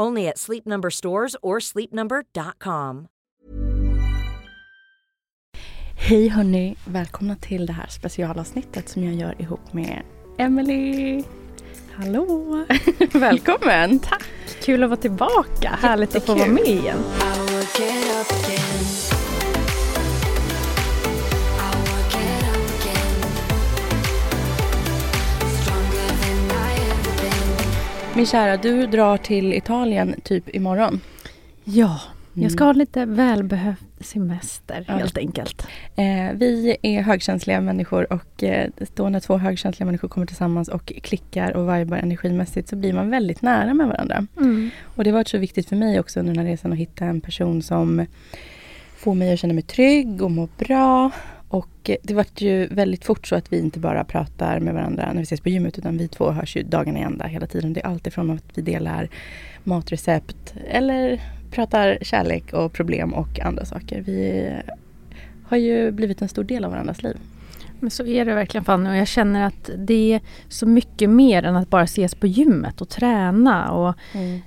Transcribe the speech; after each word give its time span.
Only 0.00 0.28
at 0.28 0.38
Sleep 0.38 0.66
Number 0.66 0.90
stores 0.90 1.36
or 1.42 1.60
sleepnumber.com. 1.60 3.06
Hej 5.96 6.28
hörni, 6.28 6.76
välkomna 6.84 7.36
till 7.36 7.66
det 7.66 7.72
här 7.72 7.86
specialavsnittet 7.86 8.88
som 8.88 9.04
jag 9.04 9.14
gör 9.14 9.42
ihop 9.42 9.72
med 9.72 10.02
Emily. 10.38 11.24
Hallå! 11.94 12.64
Välkommen! 13.12 13.98
Tack! 13.98 14.24
Kul 14.62 14.82
att 14.82 14.90
vara 14.90 15.00
tillbaka. 15.00 15.78
Härligt 15.82 16.16
att 16.16 16.24
få 16.24 16.34
vara 16.34 16.48
med 16.48 16.66
igen. 16.66 16.98
Min 28.18 28.26
kära, 28.26 28.56
du 28.56 28.86
drar 28.86 29.16
till 29.16 29.52
Italien 29.52 30.14
typ 30.24 30.54
imorgon. 30.54 31.00
Ja, 31.64 32.00
Mm. 32.34 32.42
jag 32.42 32.52
ska 32.52 32.64
ha 32.64 32.72
lite 32.72 33.04
välbehövd 33.04 33.76
semester 34.00 34.84
Ja. 34.88 34.94
helt 34.94 35.18
enkelt. 35.18 35.66
Eh, 35.96 36.32
vi 36.34 36.76
är 36.82 37.02
högkänsliga 37.02 37.60
människor 37.60 38.12
och 38.12 38.42
eh, 38.42 38.68
då 38.94 39.08
när 39.08 39.20
två 39.20 39.36
högkänsliga 39.38 39.86
människor 39.86 40.08
kommer 40.08 40.26
tillsammans 40.26 40.68
och 40.68 40.86
klickar 41.02 41.56
och 41.56 41.62
vibar 41.78 41.96
energimässigt 41.96 42.68
så 42.68 42.76
blir 42.76 42.92
man 42.92 43.10
väldigt 43.10 43.42
nära 43.42 43.74
med 43.74 43.86
varandra. 43.88 44.26
Och 44.84 45.04
det 45.04 45.10
har 45.10 45.14
varit 45.14 45.28
så 45.28 45.38
viktigt 45.38 45.68
för 45.68 45.76
mig 45.76 46.00
också 46.00 46.20
under 46.20 46.34
den 46.34 46.44
här 46.44 46.50
resan 46.52 46.72
att 46.72 46.78
hitta 46.78 47.04
en 47.04 47.20
person 47.20 47.62
som 47.62 48.06
får 48.96 49.14
mig 49.14 49.32
att 49.32 49.38
känna 49.40 49.54
mig 49.54 49.62
trygg 49.62 50.22
och 50.22 50.30
må 50.30 50.48
bra. 50.58 51.10
Och 51.48 51.90
det 52.02 52.14
vart 52.14 52.40
ju 52.40 52.66
väldigt 52.66 53.04
fort 53.04 53.26
så 53.26 53.36
att 53.36 53.52
vi 53.52 53.58
inte 53.58 53.80
bara 53.80 54.04
pratar 54.04 54.60
med 54.60 54.74
varandra 54.74 55.06
när 55.06 55.20
vi 55.20 55.22
ses 55.22 55.40
på 55.40 55.48
gymmet 55.48 55.78
utan 55.78 55.98
vi 55.98 56.08
två 56.08 56.30
hörs 56.30 56.56
ju 56.56 56.62
dagarna 56.62 56.98
i 56.98 57.02
ända 57.02 57.26
hela 57.26 57.46
tiden. 57.46 57.72
Det 57.72 57.80
är 57.80 57.86
alltifrån 57.86 58.30
att 58.30 58.44
vi 58.54 58.62
delar 58.62 59.08
matrecept 59.64 60.54
eller 60.70 61.22
pratar 61.50 61.98
kärlek 62.02 62.52
och 62.52 62.72
problem 62.72 63.14
och 63.14 63.40
andra 63.40 63.64
saker. 63.64 64.00
Vi 64.00 64.50
har 65.44 65.56
ju 65.56 65.90
blivit 65.90 66.22
en 66.22 66.28
stor 66.28 66.44
del 66.44 66.64
av 66.64 66.70
varandras 66.70 67.02
liv. 67.02 67.16
Men 67.80 67.90
så 67.90 68.06
är 68.06 68.24
det 68.24 68.34
verkligen 68.34 68.64
Fanny 68.64 68.90
och 68.90 68.96
jag 68.96 69.08
känner 69.08 69.46
att 69.46 69.70
det 69.76 70.12
är 70.12 70.20
så 70.48 70.66
mycket 70.66 71.10
mer 71.10 71.42
än 71.42 71.56
att 71.56 71.70
bara 71.70 71.82
ses 71.82 72.14
på 72.14 72.26
gymmet 72.26 72.80
och 72.80 72.88
träna. 72.88 73.72
Och 73.72 73.94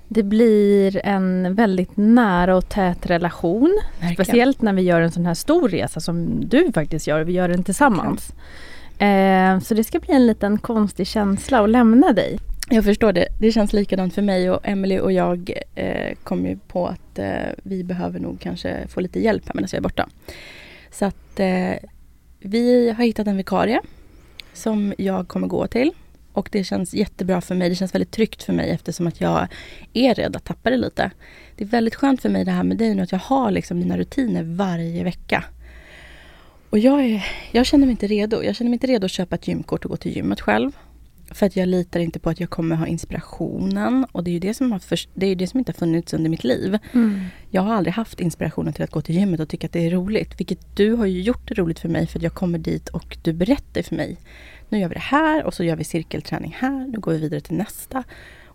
det 0.08 0.24
blir 0.24 1.06
en 1.06 1.56
väldigt 1.56 1.98
nära 1.98 2.56
och 2.56 2.70
tät 2.70 3.06
relation. 3.06 3.80
Verkligen. 4.00 4.26
Speciellt 4.26 4.62
när 4.62 4.74
vi 4.74 4.82
gör 4.82 5.02
en 5.02 5.12
sån 5.12 5.26
här 5.26 5.34
stor 5.34 5.70
resa 5.70 6.00
som 6.00 6.46
du 6.50 6.72
faktiskt 6.72 7.08
gör. 7.08 7.24
Vi 7.24 7.34
gör 7.34 7.48
den 7.48 7.64
tillsammans. 7.64 8.34
Eh, 9.00 9.60
så 9.60 9.74
det 9.74 9.84
ska 9.84 10.00
bli 10.00 10.14
en 10.14 10.28
liten 10.28 10.58
konstig 10.58 11.08
känsla 11.08 11.64
att 11.64 11.70
lämna 11.70 12.14
dig. 12.14 12.40
Jag 12.70 12.84
förstår 12.84 13.14
det. 13.14 13.28
Det 13.40 13.52
känns 13.52 13.74
likadant 13.74 14.14
för 14.14 14.22
mig 14.22 14.52
och 14.52 14.60
Emily 14.64 15.00
och 15.00 15.12
jag 15.12 15.54
eh, 15.76 16.16
kom 16.24 16.46
ju 16.46 16.58
på 16.68 16.88
att 16.88 17.20
eh, 17.20 17.50
vi 17.64 17.84
behöver 17.84 18.20
nog 18.20 18.40
kanske 18.40 18.88
få 18.88 19.00
lite 19.00 19.20
hjälp 19.20 19.44
här 19.46 19.54
medan 19.56 19.70
vi 19.72 19.78
är 19.78 19.82
borta. 19.82 20.10
Så 20.92 21.06
att 21.06 21.40
eh, 21.40 21.74
vi 22.42 22.90
har 22.90 23.04
hittat 23.04 23.28
en 23.28 23.38
vikarie 23.38 23.82
som 24.54 24.94
jag 24.98 25.28
kommer 25.28 25.48
gå 25.48 25.68
till. 25.68 25.92
Och 26.34 26.50
det 26.52 26.64
känns 26.64 26.94
jättebra 26.94 27.42
för 27.42 27.56
mig. 27.56 27.70
Det 27.70 27.76
känns 27.76 27.96
väldigt 27.96 28.12
tryggt 28.12 28.44
för 28.44 28.54
mig 28.54 28.70
eftersom 28.70 29.08
att 29.08 29.22
jag 29.22 29.48
är 29.94 30.16
rädd 30.16 30.36
att 30.36 30.44
tappa 30.44 30.70
det 30.70 30.78
lite. 30.78 31.12
Det 31.56 31.64
är 31.64 31.68
väldigt 31.68 31.96
skönt 31.96 32.22
för 32.22 32.30
mig 32.30 32.46
det 32.46 32.52
här 32.52 32.64
med 32.64 32.78
dig 32.78 32.96
nu 32.96 33.02
att 33.02 33.12
jag 33.12 33.20
har 33.20 33.52
liksom 33.52 33.80
mina 33.80 33.98
rutiner 33.98 34.44
varje 34.44 35.04
vecka. 35.04 35.44
Och 36.70 36.80
jag, 36.80 37.06
är, 37.06 37.26
jag 37.52 37.66
känner 37.66 37.86
mig 37.86 37.92
inte 37.92 38.08
redo. 38.08 38.44
Jag 38.44 38.56
känner 38.56 38.70
mig 38.70 38.76
inte 38.76 38.88
redo 38.88 39.06
att 39.06 39.12
köpa 39.12 39.36
ett 39.36 39.48
gymkort 39.48 39.86
och 39.86 39.92
gå 39.92 39.98
till 39.98 40.16
gymmet 40.16 40.42
själv. 40.42 40.72
För 41.32 41.46
att 41.46 41.56
jag 41.56 41.68
litar 41.68 42.00
inte 42.00 42.20
på 42.20 42.30
att 42.30 42.40
jag 42.40 42.50
kommer 42.50 42.76
ha 42.76 42.88
inspirationen. 42.88 44.06
Och 44.12 44.24
det 44.24 44.32
är 44.32 44.34
ju 44.34 44.40
det 44.40 44.54
som, 44.54 44.72
har 44.72 44.80
för, 44.80 45.00
det 45.14 45.26
är 45.26 45.36
det 45.36 45.48
som 45.48 45.60
inte 45.60 45.72
har 45.72 45.78
funnits 45.78 46.14
under 46.14 46.30
mitt 46.30 46.44
liv. 46.44 46.78
Jag 47.50 47.62
har 47.62 47.74
aldrig 47.74 47.94
haft 47.94 48.20
inspirationen 48.20 48.74
till 48.74 48.84
att 48.84 48.92
gå 48.92 49.02
till 49.02 49.16
gymmet 49.16 49.40
och 49.40 49.50
tycka 49.50 49.68
att 49.68 49.74
det 49.74 49.86
är 49.86 49.92
roligt. 49.92 50.40
Vilket 50.40 50.76
du 50.76 50.94
har 50.94 51.06
ju 51.06 51.22
gjort 51.22 51.48
det 51.48 51.54
roligt 51.54 51.80
för 51.80 51.90
mig 51.90 52.08
för 52.08 52.20
att 52.20 52.24
jag 52.24 52.34
kommer 52.34 52.60
dit 52.60 52.90
och 52.90 53.18
du 53.22 53.34
berättar 53.34 53.82
för 53.82 53.96
mig. 53.96 54.18
Nu 54.70 54.80
gör 54.80 54.88
vi 54.88 54.94
det 54.94 55.00
här 55.00 55.44
och 55.44 55.54
så 55.54 55.64
gör 55.64 55.76
vi 55.76 55.84
cirkelträning 55.84 56.56
här. 56.60 56.88
Nu 56.88 57.00
går 57.00 57.12
vi 57.12 57.18
vidare 57.18 57.42
till 57.42 57.56
nästa. 57.56 58.04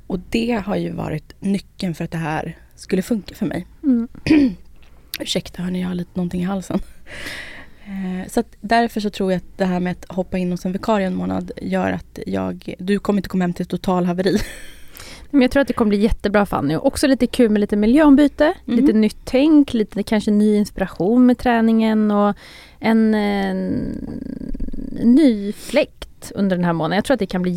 Och 0.06 0.20
det 0.30 0.62
har 0.66 0.76
ju 0.76 0.90
varit 0.90 1.32
nyckeln 1.40 1.94
för 1.94 2.04
att 2.04 2.10
det 2.10 2.18
här 2.18 2.56
skulle 2.74 3.02
funka 3.02 3.34
för 3.34 3.46
mig. 3.46 3.66
Mm. 3.82 4.08
Ursäkta 5.20 5.62
hörni, 5.62 5.80
jag 5.80 5.88
har 5.88 5.94
lite 5.94 6.10
någonting 6.14 6.40
i 6.40 6.44
halsen. 6.44 6.80
Eh, 7.86 8.28
Så 8.28 8.42
därför 8.60 9.00
så 9.00 9.10
tror 9.10 9.32
jag 9.32 9.36
att 9.36 9.58
det 9.58 9.64
här 9.64 9.80
med 9.80 9.92
att 9.92 10.16
hoppa 10.16 10.38
in 10.38 10.50
hos 10.50 10.66
en 10.66 10.72
vikarie 10.72 11.06
en 11.06 11.14
månad 11.14 11.50
gör 11.62 11.90
att 11.92 12.18
jag, 12.26 12.74
du 12.78 12.98
kommer 12.98 13.18
inte 13.18 13.28
komma 13.28 13.44
hem 13.44 13.52
till 13.52 13.62
ett 13.62 13.68
totalhaveri. 13.68 14.38
Men 15.30 15.42
jag 15.42 15.50
tror 15.50 15.60
att 15.60 15.68
det 15.68 15.74
kommer 15.74 15.88
bli 15.88 15.98
jättebra 15.98 16.46
Fanny. 16.46 16.76
Och 16.76 16.86
också 16.86 17.06
lite 17.06 17.26
kul 17.26 17.50
med 17.50 17.60
lite 17.60 17.76
miljöombyte, 17.76 18.54
Mhm. 18.64 18.76
lite 18.80 18.92
nytt 18.92 19.16
tänk, 19.24 19.74
lite 19.74 20.02
kanske 20.02 20.30
ny 20.30 20.56
inspiration 20.56 21.26
med 21.26 21.38
träningen 21.38 22.10
och 22.10 22.34
en, 22.80 23.14
en 23.14 23.66
ny 25.02 25.52
fläkt 25.52 26.32
under 26.34 26.56
den 26.56 26.64
här 26.64 26.72
månaden. 26.72 26.96
Jag 26.96 27.04
tror 27.04 27.14
att 27.14 27.18
det 27.20 27.26
kan 27.26 27.42
bli 27.42 27.50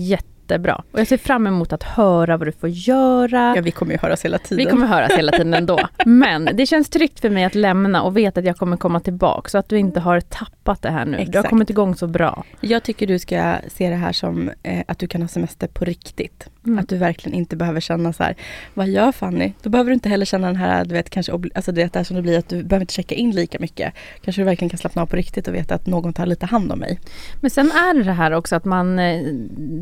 jättebra. 0.53 0.83
Och 0.91 0.99
jag 0.99 1.07
ser 1.07 1.17
fram 1.17 1.47
emot 1.47 1.73
att 1.73 1.83
höra 1.83 2.37
vad 2.37 2.47
du 2.47 2.51
får 2.51 2.69
göra. 2.69 3.53
Ja, 3.55 3.61
vi 3.61 3.71
kommer 3.71 3.91
ju 3.91 3.97
höras 3.97 4.25
hela 4.25 4.37
tiden. 4.37 4.65
Vi 4.65 4.71
kommer 4.71 4.87
höras 4.87 5.11
hela 5.11 5.31
tiden 5.31 5.53
ändå. 5.53 5.79
Men 6.05 6.49
det 6.53 6.65
känns 6.65 6.89
tryggt 6.89 7.19
för 7.19 7.29
mig 7.29 7.43
att 7.43 7.55
lämna 7.55 8.01
och 8.03 8.17
veta 8.17 8.39
att 8.39 8.45
jag 8.45 8.57
kommer 8.57 8.77
komma 8.77 8.99
tillbaka. 8.99 9.49
Så 9.49 9.57
att 9.57 9.69
du 9.69 9.77
inte 9.77 9.99
har 9.99 10.21
tappat 10.21 10.81
det 10.81 10.89
här 10.91 11.05
nu. 11.05 11.11
Du 11.11 11.17
har 11.17 11.23
Exakt. 11.27 11.49
kommit 11.49 11.69
igång 11.69 11.95
så 11.95 12.07
bra. 12.07 12.43
Jag 12.61 12.83
tycker 12.83 13.07
du 13.07 13.19
ska 13.19 13.55
se 13.67 13.89
det 13.89 13.95
här 13.95 14.11
som 14.11 14.51
eh, 14.63 14.83
att 14.87 14.99
du 14.99 15.07
kan 15.07 15.21
ha 15.21 15.27
semester 15.27 15.67
på 15.67 15.85
riktigt. 15.85 16.47
Mm. 16.65 16.79
Att 16.79 16.89
du 16.89 16.97
verkligen 16.97 17.37
inte 17.37 17.55
behöver 17.55 17.79
känna 17.79 18.13
så 18.13 18.23
här, 18.23 18.35
vad 18.73 18.87
gör 18.87 19.11
Fanny? 19.11 19.53
Då 19.61 19.69
behöver 19.69 19.89
du 19.89 19.93
inte 19.93 20.09
heller 20.09 20.25
känna 20.25 20.47
den 20.47 20.55
här, 20.55 20.85
du 20.85 20.93
vet, 20.93 21.09
kanske, 21.09 21.31
alltså 21.55 21.71
det 21.71 21.95
här 21.95 22.03
som 22.03 22.15
det 22.15 22.21
blir 22.21 22.39
att 22.39 22.49
du 22.49 22.63
behöver 22.63 22.83
inte 22.83 22.93
checka 22.93 23.15
in 23.15 23.31
lika 23.31 23.57
mycket. 23.59 23.93
Kanske 24.23 24.41
du 24.41 24.45
verkligen 24.45 24.69
kan 24.69 24.77
slappna 24.77 25.01
av 25.01 25.05
på 25.05 25.15
riktigt 25.15 25.47
och 25.47 25.55
veta 25.55 25.75
att 25.75 25.87
någon 25.87 26.13
tar 26.13 26.25
lite 26.25 26.45
hand 26.45 26.71
om 26.71 26.79
mig. 26.79 26.99
Men 27.41 27.51
sen 27.51 27.71
är 27.71 27.93
det 27.93 28.03
det 28.03 28.11
här 28.11 28.31
också 28.31 28.55
att 28.55 28.65
man... 28.65 28.99
eh, 28.99 29.21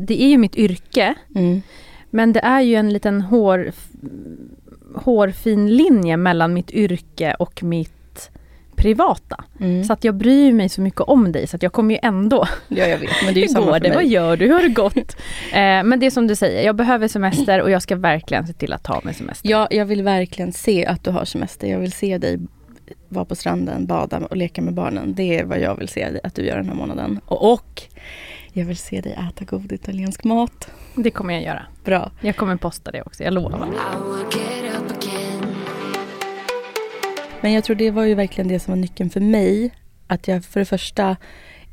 Det 0.06 0.22
är 0.22 0.28
ju 0.28 0.38
mitt 0.38 0.56
yrke. 0.58 1.14
Mm. 1.34 1.62
Men 2.10 2.32
det 2.32 2.40
är 2.40 2.60
ju 2.60 2.74
en 2.74 2.92
liten 2.92 3.20
hår, 3.20 3.72
hårfin 4.94 5.76
linje 5.76 6.16
mellan 6.16 6.54
mitt 6.54 6.70
yrke 6.70 7.34
och 7.38 7.62
mitt 7.62 8.30
privata. 8.76 9.44
Mm. 9.60 9.84
Så 9.84 9.92
att 9.92 10.04
jag 10.04 10.14
bryr 10.14 10.52
mig 10.52 10.68
så 10.68 10.80
mycket 10.80 11.00
om 11.00 11.32
dig 11.32 11.46
så 11.46 11.56
att 11.56 11.62
jag 11.62 11.72
kommer 11.72 11.94
ju 11.94 12.00
ändå... 12.02 12.48
Ja, 12.68 12.86
jag 12.86 12.98
vet, 12.98 13.10
men 13.24 13.34
det 13.34 13.40
är 13.40 13.42
ju 13.42 13.48
samma 13.54 13.66
går 13.66 13.72
för 13.72 13.80
det? 13.80 13.88
mig. 13.88 13.96
Vad 13.96 14.06
gör 14.06 14.36
du? 14.36 14.46
Hur 14.46 14.52
har 14.52 14.62
det 14.62 14.68
gått? 14.68 14.96
eh, 15.52 15.82
men 15.84 16.00
det 16.00 16.06
är 16.06 16.10
som 16.10 16.26
du 16.26 16.36
säger, 16.36 16.66
jag 16.66 16.76
behöver 16.76 17.08
semester 17.08 17.62
och 17.62 17.70
jag 17.70 17.82
ska 17.82 17.96
verkligen 17.96 18.46
se 18.46 18.52
till 18.52 18.72
att 18.72 18.82
ta 18.82 19.00
mig 19.04 19.14
semester. 19.14 19.50
Ja, 19.50 19.68
jag 19.70 19.84
vill 19.84 20.02
verkligen 20.02 20.52
se 20.52 20.86
att 20.86 21.04
du 21.04 21.10
har 21.10 21.24
semester. 21.24 21.68
Jag 21.68 21.78
vill 21.78 21.92
se 21.92 22.18
dig 22.18 22.38
vara 23.08 23.24
på 23.24 23.34
stranden, 23.34 23.86
bada 23.86 24.18
och 24.18 24.36
leka 24.36 24.62
med 24.62 24.74
barnen. 24.74 25.14
Det 25.14 25.38
är 25.38 25.44
vad 25.44 25.60
jag 25.60 25.76
vill 25.76 25.88
se 25.88 26.20
att 26.24 26.34
du 26.34 26.42
gör 26.42 26.56
den 26.56 26.68
här 26.68 26.74
månaden. 26.74 27.20
Och, 27.24 27.52
och 27.52 27.82
jag 28.58 28.66
vill 28.66 28.76
se 28.76 29.00
dig 29.00 29.12
äta 29.12 29.44
god 29.44 29.72
italiensk 29.72 30.24
mat. 30.24 30.70
Det 30.94 31.10
kommer 31.10 31.34
jag 31.34 31.42
göra. 31.42 31.66
Bra. 31.84 32.10
Jag 32.20 32.36
kommer 32.36 32.56
posta 32.56 32.90
det 32.90 33.02
också, 33.02 33.22
jag 33.22 33.34
lovar. 33.34 33.68
Men 37.40 37.52
jag 37.52 37.64
tror 37.64 37.76
det 37.76 37.90
var 37.90 38.04
ju 38.04 38.14
verkligen 38.14 38.48
det 38.48 38.60
som 38.60 38.72
var 38.72 38.78
nyckeln 38.78 39.10
för 39.10 39.20
mig. 39.20 39.74
Att 40.06 40.28
jag 40.28 40.44
för 40.44 40.60
det 40.60 40.66
första 40.66 41.16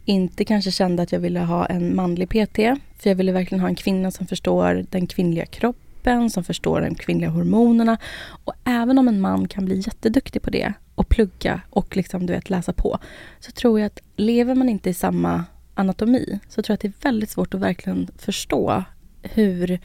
inte 0.06 0.46
kanske 0.46 0.72
kände 0.72 1.04
att 1.04 1.12
jag 1.12 1.20
ville 1.20 1.40
ha 1.40 1.66
en 1.66 1.96
manlig 1.96 2.30
PT. 2.30 2.56
För 3.00 3.10
jag 3.10 3.16
ville 3.16 3.32
verkligen 3.32 3.62
ha 3.62 3.68
en 3.68 3.76
kvinna 3.76 4.12
som 4.12 4.28
förstår 4.28 4.86
den 4.90 5.08
kvinnliga 5.08 5.46
kroppen, 5.46 6.30
som 6.30 6.44
förstår 6.44 6.82
de 6.82 6.96
kvinnliga 6.96 7.30
hormonerna. 7.30 7.98
Och 8.46 8.54
även 8.64 9.00
om 9.00 9.08
en 9.08 9.22
man 9.22 9.48
kan 9.48 9.66
bli 9.66 9.76
jätteduktig 9.76 10.42
på 10.42 10.50
det 10.50 10.74
och 10.96 11.10
plugga 11.10 11.62
och 11.70 11.98
liksom, 11.98 12.26
du 12.26 12.34
vet, 12.34 12.50
läsa 12.50 12.74
på. 12.74 13.00
Så 13.40 13.52
tror 13.52 13.80
jag 13.80 13.88
att 13.88 14.00
lever 14.16 14.56
man 14.56 14.70
inte 14.70 14.90
i 14.90 14.94
samma 14.94 15.44
anatomi 15.76 16.40
så 16.50 16.62
tror 16.62 16.74
jag 16.74 16.76
att 16.76 16.82
det 16.82 16.88
är 16.88 17.12
väldigt 17.12 17.30
svårt 17.30 17.54
att 17.54 17.60
verkligen 17.60 18.08
förstå 18.18 18.84
hur 19.24 19.80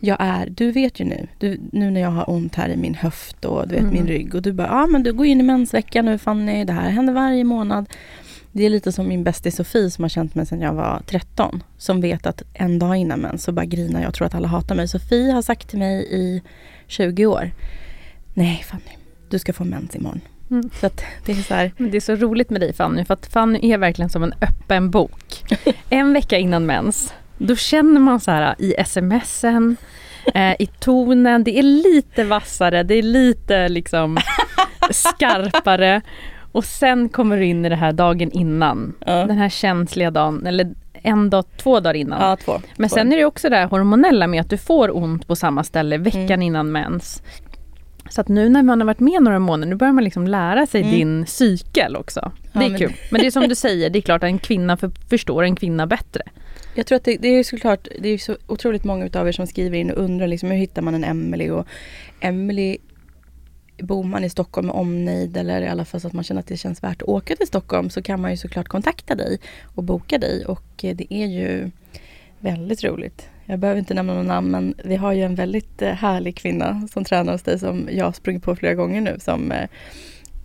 jag 0.00 0.16
är. 0.20 0.46
Du 0.50 0.72
vet 0.72 1.00
ju 1.00 1.04
nu, 1.04 1.28
du, 1.38 1.60
nu 1.72 1.90
när 1.90 2.00
jag 2.00 2.10
har 2.10 2.30
ont 2.30 2.54
här 2.54 2.68
i 2.68 2.76
min 2.76 2.94
höft 2.94 3.44
och 3.44 3.68
du 3.68 3.74
vet 3.74 3.82
Mm. 3.82 3.94
min 3.94 4.06
rygg 4.06 4.34
och 4.34 4.42
du 4.42 4.52
bara, 4.52 4.66
ja 4.66 4.82
ah, 4.82 4.86
men 4.86 5.02
du 5.02 5.12
går 5.12 5.26
in 5.26 5.40
i 5.40 5.42
mensveckan 5.42 6.04
nu 6.04 6.18
Fanny, 6.18 6.64
det 6.64 6.72
här 6.72 6.90
händer 6.90 7.12
varje 7.12 7.44
månad. 7.44 7.86
Det 8.52 8.62
är 8.66 8.70
lite 8.70 8.92
som 8.92 9.08
min 9.08 9.24
bästis 9.24 9.56
Sofie 9.56 9.90
som 9.90 10.04
har 10.04 10.08
känt 10.08 10.34
mig 10.34 10.46
sedan 10.46 10.60
jag 10.60 10.72
var 10.72 11.02
13. 11.06 11.62
Som 11.78 12.00
vet 12.00 12.26
att 12.26 12.42
en 12.52 12.78
dag 12.78 12.96
innan 12.96 13.20
mens 13.20 13.44
så 13.44 13.52
bara 13.52 13.64
grinar 13.64 14.00
jag 14.00 14.08
och 14.08 14.14
tror 14.14 14.26
att 14.26 14.34
alla 14.34 14.48
hatar 14.48 14.74
mig. 14.74 14.88
Sofie 14.88 15.32
har 15.32 15.42
sagt 15.42 15.68
till 15.68 15.78
mig 15.78 16.06
i 16.10 16.42
20 16.86 17.26
år. 17.26 17.50
Nej 18.34 18.64
Fanny, 18.66 18.96
du 19.30 19.38
ska 19.38 19.52
få 19.52 19.64
mens 19.64 19.96
imorgon. 19.96 20.20
Mm. 20.50 20.70
Så 20.80 20.90
det 21.24 21.32
är 21.32 21.36
så 21.36 21.54
här, 21.54 21.72
Men 21.76 21.90
det 21.90 21.96
är 21.96 22.00
så 22.00 22.14
roligt 22.14 22.50
med 22.50 22.60
dig 22.60 22.72
Fanny, 22.72 23.04
för 23.04 23.14
att 23.14 23.26
Fanny 23.26 23.72
är 23.72 23.78
verkligen 23.78 24.08
som 24.10 24.22
en 24.22 24.34
öppen 24.40 24.90
bok. 24.90 25.44
En 25.90 26.12
vecka 26.12 26.38
innan 26.38 26.66
mens, 26.66 27.14
då 27.38 27.56
känner 27.56 28.00
man 28.00 28.20
så 28.20 28.30
här 28.30 28.54
i 28.58 28.74
smsen, 28.86 29.76
eh, 30.34 30.52
i 30.58 30.66
tonen, 30.66 31.44
det 31.44 31.58
är 31.58 31.62
lite 31.62 32.24
vassare, 32.24 32.82
det 32.82 32.94
är 32.94 33.02
lite 33.02 33.68
liksom 33.68 34.18
skarpare. 34.90 36.00
Och 36.52 36.64
sen 36.64 37.08
kommer 37.08 37.36
du 37.36 37.44
in 37.44 37.64
i 37.64 37.68
det 37.68 37.76
här 37.76 37.92
dagen 37.92 38.30
innan, 38.30 38.94
ja. 39.06 39.12
den 39.12 39.38
här 39.38 39.48
känsliga 39.48 40.10
dagen, 40.10 40.46
eller 40.46 40.74
en 41.02 41.30
dag, 41.30 41.44
två 41.56 41.80
dagar 41.80 41.94
innan. 41.94 42.20
ja 42.20 42.36
två. 42.36 42.60
Men 42.76 42.88
två. 42.88 42.94
sen 42.94 43.12
är 43.12 43.16
det 43.16 43.24
också 43.24 43.48
det 43.48 43.56
här 43.56 43.66
hormonella 43.66 44.26
med 44.26 44.40
att 44.40 44.50
du 44.50 44.56
får 44.58 44.96
ont 44.96 45.26
på 45.26 45.36
samma 45.36 45.64
ställe 45.64 45.96
veckan 45.98 46.20
Mm. 46.26 46.42
innan 46.42 46.72
mens. 46.72 47.22
Så 48.10 48.20
att 48.20 48.28
nu 48.28 48.48
när 48.48 48.62
man 48.62 48.80
har 48.80 48.86
varit 48.86 49.00
med 49.00 49.22
några 49.22 49.38
månader, 49.38 49.70
nu 49.70 49.76
börjar 49.76 49.92
man 49.92 50.04
liksom 50.04 50.26
lära 50.26 50.66
sig 50.66 50.80
Mm. 50.80 50.92
din 50.94 51.26
cykel 51.26 51.96
också. 51.96 52.32
Det 52.42 52.48
Ja, 52.52 52.62
är 52.64 52.68
men- 52.70 52.78
kul. 52.78 52.92
Men 53.10 53.20
det 53.20 53.26
är 53.26 53.30
som 53.30 53.48
du 53.48 53.54
säger, 53.54 53.90
det 53.90 53.98
är 53.98 54.00
klart 54.00 54.22
att 54.22 54.28
en 54.28 54.38
kvinna 54.38 54.76
för, 54.76 54.90
förstår 55.10 55.42
en 55.42 55.56
kvinna 55.56 55.86
bättre. 55.86 56.22
Jag 56.74 56.86
tror 56.86 56.96
att 56.96 57.04
det, 57.04 57.16
det 57.16 57.28
är 57.28 57.44
såklart, 57.44 57.88
det 58.00 58.08
är 58.08 58.18
så 58.18 58.36
otroligt 58.46 58.84
många 58.84 59.06
utav 59.06 59.28
er 59.28 59.32
som 59.32 59.46
skriver 59.46 59.78
in 59.78 59.90
och 59.90 60.04
undrar 60.04 60.26
liksom 60.26 60.50
hur 60.50 60.56
hittar 60.58 60.82
man 60.82 60.94
en 60.94 61.04
Emily 61.04 61.50
och 61.50 61.66
Emily 62.20 62.76
Bor 63.82 64.04
man 64.04 64.24
i 64.24 64.30
Stockholm 64.30 64.66
med 64.66 64.76
omnejd 64.76 65.36
eller 65.36 65.62
i 65.62 65.68
alla 65.68 65.84
fall 65.84 66.00
så 66.00 66.06
att 66.06 66.12
man 66.12 66.24
känner 66.24 66.40
att 66.40 66.46
det 66.46 66.56
känns 66.56 66.82
värt 66.82 67.02
att 67.02 67.08
åka 67.08 67.36
till 67.36 67.46
Stockholm 67.46 67.90
så 67.90 68.02
kan 68.02 68.20
man 68.20 68.30
ju 68.30 68.36
såklart 68.36 68.68
kontakta 68.68 69.14
dig 69.14 69.38
och 69.74 69.82
boka 69.82 70.18
dig 70.18 70.44
och 70.46 70.84
eh, 70.84 70.96
det 70.96 71.14
är 71.14 71.26
ju 71.26 71.70
väldigt 72.40 72.84
roligt. 72.84 73.28
Jag 73.50 73.58
behöver 73.58 73.78
inte 73.78 73.94
nämna 73.94 74.14
någon 74.14 74.26
namn 74.26 74.50
men 74.50 74.74
vi 74.84 74.96
har 74.96 75.12
ju 75.12 75.22
en 75.22 75.34
väldigt 75.34 75.82
eh, 75.82 75.92
härlig 75.92 76.36
kvinna 76.36 76.88
som 76.92 77.04
tränar 77.04 77.32
hos 77.32 77.42
dig 77.42 77.58
som 77.58 77.88
jag 77.92 78.04
har 78.04 78.12
sprungit 78.12 78.42
på 78.42 78.56
flera 78.56 78.74
gånger 78.74 79.00
nu 79.00 79.16
som 79.20 79.52
eh, 79.52 79.68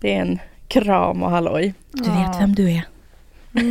det 0.00 0.14
är 0.14 0.20
en 0.20 0.38
kram 0.68 1.22
och 1.22 1.30
halloj. 1.30 1.74
Du 1.92 2.10
vet 2.10 2.40
vem 2.40 2.54
du 2.54 2.70
är. 2.70 2.82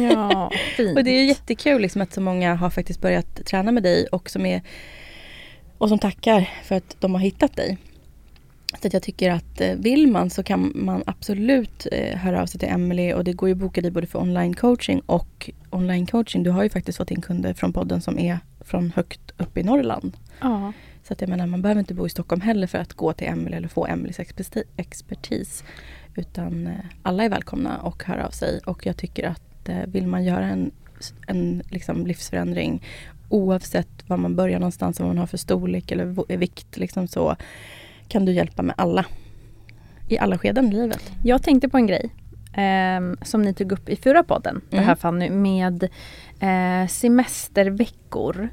Ja, 0.09 0.51
fint. 0.77 0.97
Och 0.97 1.03
det 1.03 1.11
är 1.11 1.25
jättekul 1.25 1.81
liksom 1.81 2.01
att 2.01 2.13
så 2.13 2.21
många 2.21 2.55
har 2.55 2.69
faktiskt 2.69 3.01
börjat 3.01 3.45
träna 3.45 3.71
med 3.71 3.83
dig 3.83 4.07
och 4.07 4.29
som, 4.29 4.45
är, 4.45 4.61
och 5.77 5.89
som 5.89 5.99
tackar 5.99 6.49
för 6.63 6.75
att 6.75 6.95
de 6.99 7.13
har 7.13 7.21
hittat 7.21 7.55
dig. 7.55 7.77
Så 8.81 8.87
att 8.87 8.93
jag 8.93 9.03
tycker 9.03 9.31
att 9.31 9.61
eh, 9.61 9.75
vill 9.75 10.07
man 10.07 10.29
så 10.29 10.43
kan 10.43 10.71
man 10.75 11.03
absolut 11.05 11.87
höra 12.13 12.41
av 12.41 12.45
sig 12.45 12.59
till 12.59 12.69
Emily 12.69 13.13
och 13.13 13.23
det 13.23 13.33
går 13.33 13.49
ju 13.49 13.53
att 13.53 13.59
boka 13.59 13.81
dig 13.81 13.91
både 13.91 14.07
för 14.07 14.19
online 14.19 14.53
coaching 14.53 15.01
och 15.05 15.49
online 15.69 16.05
coaching. 16.05 16.43
Du 16.43 16.49
har 16.49 16.63
ju 16.63 16.69
faktiskt 16.69 16.97
fått 16.97 17.11
in 17.11 17.21
kunder 17.21 17.53
från 17.53 17.73
podden 17.73 18.01
som 18.01 18.19
är 18.19 18.39
från 18.65 18.91
högt 18.95 19.31
upp 19.37 19.57
i 19.57 19.63
Norrland. 19.63 20.17
Ja. 20.41 20.73
Så 21.03 21.13
att 21.13 21.21
jag 21.21 21.29
menar, 21.29 21.47
man 21.47 21.61
behöver 21.61 21.79
inte 21.79 21.93
bo 21.93 22.05
i 22.05 22.09
Stockholm 22.09 22.41
heller 22.41 22.67
för 22.67 22.77
att 22.77 22.93
gå 22.93 23.13
till 23.13 23.27
Emily 23.27 23.55
eller 23.57 23.67
få 23.67 23.85
Emelies 23.87 24.19
experti- 24.19 24.63
expertis. 24.77 25.63
Utan 26.15 26.67
eh, 26.67 26.73
alla 27.01 27.23
är 27.23 27.29
välkomna 27.29 27.77
och 27.77 28.03
höra 28.03 28.27
av 28.27 28.31
sig. 28.31 28.59
Och 28.65 28.85
jag 28.85 28.97
tycker 28.97 29.27
att 29.27 29.69
eh, 29.69 29.77
vill 29.87 30.07
man 30.07 30.23
göra 30.23 30.45
en, 30.45 30.71
en 31.27 31.63
liksom 31.69 32.07
livsförändring 32.07 32.83
oavsett 33.29 34.09
var 34.09 34.17
man 34.17 34.35
börjar 34.35 34.59
någonstans, 34.59 34.99
vad 34.99 35.07
man 35.09 35.17
har 35.17 35.27
för 35.27 35.37
storlek 35.37 35.91
eller 35.91 36.37
vikt, 36.37 36.77
liksom 36.77 37.07
så 37.07 37.35
kan 38.07 38.25
du 38.25 38.31
hjälpa 38.31 38.61
med 38.61 38.75
alla. 38.77 39.05
I 40.09 40.17
alla 40.17 40.37
skeden 40.37 40.67
i 40.67 40.71
livet. 40.71 41.11
Jag 41.23 41.43
tänkte 41.43 41.69
på 41.69 41.77
en 41.77 41.87
grej 41.87 42.09
ehm, 42.53 43.17
som 43.21 43.41
ni 43.41 43.53
tog 43.53 43.71
upp 43.71 43.89
i 43.89 43.95
förra 43.95 44.23
podden, 44.23 44.61
det 44.69 44.75
Mm. 44.77 44.87
här 44.87 44.95
Fanny, 44.95 45.29
med 45.29 45.87
eh, 46.43 46.87
semesterveckor. 46.87 48.49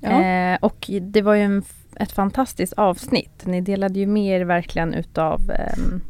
Ja. 0.00 0.22
Eh, 0.22 0.58
och 0.60 0.90
det 1.00 1.22
var 1.22 1.34
ju 1.34 1.42
en, 1.42 1.62
ett 1.96 2.12
fantastiskt 2.12 2.72
avsnitt. 2.72 3.46
Ni 3.46 3.60
delade 3.60 3.98
ju 3.98 4.06
med 4.06 4.40
er 4.40 4.44
verkligen 4.44 4.94
utav 4.94 5.50
ehm, 5.50 6.00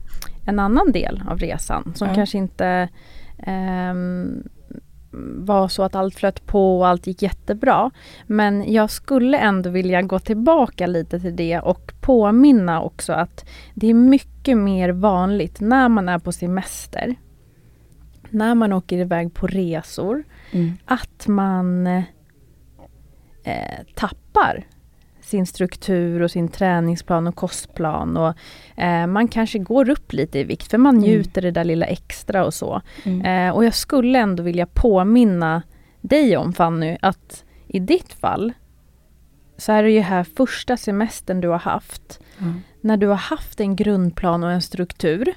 en 0.46 0.58
annan 0.58 0.92
del 0.92 1.22
av 1.28 1.38
resan 1.38 1.92
som 1.94 2.08
Ja. 2.08 2.14
kanske 2.14 2.38
inte 2.38 2.88
ehm, 3.38 4.42
var 5.36 5.68
så 5.68 5.82
att 5.82 5.94
allt 5.94 6.14
flöt 6.14 6.46
på 6.46 6.78
och 6.78 6.88
allt 6.88 7.06
gick 7.06 7.22
jättebra. 7.22 7.90
Men 8.26 8.72
jag 8.72 8.90
skulle 8.90 9.38
ändå 9.38 9.70
vilja 9.70 10.02
gå 10.02 10.18
tillbaka 10.18 10.86
lite 10.86 11.20
till 11.20 11.36
det 11.36 11.58
och 11.60 11.92
påminna 12.00 12.82
också 12.82 13.12
att 13.12 13.44
det 13.74 13.86
är 13.86 13.94
mycket 13.94 14.58
mer 14.58 14.88
vanligt 14.90 15.60
när 15.60 15.88
man 15.88 16.08
är 16.08 16.18
på 16.18 16.32
semester, 16.32 17.14
när 18.30 18.54
man 18.54 18.72
åker 18.72 18.98
iväg 18.98 19.34
på 19.34 19.46
resor, 19.46 20.24
Mm. 20.52 20.72
att 20.84 21.26
man 21.26 21.86
eh, 21.86 22.04
tappar 23.94 24.66
sin 25.20 25.46
struktur 25.46 26.22
och 26.22 26.30
sin 26.30 26.48
träningsplan 26.48 27.26
och 27.26 27.36
kostplan. 27.36 28.16
Och, 28.16 28.34
eh, 28.82 29.06
man 29.06 29.28
kanske 29.28 29.58
går 29.58 29.90
upp 29.90 30.12
lite 30.12 30.38
i 30.38 30.44
vikt 30.44 30.70
för 30.70 30.78
man 30.78 30.96
Mm. 30.96 31.08
njuter 31.10 31.42
det 31.42 31.50
där 31.50 31.64
lilla 31.64 31.86
extra 31.86 32.44
och 32.44 32.54
så. 32.54 32.80
Mm. 33.04 33.48
Eh, 33.48 33.54
och 33.54 33.64
jag 33.64 33.74
skulle 33.74 34.18
ändå 34.18 34.42
vilja 34.42 34.66
påminna 34.66 35.62
dig 36.00 36.36
om 36.36 36.52
Fanny 36.52 36.96
att 37.02 37.44
i 37.66 37.78
ditt 37.78 38.12
fall 38.12 38.52
så 39.56 39.72
är 39.72 39.82
det 39.82 39.90
ju 39.90 40.00
här 40.00 40.24
första 40.24 40.76
semestern 40.76 41.40
du 41.40 41.48
har 41.48 41.58
haft. 41.58 42.20
Ja. 42.38 42.44
När 42.80 42.96
du 42.96 43.06
har 43.06 43.14
haft 43.16 43.60
en 43.60 43.76
grundplan 43.76 44.44
och 44.44 44.52
en 44.52 44.62
struktur. 44.62 45.34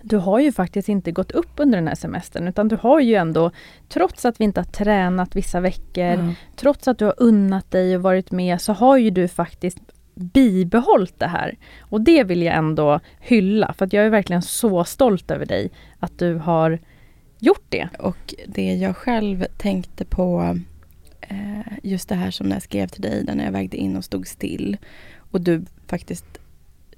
Mm. 0.00 0.08
Du 0.08 0.16
har 0.16 0.38
ju 0.40 0.52
faktiskt 0.52 0.88
inte 0.88 1.12
gått 1.12 1.32
upp 1.32 1.50
under 1.56 1.78
den 1.78 1.88
här 1.88 1.94
semestern 1.94 2.48
utan 2.48 2.68
du 2.68 2.76
har 2.76 3.00
ju 3.00 3.14
ändå, 3.14 3.50
trots 3.88 4.24
att 4.24 4.40
vi 4.40 4.44
inte 4.44 4.60
har 4.60 4.64
tränat 4.64 5.36
vissa 5.36 5.60
veckor, 5.60 6.04
Ja. 6.04 6.34
trots 6.56 6.88
att 6.88 6.98
du 6.98 7.04
har 7.04 7.14
unnat 7.16 7.70
dig 7.70 7.96
och 7.96 8.02
varit 8.02 8.30
med 8.30 8.60
så 8.60 8.72
har 8.72 8.96
ju 8.96 9.10
du 9.10 9.28
faktiskt 9.28 9.78
bibehållit 10.14 11.18
det 11.18 11.26
här. 11.26 11.56
Och 11.80 12.00
det 12.00 12.24
vill 12.24 12.42
jag 12.42 12.54
ändå 12.54 13.00
hylla 13.20 13.72
för 13.72 13.84
att 13.84 13.92
jag 13.92 14.04
är 14.06 14.10
verkligen 14.10 14.42
så 14.42 14.84
stolt 14.84 15.30
över 15.30 15.46
dig 15.46 15.70
att 15.98 16.18
du 16.18 16.34
har 16.34 16.78
gjort 17.38 17.64
det. 17.68 17.88
Och 17.98 18.34
det 18.46 18.74
jag 18.74 18.96
själv 18.96 19.46
tänkte 19.56 20.04
på 20.04 20.58
eh, 21.20 21.72
just 21.82 22.08
det 22.08 22.14
här 22.14 22.30
som 22.30 22.50
jag 22.50 22.62
skrev 22.62 22.86
till 22.86 23.02
dig, 23.02 23.24
när 23.24 23.44
jag 23.44 23.52
vägde 23.52 23.76
in 23.76 23.96
och 23.96 24.04
stod 24.04 24.26
still 24.26 24.76
och 25.30 25.40
du 25.40 25.64
faktiskt 25.86 26.38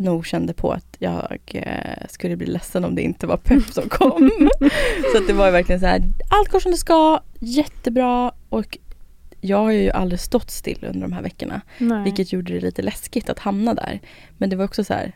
nog 0.00 0.26
kände 0.26 0.52
på 0.52 0.72
att 0.72 0.96
jag 0.98 1.38
eh, 1.54 2.06
skulle 2.08 2.36
bli 2.36 2.46
ledsen 2.46 2.84
om 2.84 2.94
det 2.94 3.02
inte 3.02 3.26
var 3.26 3.36
pepp 3.36 3.62
som 3.62 3.88
kom. 3.88 4.30
så 5.12 5.18
att 5.18 5.26
det 5.26 5.32
var 5.32 5.50
verkligen 5.50 5.80
så 5.80 5.86
här, 5.86 6.02
allt 6.30 6.48
går 6.48 6.60
som 6.60 6.72
det 6.72 6.78
ska, 6.78 7.20
jättebra 7.38 8.32
och 8.48 8.78
jag 9.40 9.56
har 9.56 9.70
ju 9.70 9.90
aldrig 9.90 10.20
stått 10.20 10.50
still 10.50 10.84
under 10.88 11.00
de 11.00 11.12
här 11.12 11.22
veckorna. 11.22 11.60
Nej. 11.78 12.04
Vilket 12.04 12.32
gjorde 12.32 12.52
det 12.52 12.60
lite 12.60 12.82
läskigt 12.82 13.30
att 13.30 13.38
hamna 13.38 13.74
där. 13.74 14.00
Men 14.38 14.50
det 14.50 14.56
var 14.56 14.64
också 14.64 14.84
så 14.84 14.94
här, 14.94 15.12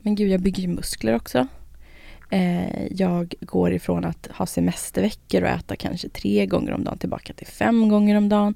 men 0.00 0.14
gud 0.14 0.28
jag 0.30 0.40
bygger 0.40 0.62
ju 0.62 0.68
muskler 0.68 1.14
också. 1.16 1.46
Eh, 2.30 2.86
jag 2.92 3.34
går 3.40 3.72
ifrån 3.72 4.04
att 4.04 4.28
ha 4.32 4.46
semesterveckor 4.46 5.42
och 5.42 5.48
äta 5.48 5.76
kanske 5.76 6.08
tre 6.08 6.46
gånger 6.46 6.72
om 6.72 6.84
dagen 6.84 6.98
tillbaka 6.98 7.32
till 7.32 7.46
fem 7.46 7.88
gånger 7.88 8.16
om 8.16 8.28
dagen. 8.28 8.54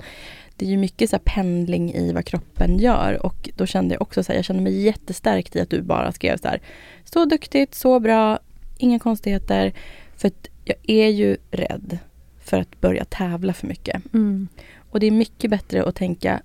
Det 0.61 0.67
är 0.67 0.71
ju 0.71 0.77
mycket 0.77 1.11
så 1.11 1.17
här 1.17 1.23
pendling 1.25 1.93
i 1.95 2.13
vad 2.13 2.25
kroppen 2.25 2.79
gör 2.79 3.27
och 3.27 3.51
då 3.57 3.67
kände 3.67 3.95
jag 3.95 4.03
också 4.03 4.25
så 4.25 4.33
här, 4.33 4.39
jag 4.39 4.45
kände 4.45 4.63
mig 4.63 4.81
jättestärkt 4.81 5.57
i 5.57 5.61
att 5.61 5.71
du 5.71 5.83
bara 5.83 6.13
skrev 6.13 6.37
så 6.37 6.49
här, 6.49 6.61
så 7.05 7.25
duktigt, 7.25 7.75
så 7.75 8.01
bra, 8.01 8.39
inga 8.79 8.99
konstigheter. 8.99 9.73
För 10.17 10.29
att 10.29 10.49
jag 10.65 10.77
är 10.83 11.09
ju 11.09 11.37
rädd 11.51 11.99
för 12.45 12.61
att 12.61 12.81
börja 12.81 13.05
tävla 13.05 13.53
för 13.53 13.67
mycket. 13.67 14.15
Mm. 14.15 14.49
Och 14.91 15.01
det 15.01 15.07
är 15.07 15.11
mycket 15.11 15.51
bättre 15.51 15.85
att 15.85 15.95
tänka, 15.95 16.43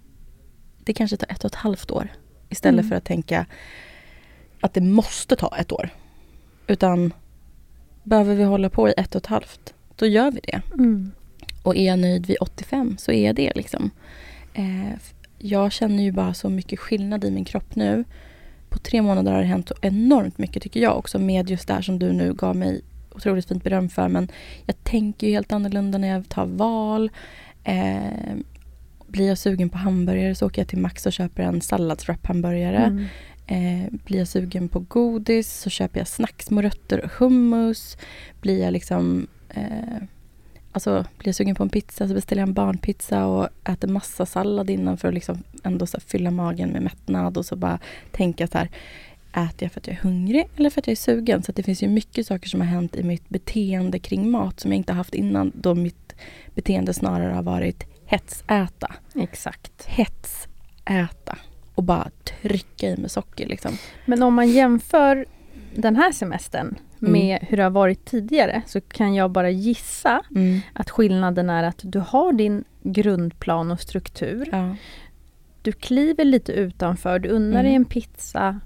det 0.84 0.94
kanske 0.94 1.18
tar 1.18 1.32
ett 1.32 1.44
och 1.44 1.52
ett 1.52 1.56
halvt 1.56 1.92
år. 1.92 2.08
Istället 2.50 2.80
Mm. 2.80 2.90
för 2.90 2.96
att 2.96 3.06
tänka 3.06 3.46
att 4.62 4.74
det 4.74 4.82
måste 4.82 5.36
ta 5.36 5.58
ett 5.58 5.72
år. 5.72 5.90
Utan 6.68 7.14
behöver 8.04 8.36
vi 8.36 8.44
hålla 8.44 8.70
på 8.70 8.90
i 8.90 8.94
ett 8.98 9.16
och 9.16 9.22
ett 9.22 9.28
halvt, 9.28 9.74
då 9.96 10.06
gör 10.06 10.32
vi 10.32 10.40
det. 10.44 10.62
Mm. 10.74 11.12
Och 11.66 11.76
är 11.76 11.86
jag 11.86 12.00
nöjd 12.00 12.26
vid 12.26 12.38
85 12.40 12.98
så 12.98 13.12
är 13.12 13.26
jag 13.26 13.36
det 13.36 13.52
liksom. 13.56 13.92
Eh, 14.54 14.94
jag 15.38 15.72
känner 15.72 16.04
ju 16.04 16.12
bara 16.12 16.34
så 16.34 16.50
mycket 16.50 16.80
skillnad 16.80 17.24
i 17.24 17.32
min 17.32 17.46
kropp 17.46 17.76
nu. 17.76 18.04
På 18.70 18.80
tre 18.80 19.02
månader 19.02 19.32
har 19.32 19.40
det 19.40 19.46
hänt 19.46 19.72
enormt 19.82 20.38
mycket 20.38 20.64
tycker 20.64 20.80
jag 20.80 20.98
också 20.98 21.20
med 21.20 21.50
just 21.50 21.68
det 21.68 21.74
här 21.74 21.82
som 21.82 22.00
du 22.00 22.14
nu 22.14 22.34
gav 22.34 22.56
mig 22.56 22.82
otroligt 23.12 23.48
fint 23.48 23.64
beröm 23.64 23.90
för. 23.90 24.08
Men 24.08 24.32
jag 24.66 24.84
tänker 24.84 25.28
ju 25.28 25.34
helt 25.34 25.52
annorlunda 25.52 25.98
när 25.98 26.08
jag 26.08 26.30
tar 26.30 26.46
val. 26.46 27.12
Eh, 27.64 28.36
blir 29.08 29.28
jag 29.28 29.38
sugen 29.38 29.70
på 29.70 29.78
hamburgare 29.78 30.36
så 30.36 30.46
åker 30.46 30.62
jag 30.62 30.70
till 30.70 30.80
Max 30.80 31.06
och 31.06 31.14
köper 31.14 31.44
en 31.44 31.62
salladswrap-hamburgare. 31.62 32.84
Mm. 32.86 33.06
Eh, 33.48 33.94
blir 34.06 34.18
jag 34.18 34.28
sugen 34.28 34.70
på 34.70 34.80
godis 34.80 35.62
så 35.62 35.70
köper 35.70 36.00
jag 36.00 36.08
snacks, 36.08 36.52
morötter 36.52 37.04
och 37.04 37.12
hummus. 37.12 37.98
Blir 38.42 38.64
jag 38.64 38.74
liksom... 38.74 39.28
Eh, 39.50 40.04
alltså, 40.76 41.06
blir 41.18 41.28
jag 41.28 41.36
sugen 41.36 41.56
på 41.56 41.64
en 41.64 41.70
pizza 41.70 42.08
så 42.08 42.14
beställer 42.14 42.42
jag 42.42 42.48
en 42.48 42.54
barnpizza 42.54 43.26
och 43.26 43.50
äter 43.64 43.88
massa 43.88 44.26
sallad 44.26 44.70
innan 44.70 44.98
för 44.98 45.08
att 45.08 45.14
liksom 45.14 45.44
ändå 45.64 45.86
så 45.86 46.00
fylla 46.00 46.32
magen 46.32 46.70
med 46.70 46.82
mättnad 46.82 47.38
och 47.38 47.46
så 47.46 47.56
bara 47.56 47.80
tänka 48.12 48.48
så 48.48 48.58
här 48.58 48.70
Äter 49.36 49.64
jag 49.64 49.72
för 49.72 49.80
att 49.80 49.88
jag 49.88 49.96
är 49.96 50.02
hungrig 50.02 50.48
eller 50.56 50.70
för 50.70 50.82
att 50.82 50.88
jag 50.88 50.92
är 50.92 50.96
sugen? 50.96 51.44
Så 51.44 51.52
det 51.52 51.64
finns 51.64 51.84
ju 51.84 51.88
mycket 51.88 52.28
saker 52.28 52.50
som 52.50 52.62
har 52.62 52.68
hänt 52.68 52.96
i 52.96 53.04
mitt 53.04 53.30
beteende 53.30 54.00
kring 54.00 54.32
mat 54.32 54.60
som 54.60 54.72
jag 54.72 54.78
inte 54.78 54.94
haft 54.94 55.14
innan 55.14 55.52
då 55.56 55.76
mitt 55.76 56.16
beteende 56.54 56.94
snarare 56.94 57.34
har 57.34 57.44
varit 57.44 57.84
hetsäta. 58.06 58.96
Exakt. 59.16 59.86
Hetsäta. 59.86 61.38
Och 61.76 61.84
bara 61.84 62.10
trycka 62.24 62.90
i 62.90 62.98
med 62.98 63.12
socker 63.12 63.48
liksom. 63.48 63.78
Men 64.06 64.24
om 64.24 64.34
man 64.34 64.50
jämför 64.50 65.26
den 65.76 65.96
här 65.96 66.12
semestern. 66.12 66.76
Med 67.00 67.40
hur 67.42 67.58
det 67.58 67.64
har 67.64 67.70
varit 67.70 68.06
tidigare 68.06 68.62
så 68.66 68.82
kan 68.82 69.14
jag 69.16 69.32
bara 69.32 69.50
gissa 69.50 70.22
Mm. 70.36 70.60
att 70.74 70.90
skillnaden 70.90 71.50
är 71.50 71.64
att 71.64 71.80
du 71.84 72.00
har 72.00 72.34
din 72.34 72.64
grundplan 72.84 73.72
och 73.72 73.80
struktur. 73.80 74.50
Ja. 74.52 74.76
Du 75.62 75.72
kliver 75.72 76.24
lite 76.26 76.52
utanför, 76.52 77.20
du 77.20 77.30
unnar 77.30 77.64
dig 77.64 77.72
Mm. 77.72 77.82
en 77.82 77.86
pizza. 77.86 78.60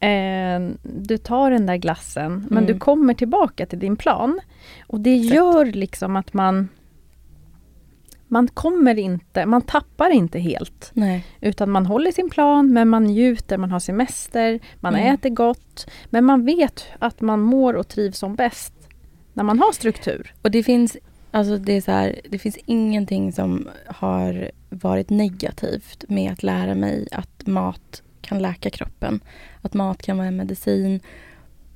Eh, 0.00 0.60
du 0.82 1.18
tar 1.18 1.50
den 1.50 1.66
där 1.66 1.76
glassen 1.76 2.32
men 2.50 2.58
Mm. 2.64 2.66
du 2.66 2.78
kommer 2.78 3.14
tillbaka 3.14 3.66
till 3.66 3.78
din 3.78 3.96
plan. 3.96 4.40
Och 4.86 5.00
det 5.00 5.14
Exakt. 5.16 5.34
gör 5.34 5.64
liksom 5.64 6.16
att 6.16 6.32
man 6.34 6.68
man 8.32 8.48
kommer 8.48 8.98
inte, 8.98 9.46
man 9.46 9.62
tappar 9.62 10.10
inte 10.10 10.38
helt. 10.38 10.90
Nej. 10.94 11.24
Utan 11.40 11.70
man 11.70 11.86
håller 11.86 12.12
sin 12.12 12.30
plan, 12.30 12.72
men 12.72 12.88
man 12.88 13.04
njuter, 13.04 13.58
man 13.58 13.70
har 13.70 13.80
semester, 13.80 14.60
man 14.80 14.94
Mm. 14.94 15.14
äter 15.14 15.30
gott. 15.30 15.86
Men 16.10 16.24
man 16.24 16.44
vet 16.44 16.84
att 16.98 17.20
man 17.20 17.40
mår 17.40 17.74
och 17.74 17.88
trivs 17.88 18.18
som 18.18 18.34
bäst 18.34 18.74
när 19.32 19.44
man 19.44 19.58
har 19.58 19.72
struktur. 19.72 20.34
Och 20.42 20.50
det 20.50 20.62
finns, 20.62 20.96
alltså 21.30 21.58
det 21.58 21.72
är 21.72 21.80
så 21.80 21.90
här, 21.90 22.20
det 22.30 22.38
finns 22.38 22.58
ingenting 22.66 23.32
som 23.32 23.68
har 23.86 24.50
varit 24.70 25.10
negativt 25.10 26.04
med 26.08 26.32
att 26.32 26.42
lära 26.42 26.74
mig 26.74 27.08
att 27.12 27.46
mat 27.46 28.02
kan 28.20 28.38
läka 28.38 28.70
kroppen. 28.70 29.20
Att 29.62 29.74
mat 29.74 30.02
kan 30.02 30.16
vara 30.16 30.28
en 30.28 30.36
medicin. 30.36 31.00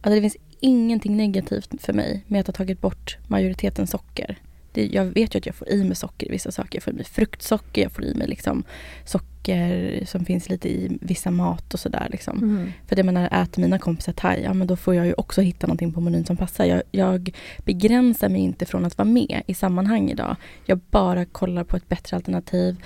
Alltså 0.00 0.14
det 0.14 0.20
finns 0.20 0.36
ingenting 0.60 1.16
negativt 1.16 1.82
för 1.82 1.92
mig 1.92 2.25
med 2.26 2.40
att 2.40 2.46
ha 2.46 2.52
tagit 2.52 2.80
bort 2.80 3.18
majoriteten 3.28 3.86
socker. 3.86 4.38
Det, 4.76 4.87
jag 4.87 5.04
vet 5.04 5.35
ju 5.35 5.38
att 5.38 5.47
jag 5.47 5.54
får 5.54 5.68
i 5.68 5.85
mig 5.85 5.97
socker 5.97 6.26
i 6.26 6.30
vissa 6.30 6.50
saker. 6.50 6.76
Jag 6.76 6.83
får 6.83 6.92
i 6.92 6.97
mig 6.97 7.04
fruktsocker, 7.04 7.83
jag 7.83 7.92
får 7.92 8.04
i 8.04 8.14
mig 8.14 8.28
liksom 8.28 8.64
socker 9.04 10.04
som 10.06 10.25
finns 10.25 10.49
lite 10.49 10.68
i 10.68 10.99
vissa 11.00 11.30
mat 11.30 11.75
och 11.75 11.80
sådär. 11.80 12.09
Liksom. 12.11 12.73
För 12.87 12.97
det 12.97 13.02
menar, 13.02 13.42
äter 13.42 13.62
mina 13.62 13.78
kompisar 13.78 14.12
thai, 14.12 14.42
ja 14.42 14.54
men 14.54 14.66
då 14.66 14.76
får 14.76 14.95
jag 14.95 15.06
ju 15.06 15.14
också 15.14 15.40
hitta 15.40 15.66
någonting 15.66 15.92
på 15.92 16.00
menyn 16.00 16.25
som 16.25 16.37
passar. 16.37 16.64
Jag, 16.64 16.83
jag 16.90 17.35
begränsar 17.59 18.28
mig 18.28 18.40
inte 18.40 18.66
från 18.66 18.85
att 18.85 18.99
vara 18.99 19.09
med 19.09 19.42
i 19.47 19.54
sammanhang 19.54 20.11
idag. 20.11 20.37
Jag 20.64 20.78
bara 20.90 21.25
kollar 21.25 21.64
på 21.64 21.76
ett 21.76 21.88
bättre 21.88 22.16
alternativ. 22.16 22.76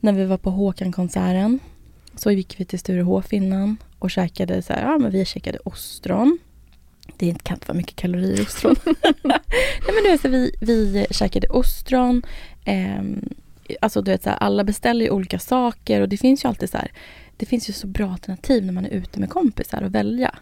När 0.00 0.12
vi 0.12 0.24
var 0.24 0.38
på 0.38 0.50
Håkan-konserten 0.50 1.58
så 2.14 2.30
gick 2.30 2.60
vi 2.60 2.64
till 2.64 2.78
Sturehof 2.78 3.32
innan 3.32 3.76
och 3.98 4.10
käkade 4.10 4.62
så 4.62 4.72
här, 4.72 4.82
ja 4.82 4.98
men 4.98 5.10
vi 5.10 5.24
käkade 5.24 5.58
ostron. 5.58 6.38
Det 7.16 7.42
kan 7.42 7.56
inte 7.56 7.68
vara 7.68 7.76
mycket 7.76 7.96
kalorier 7.96 8.40
i 8.40 8.42
ostron. 8.42 8.76
Nej 9.22 9.40
men 9.86 10.04
du 10.04 10.10
vet, 10.10 10.20
så 10.20 10.28
vi, 10.28 10.52
vi 10.60 11.06
käkade 11.10 11.46
ostron. 11.46 12.22
Eh, 12.64 13.02
alltså 13.80 14.02
du 14.02 14.10
vet 14.10 14.22
så 14.22 14.30
här, 14.30 14.36
alla 14.36 14.64
beställer 14.64 15.04
ju 15.04 15.10
olika 15.10 15.38
saker 15.38 16.00
och 16.00 16.08
det 16.08 16.16
finns 16.16 16.44
ju 16.44 16.48
alltid 16.48 16.70
så 16.70 16.78
här, 16.78 16.92
det 17.36 17.46
finns 17.46 17.68
ju 17.68 17.72
så 17.72 17.86
bra 17.86 18.12
alternativ 18.12 18.64
när 18.64 18.72
man 18.72 18.86
är 18.86 18.90
ute 18.90 19.20
med 19.20 19.30
kompisar 19.30 19.82
och 19.82 19.94
välja. 19.94 20.34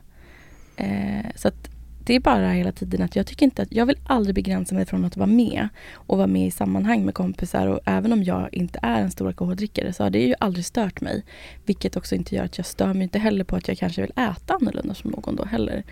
Eh, 0.77 1.27
så 1.37 1.49
att 1.49 1.71
det 2.11 2.17
är 2.17 2.21
bara 2.21 2.49
hela 2.49 2.73
tiden 2.73 3.03
att 3.03 3.17
jag 3.17 3.27
tycker 3.27 3.45
inte 3.45 3.63
att, 3.63 3.73
jag 3.73 3.87
vill 3.87 3.99
aldrig 4.07 4.35
begränsa 4.35 4.75
mig 4.75 4.87
från 4.87 5.05
att 5.05 5.17
vara 5.17 5.27
med 5.27 5.69
och 5.95 6.19
vara 6.19 6.27
med 6.27 6.47
i 6.47 6.51
sammanhang 6.51 7.05
med 7.05 7.15
kompisar 7.15 7.67
och 7.67 7.81
även 7.85 8.13
om 8.13 8.23
jag 8.23 8.49
inte 8.53 8.79
är 8.83 9.01
en 9.01 9.11
stor 9.11 9.27
alkoholdrickare 9.27 9.93
så 9.93 10.03
har 10.03 10.11
det 10.11 10.19
ju 10.19 10.35
aldrig 10.41 10.65
stört 10.65 11.01
mig. 11.01 11.25
Vilket 11.65 11.97
också 11.97 12.15
inte 12.15 12.35
gör 12.35 12.45
att 12.45 12.59
jag 12.59 12.67
stör 12.67 12.95
mig 12.95 13.03
inte 13.03 13.19
heller 13.19 13.45
på 13.45 13.57
att 13.57 13.69
jag 13.69 13.79
kanske 13.79 14.03
vill 14.03 14.11
äta 14.11 14.55
annorlunda 14.55 14.95
som 14.95 15.11
någon 15.11 15.37
då 15.37 15.45
heller. 15.45 15.83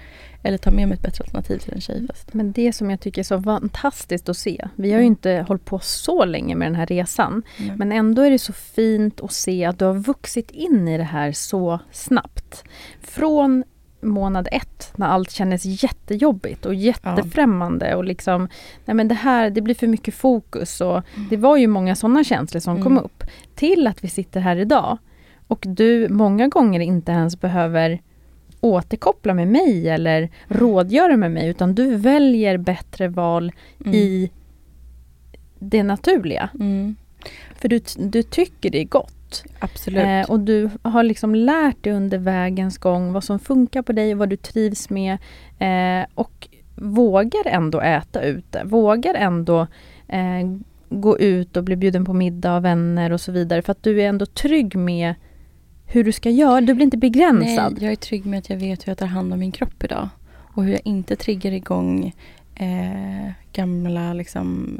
Eller 0.42 0.58
ta 0.58 0.70
med 0.70 0.88
mig 0.88 0.94
ett 0.94 1.02
bättre 1.02 1.24
alternativ 1.24 1.58
till 1.58 1.72
en 1.74 1.80
tjejfest. 1.80 2.34
Men 2.34 2.52
det 2.52 2.72
som 2.72 2.90
jag 2.90 3.00
tycker 3.00 3.20
är 3.20 3.24
så 3.24 3.42
fantastiskt 3.42 4.28
att 4.28 4.36
se. 4.36 4.68
Vi 4.76 4.90
har 4.92 4.98
ju 4.98 5.04
Mm. 5.04 5.12
inte 5.12 5.44
hållit 5.48 5.64
på 5.64 5.78
så 5.78 6.24
länge 6.24 6.54
med 6.54 6.66
den 6.66 6.74
här 6.74 6.86
resan. 6.86 7.42
Mm. 7.58 7.78
Men 7.78 7.92
ändå 7.92 8.22
är 8.22 8.30
det 8.30 8.38
så 8.38 8.52
fint 8.52 9.20
att 9.20 9.32
se 9.32 9.64
att 9.64 9.78
du 9.78 9.84
har 9.84 9.94
vuxit 9.94 10.50
in 10.50 10.88
i 10.88 10.98
det 10.98 11.04
här 11.04 11.32
så 11.32 11.80
snabbt. 11.92 12.64
Från 13.00 13.64
månad 14.00 14.48
ett 14.52 14.92
när 14.96 15.06
allt 15.06 15.30
kändes 15.30 15.82
jättejobbigt 15.82 16.66
och 16.66 16.74
jättefrämmande 16.74 17.94
och 17.94 18.04
liksom 18.04 18.48
Nej 18.84 18.94
men 18.94 19.08
det 19.08 19.14
här, 19.14 19.50
det 19.50 19.60
blir 19.60 19.74
för 19.74 19.86
mycket 19.86 20.14
fokus 20.14 20.80
och 20.80 21.02
det 21.30 21.36
var 21.36 21.56
ju 21.56 21.66
många 21.66 21.96
sådana 21.96 22.24
känslor 22.24 22.60
som 22.60 22.82
kom 22.82 22.92
Mm. 22.92 23.04
upp. 23.04 23.24
Till 23.54 23.86
att 23.86 24.04
vi 24.04 24.08
sitter 24.08 24.40
här 24.40 24.56
idag 24.56 24.98
och 25.46 25.64
du 25.68 26.08
många 26.08 26.48
gånger 26.48 26.80
inte 26.80 27.12
ens 27.12 27.40
behöver 27.40 28.00
återkoppla 28.60 29.34
med 29.34 29.48
mig 29.48 29.88
eller 29.88 30.30
rådgöra 30.48 31.16
med 31.16 31.30
mig 31.30 31.48
utan 31.48 31.74
du 31.74 31.96
väljer 31.96 32.56
bättre 32.58 33.08
val 33.08 33.52
Mm. 33.80 33.94
i 33.94 34.30
det 35.58 35.82
naturliga. 35.82 36.48
Mm. 36.54 36.96
För 37.54 37.68
du, 37.68 37.80
du 37.98 38.22
tycker 38.22 38.70
det 38.70 38.80
är 38.80 38.84
gott. 38.84 39.14
Absolut. 39.58 40.04
Eh, 40.04 40.30
och 40.30 40.40
du 40.40 40.70
har 40.82 41.02
liksom 41.02 41.34
lärt 41.34 41.84
dig 41.84 41.92
under 41.92 42.18
vägens 42.18 42.78
gång 42.78 43.12
vad 43.12 43.24
som 43.24 43.38
funkar 43.38 43.82
på 43.82 43.92
dig 43.92 44.12
och 44.12 44.18
vad 44.18 44.28
du 44.28 44.36
trivs 44.36 44.90
med. 44.90 45.18
Eh, 45.58 46.06
och 46.14 46.48
vågar 46.74 47.46
ändå 47.46 47.80
äta 47.80 48.22
ute. 48.22 48.64
Vågar 48.64 49.14
ändå 49.14 49.66
eh, 50.08 50.58
gå 50.88 51.18
ut 51.18 51.56
och 51.56 51.64
bli 51.64 51.76
bjuden 51.76 52.04
på 52.04 52.12
middag 52.12 52.52
av 52.52 52.62
vänner 52.62 53.12
och 53.12 53.20
så 53.20 53.32
vidare. 53.32 53.62
För 53.62 53.72
att 53.72 53.82
du 53.82 54.02
är 54.02 54.08
ändå 54.08 54.26
trygg 54.26 54.76
med 54.76 55.14
hur 55.86 56.04
du 56.04 56.12
ska 56.12 56.30
göra. 56.30 56.60
Du 56.60 56.74
blir 56.74 56.84
inte 56.84 56.96
begränsad. 56.96 57.72
Nej, 57.72 57.84
jag 57.84 57.92
är 57.92 57.96
trygg 57.96 58.26
med 58.26 58.38
att 58.38 58.50
jag 58.50 58.56
vet 58.56 58.86
hur 58.86 58.90
jag 58.90 58.98
tar 58.98 59.06
hand 59.06 59.32
om 59.32 59.38
min 59.38 59.52
kropp 59.52 59.84
idag. 59.84 60.08
Och 60.54 60.64
hur 60.64 60.72
jag 60.72 60.80
inte 60.84 61.16
triggar 61.16 61.52
igång 61.52 62.14
eh, 62.54 63.30
gamla 63.52 64.12
liksom, 64.12 64.78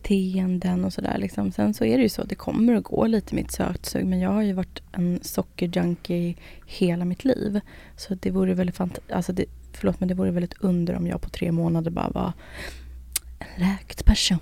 beteenden 0.00 0.84
och 0.84 0.92
sådär. 0.92 1.18
Liksom. 1.18 1.52
Sen 1.52 1.74
så 1.74 1.84
är 1.84 1.96
det 1.96 2.02
ju 2.02 2.08
så, 2.08 2.24
det 2.24 2.34
kommer 2.34 2.74
att 2.74 2.84
gå 2.84 3.06
lite 3.06 3.34
mitt 3.34 3.50
sötsug. 3.52 4.06
Men 4.06 4.20
jag 4.20 4.30
har 4.30 4.42
ju 4.42 4.52
varit 4.52 4.82
en 4.92 5.18
sockerjunkie 5.22 6.34
hela 6.66 7.04
mitt 7.04 7.24
liv. 7.24 7.60
Så 7.96 8.14
det 8.14 8.30
vore 8.30 8.54
väldigt 8.54 8.76
fant- 8.76 8.98
alltså 9.12 9.32
det, 9.32 9.44
förlåt 9.72 10.00
men 10.00 10.08
det 10.08 10.14
vore 10.14 10.30
väldigt 10.30 10.54
under 10.60 10.96
om 10.96 11.06
jag 11.06 11.20
på 11.20 11.28
tre 11.30 11.52
månader 11.52 11.90
bara 11.90 12.08
var 12.08 12.32
en 13.38 13.60
läkt 13.62 14.04
person. 14.04 14.38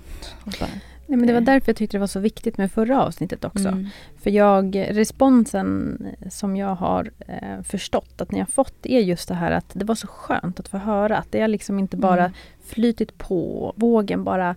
Bara, 0.59 0.69
Nej, 1.07 1.17
men 1.17 1.27
det 1.27 1.33
var 1.33 1.41
därför 1.41 1.69
jag 1.69 1.75
tyckte 1.77 1.97
det 1.97 1.99
var 1.99 2.07
så 2.07 2.19
viktigt 2.19 2.57
med 2.57 2.71
förra 2.71 3.03
avsnittet 3.03 3.45
också. 3.45 3.67
mm, 3.67 3.87
För 4.23 4.29
jag, 4.29 4.75
responsen 4.89 5.97
som 6.29 6.55
jag 6.57 6.75
har 6.75 7.11
eh, 7.27 7.61
förstått 7.63 8.21
att 8.21 8.31
ni 8.31 8.39
har 8.39 8.45
fått 8.45 8.85
är 8.85 8.99
just 8.99 9.27
det 9.27 9.35
här 9.35 9.51
att 9.51 9.69
det 9.73 9.85
var 9.85 9.95
så 9.95 10.07
skönt 10.07 10.59
att 10.59 10.67
få 10.67 10.77
höra 10.77 11.17
att 11.17 11.31
det 11.31 11.39
är 11.39 11.47
liksom 11.47 11.79
inte 11.79 11.97
bara 11.97 12.19
Mm. 12.25 12.33
flytit 12.65 13.17
på, 13.17 13.73
vågen 13.75 14.23
bara 14.23 14.55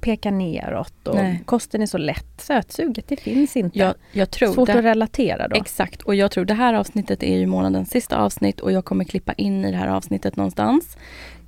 pekar 0.00 0.30
neråt 0.30 1.08
och 1.08 1.14
Nej. 1.14 1.42
kosten 1.44 1.82
är 1.82 1.86
så 1.86 1.98
lätt. 1.98 2.26
Sötsuget, 2.40 3.08
det 3.08 3.16
finns 3.16 3.56
inte. 3.56 3.78
jag, 3.78 3.94
jag 4.12 4.30
tror 4.30 4.52
Svårt 4.52 4.66
det- 4.66 4.78
att 4.78 4.84
relatera 4.84 5.48
då. 5.48 5.56
Exakt, 5.56 6.02
och 6.02 6.14
jag 6.14 6.30
tror 6.30 6.44
det 6.44 6.54
här 6.54 6.74
avsnittet 6.74 7.22
är 7.22 7.36
ju 7.36 7.46
månadens 7.46 7.90
sista 7.90 8.16
avsnitt 8.16 8.60
och 8.60 8.72
jag 8.72 8.84
kommer 8.84 9.04
klippa 9.04 9.32
in 9.32 9.64
i 9.64 9.70
det 9.70 9.76
här 9.76 9.88
avsnittet 9.88 10.36
någonstans 10.36 10.96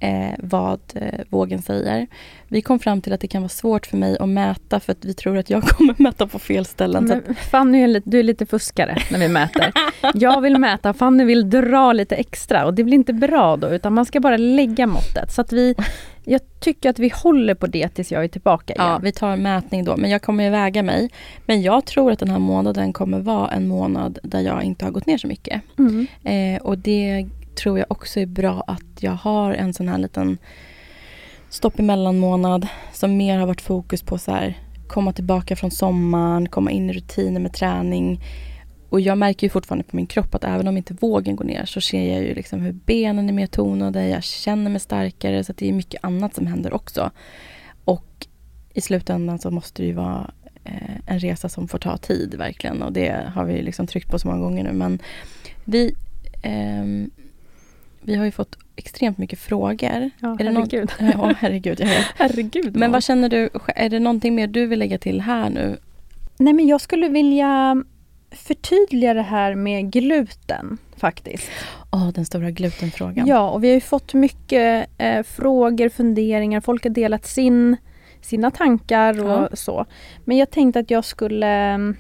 eh, 0.01 0.35
vad 0.39 0.81
eh, 0.95 1.21
vågen 1.29 1.63
säger. 1.63 2.07
Vi 2.49 2.63
kom 2.63 2.79
fram 2.79 3.01
till 3.01 3.13
att 3.13 3.21
det 3.21 3.29
kan 3.29 3.43
vara 3.43 3.49
svårt 3.49 3.87
för 3.87 3.97
mig 3.97 4.17
att 4.21 4.29
mäta 4.29 4.81
för 4.81 4.93
att 4.93 5.05
vi 5.05 5.15
tror 5.15 5.39
att 5.39 5.51
jag 5.51 5.63
kommer 5.69 5.95
mäta 5.99 6.27
på 6.27 6.39
fel 6.39 6.65
ställen. 6.65 7.09
Så 7.09 7.15
att, 7.15 7.27
Men 7.27 7.35
Fanny 7.35 7.83
är 7.83 7.89
lite, 7.89 8.11
du 8.11 8.19
är 8.19 8.23
lite 8.23 8.47
fuskare 8.47 8.97
när 9.11 9.19
vi 9.19 9.29
mäter. 9.29 9.73
Jag 10.15 10.41
vill 10.41 10.59
mäta, 10.59 10.95
Fanny 10.95 11.25
vill 11.25 11.51
dra 11.51 11.93
lite 11.93 12.17
extra 12.17 12.67
och 12.67 12.75
det 12.75 12.85
blir 12.85 12.95
inte 12.95 13.13
bra 13.13 13.57
då 13.57 13.69
utan 13.69 13.95
man 13.95 14.07
ska 14.07 14.21
bara 14.21 14.37
lägga 14.37 14.87
måttet. 14.87 15.33
Så 15.33 15.41
att 15.41 15.53
vi, 15.53 15.75
jag 16.25 16.41
tycker 16.61 16.91
att 16.91 16.99
vi 16.99 17.13
håller 17.15 17.55
på 17.55 17.67
det 17.67 17.89
tills 17.89 18.13
jag 18.13 18.25
är 18.25 18.29
tillbaka 18.29 18.75
igen. 18.75 18.87
ja, 18.87 18.99
vi 19.03 19.13
tar 19.13 19.31
en 19.31 19.43
mätning 19.43 19.85
då, 19.85 19.97
men 19.97 20.11
jag 20.11 20.23
kommer 20.23 20.45
ju 20.45 20.51
väga 20.51 20.83
mig. 20.83 21.11
Men 21.47 21.63
jag 21.63 21.85
tror 21.87 22.13
att 22.13 22.19
den 22.19 22.31
här 22.31 22.39
månaden 22.39 22.93
kommer 22.93 23.19
vara 23.21 23.51
en 23.51 23.69
månad 23.69 24.19
där 24.23 24.41
jag 24.41 24.63
inte 24.63 24.85
har 24.85 24.93
gått 24.93 25.07
ner 25.07 25.19
så 25.19 25.27
mycket. 25.27 25.63
Mm. 25.79 26.07
Eh, 26.25 26.63
och 26.63 26.79
det 26.79 27.29
tror 27.63 27.79
jag 27.79 27.87
också 27.91 28.21
är 28.21 28.27
bra 28.27 28.65
att 28.67 29.03
jag 29.03 29.13
har 29.13 29.53
en 29.53 29.75
sån 29.75 29.89
här 29.89 29.99
liten 29.99 30.39
stopp 31.49 31.79
emellan 31.79 32.19
månad 32.19 32.67
som 32.93 33.17
mer 33.17 33.39
har 33.39 33.47
varit 33.47 33.61
fokus 33.61 34.03
på 34.03 34.19
så 34.19 34.31
här 34.31 34.59
komma 34.89 35.13
tillbaka 35.13 35.57
från 35.57 35.71
sommaren, 35.71 36.49
komma 36.49 36.71
in 36.71 36.91
i 36.91 36.93
rutiner 36.93 37.41
med 37.41 37.53
träning. 37.53 38.21
Och 38.89 39.01
jag 39.01 39.19
märker 39.19 39.47
ju 39.47 39.51
fortfarande 39.51 39.85
på 39.85 39.97
min 39.97 40.07
kropp 40.07 40.35
att 40.35 40.45
även 40.45 40.69
om 40.69 40.77
inte 40.77 40.95
vågen 40.95 41.37
går 41.37 41.45
ner 41.45 41.65
så 41.65 41.81
ser 41.81 42.13
jag 42.15 42.23
ju 42.23 42.35
liksom 42.35 42.61
hur 42.61 42.73
benen 42.73 43.29
är 43.29 43.33
mer 43.33 43.47
tonade, 43.47 44.09
jag 44.09 44.23
känner 44.23 44.71
mig 44.71 44.81
starkare 44.81 45.45
så 45.45 45.53
att 45.53 45.59
det 45.59 45.69
är 45.69 45.73
mycket 45.73 46.05
annat 46.05 46.35
som 46.35 46.47
händer 46.47 46.73
också. 46.73 47.11
Och 47.85 48.27
i 48.75 48.81
slutändan 48.81 49.39
så 49.39 49.51
måste 49.51 49.83
det 49.83 49.87
ju 49.87 49.93
vara 49.93 50.31
eh, 50.65 50.97
en 51.07 51.21
resa 51.21 51.49
som 51.49 51.69
får 51.69 51.79
ta 51.79 51.97
tid 51.97 52.35
verkligen 52.35 52.83
och 52.83 52.93
det 52.93 53.33
har 53.35 53.45
vi 53.45 53.63
liksom 53.63 53.87
tryckt 53.87 54.11
på 54.11 54.19
så 54.19 54.29
många 54.29 54.41
gånger 54.41 54.65
nu 54.65 54.73
men 54.73 54.99
vi, 55.65 55.95
ehm, 56.43 57.11
vi 58.11 58.17
har 58.17 58.25
ju 58.25 58.31
fått 58.31 58.59
extremt 58.77 59.19
mycket 59.19 59.39
frågor. 59.39 60.11
Ja, 60.21 60.37
är 60.41 60.45
det 60.45 60.51
någon- 60.53 60.57
herregud. 60.71 60.91
Ja, 61.15 61.35
herregud. 61.39 61.81
Jag 61.81 61.87
vet. 61.87 62.07
herregud. 62.17 62.77
Men 62.77 62.93
vad 62.93 63.03
känner 63.05 63.29
du, 63.29 63.49
är 63.67 63.89
det 63.89 63.99
någonting 63.99 64.35
mer 64.35 64.47
du 64.47 64.67
vill 64.67 64.79
lägga 64.79 64.99
till 64.99 65.21
här 65.21 65.51
nu? 65.51 65.77
Nej 66.39 66.53
men 66.53 66.67
jag 66.69 66.81
skulle 66.81 67.09
vilja 67.09 67.85
förtydliga 68.31 69.15
det 69.15 69.23
här 69.23 69.55
med 69.55 69.93
gluten 69.93 70.79
faktiskt. 70.97 71.51
Åh, 71.93 72.09
den 72.09 72.27
stora 72.27 72.51
glutenfrågan. 72.51 73.27
Ja, 73.27 73.51
och 73.51 73.65
vi 73.65 73.69
har 73.69 73.75
ju 73.75 73.81
fått 73.81 74.15
mycket 74.15 74.91
eh, 74.99 75.23
frågor, 75.23 75.89
funderingar. 75.89 76.61
Folk 76.61 76.83
har 76.85 76.91
delat 76.91 77.27
sin, 77.27 77.77
sina 78.21 78.51
tankar 78.51 79.25
och 79.25 79.31
Ja. 79.31 79.49
så. 79.53 79.87
Men 80.25 80.37
jag 80.37 80.51
tänkte 80.51 80.81
att 80.81 80.91
jag 80.91 81.05
skulle 81.05 81.47
mm, 81.47 81.97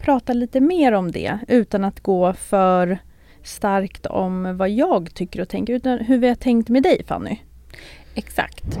prata 0.00 0.32
lite 0.32 0.60
mer 0.60 0.92
om 0.92 1.12
det 1.12 1.38
utan 1.48 1.84
att 1.84 2.00
gå 2.00 2.32
för 2.32 2.98
starkt 3.46 4.06
om 4.06 4.56
vad 4.56 4.70
jag 4.70 5.14
tycker 5.14 5.40
och 5.40 5.48
tänker 5.48 5.72
utan 5.72 5.98
hur 5.98 6.18
vi 6.18 6.28
har 6.28 6.34
tänkt 6.34 6.68
med 6.68 6.82
dig 6.82 7.04
Fanny. 7.06 7.36
Exakt. 8.14 8.78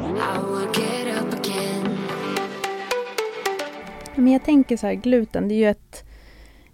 Men 4.14 4.32
jag 4.32 4.44
tänker 4.44 4.76
så 4.76 4.86
här, 4.86 4.94
gluten 4.94 5.48
det 5.48 5.54
är 5.54 5.56
ju 5.56 5.68
ett 5.70 6.04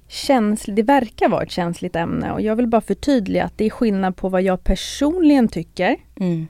känsligt, 0.08 0.76
det 0.76 0.82
verkar 0.82 1.28
vara 1.28 1.42
ett 1.42 1.50
känsligt 1.50 1.96
ämne 1.96 2.32
och 2.32 2.40
jag 2.40 2.56
vill 2.56 2.66
bara 2.66 2.80
förtydliga 2.80 3.44
att 3.44 3.58
det 3.58 3.64
är 3.64 3.70
skillnad 3.70 4.16
på 4.16 4.28
vad 4.28 4.42
jag 4.42 4.64
personligen 4.64 5.48
tycker 5.48 5.96
Mm. 6.20 6.46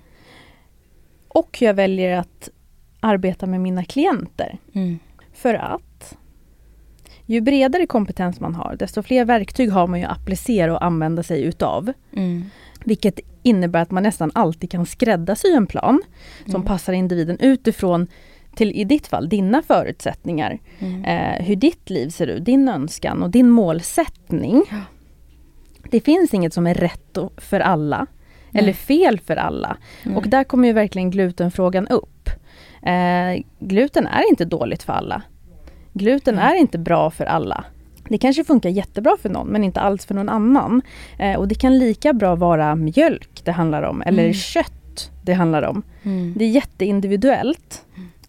och 1.28 1.58
hur 1.60 1.66
jag 1.66 1.74
väljer 1.74 2.18
att 2.18 2.48
arbeta 3.00 3.46
med 3.46 3.60
mina 3.60 3.84
klienter. 3.84 4.58
Mm. 4.74 4.98
För 5.32 5.54
att 5.54 6.18
ju 7.26 7.40
bredare 7.40 7.86
kompetens 7.86 8.40
man 8.40 8.54
har, 8.54 8.76
desto 8.78 9.02
fler 9.02 9.24
verktyg 9.24 9.70
har 9.72 9.86
man 9.86 10.00
ju 10.00 10.04
att 10.06 10.16
applicera 10.16 10.72
och 10.74 10.84
använda 10.84 11.22
sig 11.22 11.42
utav. 11.42 11.92
Mm. 12.16 12.44
Vilket 12.84 13.20
innebär 13.42 13.82
att 13.82 13.90
man 13.90 14.02
nästan 14.02 14.30
alltid 14.34 14.70
kan 14.70 14.86
skräddarsy 14.86 15.48
en 15.48 15.66
plan 15.66 16.02
som 16.44 16.54
Mm. 16.54 16.66
passar 16.66 16.92
individen 16.92 17.38
utifrån 17.40 18.06
till, 18.54 18.72
i 18.72 18.84
ditt 18.84 19.06
fall, 19.06 19.28
dina 19.28 19.62
förutsättningar. 19.62 20.58
Mm. 20.78 21.04
Eh, 21.04 21.44
hur 21.44 21.56
ditt 21.56 21.90
liv 21.90 22.08
ser 22.08 22.26
ut, 22.26 22.44
din 22.44 22.68
önskan 22.68 23.22
och 23.22 23.30
din 23.30 23.50
målsättning. 23.50 24.62
Ja. 24.70 24.76
Det 25.90 26.00
finns 26.00 26.34
inget 26.34 26.54
som 26.54 26.66
är 26.66 26.74
rätt 26.74 27.18
för 27.36 27.60
alla. 27.60 28.06
Eller 28.52 28.62
Nej. 28.66 28.74
fel 28.74 29.20
för 29.20 29.36
alla. 29.36 29.76
Nej. 30.04 30.16
Och 30.16 30.28
där 30.28 30.44
kommer 30.44 30.68
ju 30.68 30.74
verkligen 30.74 31.10
glutenfrågan 31.10 31.88
upp. 31.88 32.28
Eh, 32.82 33.42
gluten 33.58 34.06
är 34.06 34.28
inte 34.30 34.44
dåligt 34.44 34.82
för 34.82 34.92
alla. 34.92 35.22
Gluten 35.92 36.34
Mm. 36.34 36.48
är 36.48 36.54
inte 36.60 36.78
bra 36.78 37.10
för 37.10 37.24
alla. 37.24 37.64
Det 38.08 38.18
kanske 38.18 38.44
funkar 38.44 38.70
jättebra 38.70 39.16
för 39.22 39.28
någon 39.28 39.48
men 39.48 39.64
inte 39.64 39.80
alls 39.80 40.06
för 40.06 40.14
någon 40.14 40.28
annan. 40.28 40.82
Eh, 41.18 41.38
och 41.38 41.48
det 41.48 41.54
kan 41.54 41.78
lika 41.78 42.12
bra 42.12 42.34
vara 42.34 42.74
mjölk 42.74 43.40
det 43.44 43.52
handlar 43.52 43.82
om 43.82 44.02
eller 44.02 44.22
Mm. 44.22 44.34
kött 44.34 45.10
det 45.22 45.32
handlar 45.32 45.62
om. 45.62 45.82
Mm. 46.02 46.34
Det 46.36 46.44
är 46.44 46.48
jätteindividuellt. 46.48 47.84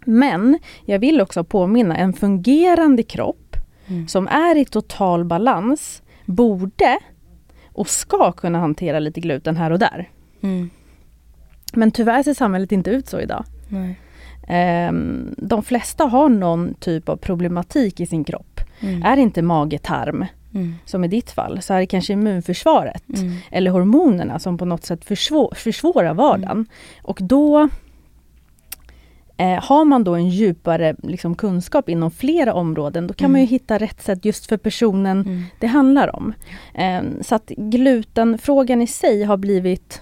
Men 0.05 0.59
jag 0.85 0.99
vill 0.99 1.21
också 1.21 1.43
påminna, 1.43 1.97
en 1.97 2.13
fungerande 2.13 3.03
kropp 3.03 3.57
Mm. 3.87 4.07
som 4.07 4.27
är 4.27 4.57
i 4.57 4.65
total 4.65 5.25
balans 5.25 6.01
borde 6.25 6.99
och 7.73 7.89
ska 7.89 8.31
kunna 8.31 8.59
hantera 8.59 8.99
lite 8.99 9.21
gluten 9.21 9.57
här 9.57 9.71
och 9.71 9.79
där. 9.79 10.09
Mm. 10.41 10.69
Men 11.73 11.91
tyvärr 11.91 12.23
ser 12.23 12.33
samhället 12.33 12.71
inte 12.71 12.89
ut 12.89 13.07
så 13.07 13.19
idag. 13.19 13.43
Nej. 13.69 13.99
Ehm, 14.47 15.35
de 15.37 15.63
flesta 15.63 16.03
har 16.05 16.29
någon 16.29 16.73
typ 16.73 17.09
av 17.09 17.15
problematik 17.17 17.99
i 17.99 18.05
sin 18.05 18.23
kropp. 18.23 18.59
Mm. 18.79 19.03
Är 19.03 19.15
det 19.15 19.21
inte 19.21 19.41
mage-tarm, 19.41 20.25
Mm. 20.53 20.75
som 20.85 21.03
i 21.03 21.07
ditt 21.07 21.31
fall, 21.31 21.61
så 21.61 21.73
är 21.73 21.79
det 21.79 21.85
kanske 21.85 22.13
immunförsvaret. 22.13 23.03
Mm. 23.17 23.33
Eller 23.51 23.71
hormonerna 23.71 24.39
som 24.39 24.57
på 24.57 24.65
något 24.65 24.83
sätt 24.85 25.05
försvå- 25.05 25.55
försvårar 25.55 26.13
vardagen. 26.13 26.65
Och 27.01 27.19
då 27.21 27.69
eh, 29.37 29.63
har 29.63 29.85
man 29.85 30.03
då 30.03 30.15
en 30.15 30.29
djupare 30.29 30.95
liksom, 31.03 31.35
kunskap 31.35 31.89
inom 31.89 32.11
flera 32.11 32.53
områden, 32.53 33.07
då 33.07 33.13
kan 33.13 33.25
Mm. 33.25 33.31
man 33.31 33.41
ju 33.41 33.47
hitta 33.47 33.77
rätt 33.77 34.01
sätt 34.01 34.25
just 34.25 34.45
för 34.45 34.57
personen 34.57 35.21
Mm. 35.21 35.43
det 35.59 35.67
handlar 35.67 36.15
om. 36.15 36.33
Eh, 36.73 37.01
så 37.21 37.35
att 37.35 37.49
glutenfrågan 37.57 38.81
i 38.81 38.87
sig 38.87 39.23
har 39.23 39.37
blivit 39.37 40.01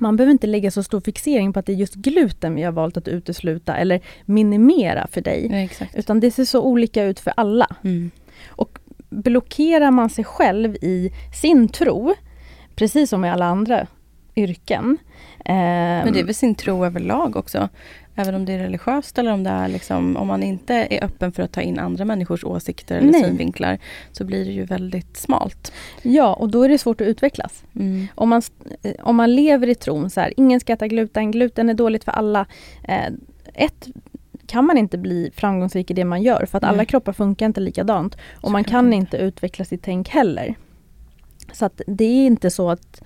man 0.00 0.16
behöver 0.16 0.32
inte 0.32 0.46
lägga 0.46 0.70
så 0.70 0.82
stor 0.82 1.00
fixering 1.00 1.52
på 1.52 1.58
att 1.58 1.66
det 1.66 1.72
är 1.72 1.76
just 1.76 1.94
gluten 1.94 2.54
vi 2.54 2.62
har 2.62 2.72
valt 2.72 2.96
att 2.96 3.08
utesluta 3.08 3.76
eller 3.76 4.00
minimera 4.24 5.06
för 5.10 5.20
dig. 5.20 5.48
Ja, 5.50 5.56
exakt. 5.56 5.94
Utan 5.94 6.20
det 6.20 6.30
ser 6.30 6.44
så 6.44 6.62
olika 6.62 7.04
ut 7.04 7.20
för 7.20 7.32
alla. 7.36 7.76
Mm. 7.84 8.10
Blockerar 9.08 9.90
man 9.90 10.10
sig 10.10 10.24
själv 10.24 10.74
i 10.74 11.12
sin 11.42 11.68
tro, 11.68 12.14
precis 12.74 13.10
som 13.10 13.24
i 13.24 13.30
alla 13.30 13.46
andra 13.46 13.86
yrken. 14.36 14.98
Men 15.44 16.12
det 16.12 16.18
är 16.18 16.20
ehm, 16.20 16.26
väl 16.26 16.34
sin 16.34 16.54
tro 16.54 16.84
överlag 16.84 17.36
också. 17.36 17.68
Även 18.18 18.34
om 18.34 18.44
det 18.44 18.52
är 18.52 18.58
religiöst 18.58 19.18
eller 19.18 19.32
om 19.32 19.44
det 19.44 19.50
är 19.50 19.68
liksom, 19.68 20.16
om 20.16 20.26
man 20.26 20.42
inte 20.42 20.74
är 20.74 21.04
öppen 21.04 21.32
för 21.32 21.42
att 21.42 21.52
ta 21.52 21.60
in 21.60 21.78
andra 21.78 22.04
människors 22.04 22.44
åsikter 22.44 22.96
eller 22.96 23.12
Nej. 23.12 23.24
synvinklar 23.24 23.78
så 24.12 24.24
blir 24.24 24.44
det 24.44 24.52
ju 24.52 24.64
väldigt 24.64 25.16
smalt. 25.16 25.72
Ja, 26.02 26.34
och 26.34 26.48
då 26.48 26.62
är 26.62 26.68
det 26.68 26.78
svårt 26.78 27.00
att 27.00 27.06
utvecklas. 27.06 27.64
Mm. 27.74 28.06
Om 28.14 28.28
man, 28.28 28.42
eh, 28.82 28.92
om 29.02 29.16
man 29.16 29.34
lever 29.34 29.66
i 29.66 29.74
tron 29.74 30.10
så 30.10 30.20
här, 30.20 30.32
ingen 30.36 30.60
ska 30.60 30.72
äta 30.72 30.88
gluten, 30.88 31.30
gluten 31.30 31.68
är 31.68 31.74
dåligt 31.74 32.04
för 32.04 32.12
alla. 32.12 32.46
Eh, 32.82 33.12
ett, 33.54 33.88
kan 34.46 34.64
man 34.64 34.78
inte 34.78 34.98
bli 34.98 35.30
framgångsrik 35.34 35.90
i 35.90 35.94
det 35.94 36.04
man 36.04 36.22
gör 36.22 36.46
för 36.46 36.58
att 36.58 36.64
alla 36.64 36.76
Nej. 36.76 36.86
kroppar 36.86 37.12
funkar 37.12 37.46
inte 37.46 37.60
likadant. 37.60 38.16
Och 38.40 38.50
man 38.50 38.64
Såklart 38.64 38.70
kan 38.70 38.92
inte. 38.92 39.16
utveckla 39.16 39.64
sitt 39.64 39.82
tänk 39.82 40.08
heller. 40.08 40.54
Så 41.52 41.64
att 41.64 41.80
det 41.86 42.04
är 42.04 42.26
inte 42.26 42.50
så 42.50 42.70
att 42.70 43.02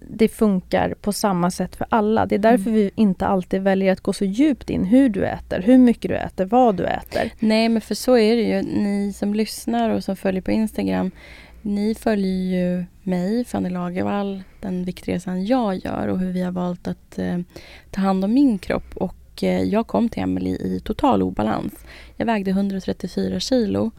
det 0.00 0.28
funkar 0.28 0.94
på 1.00 1.12
samma 1.12 1.50
sätt 1.50 1.76
för 1.76 1.86
alla. 1.90 2.26
Det 2.26 2.34
är 2.34 2.38
därför 2.38 2.70
Mm. 2.70 2.74
vi 2.74 2.90
inte 2.94 3.26
alltid 3.26 3.62
väljer 3.62 3.92
att 3.92 4.00
gå 4.00 4.12
så 4.12 4.24
djupt 4.24 4.70
in 4.70 4.84
hur 4.84 5.08
du 5.08 5.24
äter, 5.26 5.62
hur 5.62 5.78
mycket 5.78 6.08
du 6.10 6.16
äter, 6.16 6.44
vad 6.44 6.76
du 6.76 6.84
äter. 6.84 7.32
Nej 7.38 7.68
men 7.68 7.80
för 7.82 7.94
så 7.94 8.16
är 8.16 8.36
det 8.36 8.42
ju. 8.42 8.62
Ni 8.62 9.12
som 9.12 9.34
lyssnar 9.34 9.90
och 9.90 10.04
som 10.04 10.16
följer 10.16 10.42
på 10.42 10.50
Instagram. 10.50 11.10
Ni 11.62 11.94
följer 11.94 12.60
ju 12.60 12.84
mig, 13.02 13.44
Fanny 13.44 13.70
Lagervall, 13.70 14.42
den 14.60 14.84
viktresan 14.84 15.46
jag 15.46 15.76
gör 15.76 16.08
och 16.08 16.18
hur 16.18 16.32
vi 16.32 16.42
har 16.42 16.52
valt 16.52 16.88
att 16.88 17.18
eh, 17.18 17.38
ta 17.90 18.00
hand 18.00 18.24
om 18.24 18.32
min 18.34 18.58
kropp. 18.58 18.96
Och 18.96 19.42
eh, 19.42 19.62
jag 19.62 19.86
kom 19.86 20.08
till 20.08 20.22
Emily 20.22 20.50
i 20.50 20.80
total 20.84 21.22
obalans. 21.22 21.72
Jag 22.16 22.26
vägde 22.26 22.50
134 22.50 23.40
kilo 23.40 23.90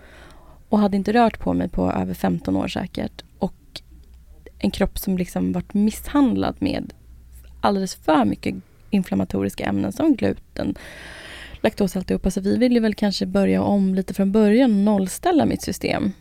och 0.70 0.80
hade 0.80 0.98
inte 0.98 1.14
rört 1.14 1.40
på 1.40 1.54
mig 1.54 1.70
på 1.70 1.92
över 1.92 2.14
15 2.14 2.56
år 2.56 2.68
säkert. 2.68 3.24
En 4.64 4.72
kropp 4.72 4.98
som 5.00 5.18
liksom 5.18 5.52
varit 5.52 5.74
misshandlad 5.74 6.56
med 6.60 6.94
alldeles 7.62 7.96
för 7.96 8.26
mycket 8.26 8.56
inflammatoriska 8.90 9.66
ämnen 9.66 9.92
som 9.92 10.16
gluten, 10.16 10.76
laktos 11.62 11.96
alltihopa. 11.96 12.32
Så 12.32 12.42
vi 12.42 12.58
ville 12.58 12.80
väl 12.80 12.96
kanske 12.96 13.26
börja 13.26 13.62
om 13.62 13.96
lite 13.96 14.14
från 14.14 14.32
början 14.32 14.72
och 14.72 14.78
nollställa 14.78 15.46
mitt 15.46 15.62
system. 15.62 16.12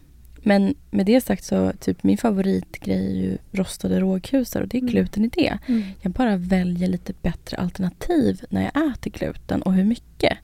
Men 0.45 0.75
med 0.91 1.07
det 1.07 1.21
sagt 1.21 1.45
så 1.45 1.73
typ 1.81 2.03
min 2.03 2.19
favoritgrej 2.19 3.07
är 3.07 3.23
ju 3.23 3.39
rostade 3.53 4.01
rågkusar 4.01 4.63
och 4.63 4.69
det 4.69 4.77
är 4.79 4.81
Mm. 4.83 4.93
gluten 4.93 5.25
i 5.25 5.29
det. 5.29 5.59
Jag 6.01 6.13
bara 6.13 6.37
väljer 6.37 6.89
lite 6.89 7.13
bättre 7.23 7.57
alternativ 7.57 8.41
när 8.51 8.63
jag 8.63 8.91
äter 8.93 9.11
gluten 9.11 9.63
och 9.63 9.75
hur 9.75 9.85
mycket. 9.85 10.39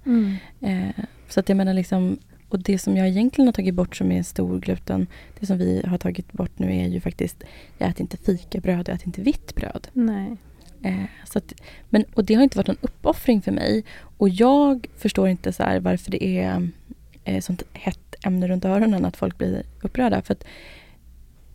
Eh, 0.61 1.05
så 1.29 1.41
att 1.41 1.49
jag 1.49 1.57
menar 1.57 1.75
liksom, 1.75 2.19
och 2.49 2.59
det 2.63 2.79
som 2.79 2.97
jag 2.97 3.09
egentligen 3.09 3.49
har 3.49 3.53
tagit 3.53 3.75
bort 3.75 3.97
som 3.97 4.13
är 4.13 4.23
stor 4.23 4.61
gluten, 4.61 5.07
det 5.41 5.47
som 5.47 5.59
vi 5.59 5.83
har 5.87 5.99
tagit 5.99 6.33
bort 6.33 6.59
nu 6.59 6.77
är 6.77 6.89
ju 6.89 7.01
faktiskt, 7.01 7.45
jag 7.79 7.89
äter 7.91 8.01
inte 8.01 8.17
fikabröd, 8.17 8.89
jag 8.89 8.95
äter 8.95 9.07
inte 9.07 9.23
vitt 9.23 9.55
bröd. 9.55 9.89
Nej. 9.93 10.37
Eh, 10.83 11.05
så 11.27 11.39
att, 11.39 11.53
men, 11.91 12.05
och 12.15 12.25
det 12.25 12.35
har 12.35 12.43
inte 12.43 12.59
varit 12.59 12.67
någon 12.67 12.77
uppoffring 12.81 13.43
för 13.43 13.53
mig. 13.53 13.85
Och 14.19 14.29
jag 14.29 14.87
förstår 14.97 15.29
inte 15.29 15.53
så 15.53 15.81
varför 15.81 16.11
det 16.11 16.25
är 16.25 16.69
eh, 17.25 17.41
sånt 17.41 17.63
hett 17.73 18.15
ämne 18.25 18.49
runt 18.49 18.65
öronen 18.65 19.05
att 19.05 19.17
folk 19.17 19.39
blir 19.39 19.63
upprörda. 19.83 20.23
För 20.23 20.33
att 20.35 20.45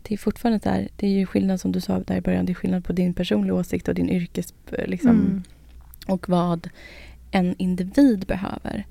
det 0.02 0.14
är 0.14 0.18
fortfarande 0.18 0.60
så 0.62 0.68
här, 0.70 0.88
det 0.96 1.06
är 1.06 1.10
ju 1.10 1.26
skillnad 1.26 1.60
som 1.60 1.72
du 1.72 1.80
sa 1.80 1.98
där 1.98 2.16
i 2.16 2.20
början, 2.20 2.46
det 2.46 2.52
är 2.52 2.54
skillnad 2.54 2.84
på 2.84 2.92
din 2.92 3.14
personliga 3.14 3.54
åsikt 3.54 3.88
och 3.88 3.94
din 3.94 4.10
yrkes... 4.10 4.54
eh, 4.72 4.86
Liksom, 4.86 5.10
Mm. 5.10 5.42
och 6.06 6.28
vad 6.28 6.68
en 7.30 7.54
individ 7.58 8.26
behöver. 8.26 8.84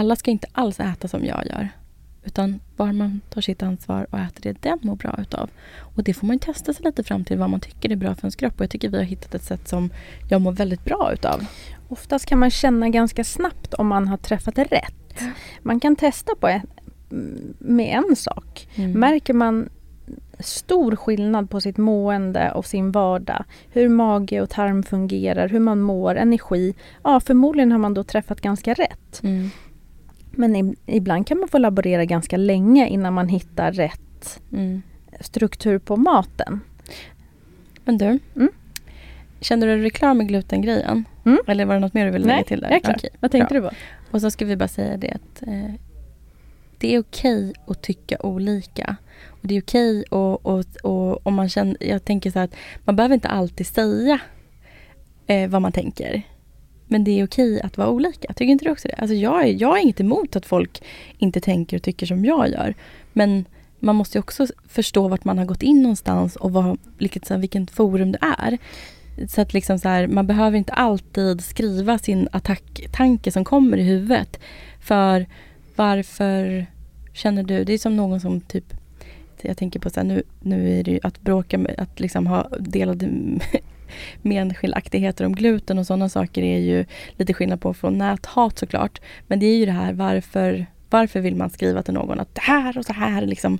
Alla 0.00 0.16
ska 0.16 0.30
inte 0.30 0.46
alls 0.52 0.80
äta 0.80 1.08
som 1.08 1.24
jag 1.24 1.46
gör. 1.46 1.68
Utan 2.24 2.60
var 2.76 2.92
man 2.92 3.20
tar 3.30 3.40
sitt 3.40 3.62
ansvar 3.62 4.06
och 4.10 4.18
äter 4.18 4.42
det 4.42 4.62
den 4.62 4.78
mår 4.82 4.96
bra 4.96 5.16
utav. 5.18 5.50
Och 5.96 6.04
det 6.04 6.14
får 6.14 6.26
man 6.26 6.38
testa 6.38 6.74
sig 6.74 6.84
lite 6.84 7.04
fram 7.04 7.24
till 7.24 7.38
vad 7.38 7.50
man 7.50 7.60
tycker 7.60 7.92
är 7.92 7.96
bra 7.96 8.14
för 8.14 8.22
ens 8.22 8.36
kropp. 8.36 8.54
Och 8.56 8.62
jag 8.62 8.70
tycker 8.70 8.88
vi 8.88 8.96
har 8.96 9.04
hittat 9.04 9.34
ett 9.34 9.42
sätt 9.42 9.68
som 9.68 9.90
jag 10.28 10.40
mår 10.40 10.52
väldigt 10.52 10.84
bra 10.84 11.10
utav. 11.12 11.46
Oftast 11.88 12.26
kan 12.26 12.38
man 12.38 12.50
känna 12.50 12.88
ganska 12.88 13.24
snabbt 13.24 13.74
om 13.74 13.86
man 13.86 14.08
har 14.08 14.16
träffat 14.16 14.58
rätt. 14.58 15.20
Man 15.62 15.80
kan 15.80 15.96
testa 15.96 16.32
på 16.40 16.48
ett, 16.48 16.62
med 17.58 17.96
en 17.96 18.16
sak. 18.16 18.68
Mm. 18.74 18.92
Märker 18.92 19.34
man 19.34 19.68
stor 20.38 20.96
skillnad 20.96 21.50
på 21.50 21.60
sitt 21.60 21.76
mående 21.76 22.52
och 22.52 22.66
sin 22.66 22.92
vardag, 22.92 23.44
hur 23.70 23.88
mage 23.88 24.40
och 24.40 24.50
tarm 24.50 24.82
fungerar, 24.82 25.48
hur 25.48 25.60
man 25.60 25.80
mår, 25.80 26.14
energi. 26.14 26.74
Ja, 27.04 27.20
förmodligen 27.20 27.72
har 27.72 27.78
man 27.78 27.94
då 27.94 28.04
träffat 28.04 28.40
ganska 28.40 28.74
rätt. 28.74 29.22
Mm. 29.22 29.50
Men 30.40 30.76
ibland 30.86 31.26
kan 31.26 31.38
man 31.38 31.48
få 31.48 31.58
laborera 31.58 32.04
ganska 32.04 32.36
länge 32.36 32.88
innan 32.88 33.14
man 33.14 33.28
hittar 33.28 33.72
rätt 33.72 34.40
Mm. 34.52 34.82
struktur 35.20 35.78
på 35.78 35.96
maten. 35.96 36.60
Men 37.84 37.98
du, 37.98 38.18
Mm. 38.36 38.48
kände 39.40 39.66
du 39.66 39.80
dig 39.82 39.90
klar 39.90 40.14
med 40.14 40.28
glutengrejen? 40.28 41.04
Mm. 41.26 41.38
Eller 41.46 41.64
var 41.64 41.74
det 41.74 41.80
något 41.80 41.94
mer 41.94 42.04
du 42.06 42.10
ville 42.12 42.26
lägga 42.26 42.36
Nej, 42.36 42.44
till 42.44 42.60
där? 42.60 42.68
jag 42.68 42.76
är 42.76 42.80
klar. 42.80 42.94
Okej, 42.98 43.10
Vad 43.20 43.30
tänkte 43.30 43.54
bra. 43.54 43.62
du 43.62 43.68
på? 43.68 43.74
Och 44.10 44.20
så 44.20 44.30
ska 44.30 44.44
vi 44.44 44.56
bara 44.56 44.68
säga 44.68 44.96
det 44.96 45.10
att 45.10 45.42
eh, 45.46 45.74
det 46.78 46.94
är 46.94 47.00
okej 47.00 47.52
att 47.66 47.82
tycka 47.82 48.16
olika. 48.22 48.96
Och 49.26 49.38
det 49.48 49.56
är 49.56 49.62
okej 49.62 50.02
och, 50.10 50.46
och, 50.46 50.64
och 50.82 51.26
om 51.26 51.34
man 51.34 51.48
känner, 51.48 51.76
jag 51.80 52.04
tänker 52.04 52.30
så 52.30 52.38
här 52.38 52.44
att 52.44 52.54
man 52.84 52.96
behöver 52.96 53.14
inte 53.14 53.28
alltid 53.28 53.66
säga 53.66 54.18
eh, 55.26 55.50
vad 55.50 55.62
man 55.62 55.72
tänker. 55.72 56.22
Men 56.92 57.04
det 57.04 57.20
är 57.20 57.24
okej 57.24 57.60
att 57.60 57.78
vara 57.78 57.88
olika. 57.88 58.32
Tycker 58.32 58.52
inte 58.52 58.64
du 58.64 58.70
också 58.70 58.88
det? 58.88 58.94
Alltså 58.94 59.14
jag, 59.14 59.48
är, 59.48 59.62
jag 59.62 59.68
har 59.68 59.78
inget 59.78 60.00
emot 60.00 60.36
att 60.36 60.46
folk 60.46 60.82
inte 61.18 61.40
tänker 61.40 61.76
och 61.76 61.82
tycker 61.82 62.06
som 62.06 62.24
jag 62.24 62.48
gör. 62.48 62.74
Men 63.12 63.44
man 63.78 63.96
måste 63.96 64.18
ju 64.18 64.20
också 64.20 64.46
förstå 64.68 65.08
vart 65.08 65.24
man 65.24 65.38
har 65.38 65.44
gått 65.44 65.62
in 65.62 65.82
någonstans 65.82 66.36
och 66.36 66.52
vad, 66.52 66.78
vilket, 66.98 67.26
så 67.26 67.34
här, 67.34 67.40
vilken 67.40 67.66
forum 67.66 68.12
det 68.12 68.18
är. 68.38 68.58
Så 69.28 69.40
att 69.40 69.52
liksom 69.52 69.78
så 69.78 69.88
här, 69.88 70.06
man 70.06 70.26
behöver 70.26 70.58
inte 70.58 70.72
alltid 70.72 71.44
skriva 71.44 71.98
sin 71.98 72.28
attacktanke 72.32 73.32
som 73.32 73.44
kommer 73.44 73.76
i 73.76 73.82
huvudet. 73.82 74.40
För 74.80 75.26
varför 75.76 76.66
känner 77.12 77.42
du, 77.42 77.64
det 77.64 77.72
är 77.72 77.78
som 77.78 77.96
någon 77.96 78.20
som 78.20 78.40
typ 78.40 78.74
jag 79.42 79.56
tänker 79.56 79.80
på 79.80 79.90
så 79.90 80.00
här, 80.00 80.06
nu, 80.06 80.22
nu 80.40 80.78
är 80.78 80.84
det 80.84 80.90
ju 80.90 81.00
att 81.02 81.20
bråka 81.20 81.58
med, 81.58 81.74
att 81.78 82.00
liksom 82.00 82.26
ha 82.26 82.48
delade 82.58 83.10
meningsskiljaktigheter 84.22 85.24
om 85.24 85.34
gluten 85.34 85.78
och 85.78 85.86
sådana 85.86 86.08
saker 86.08 86.42
är 86.42 86.58
ju 86.58 86.84
lite 87.16 87.34
skillnad 87.34 87.60
på 87.60 87.74
från 87.74 87.98
näthat 87.98 88.58
såklart. 88.58 89.00
Men 89.26 89.40
det 89.40 89.46
är 89.46 89.56
ju 89.56 89.66
det 89.66 89.72
här 89.72 89.92
varför, 89.92 90.66
varför 90.90 91.20
vill 91.20 91.36
man 91.36 91.50
skriva 91.50 91.82
till 91.82 91.94
någon 91.94 92.20
att 92.20 92.34
det 92.34 92.42
här 92.42 92.78
och 92.78 92.84
så 92.84 92.92
här 92.92 93.26
liksom. 93.26 93.58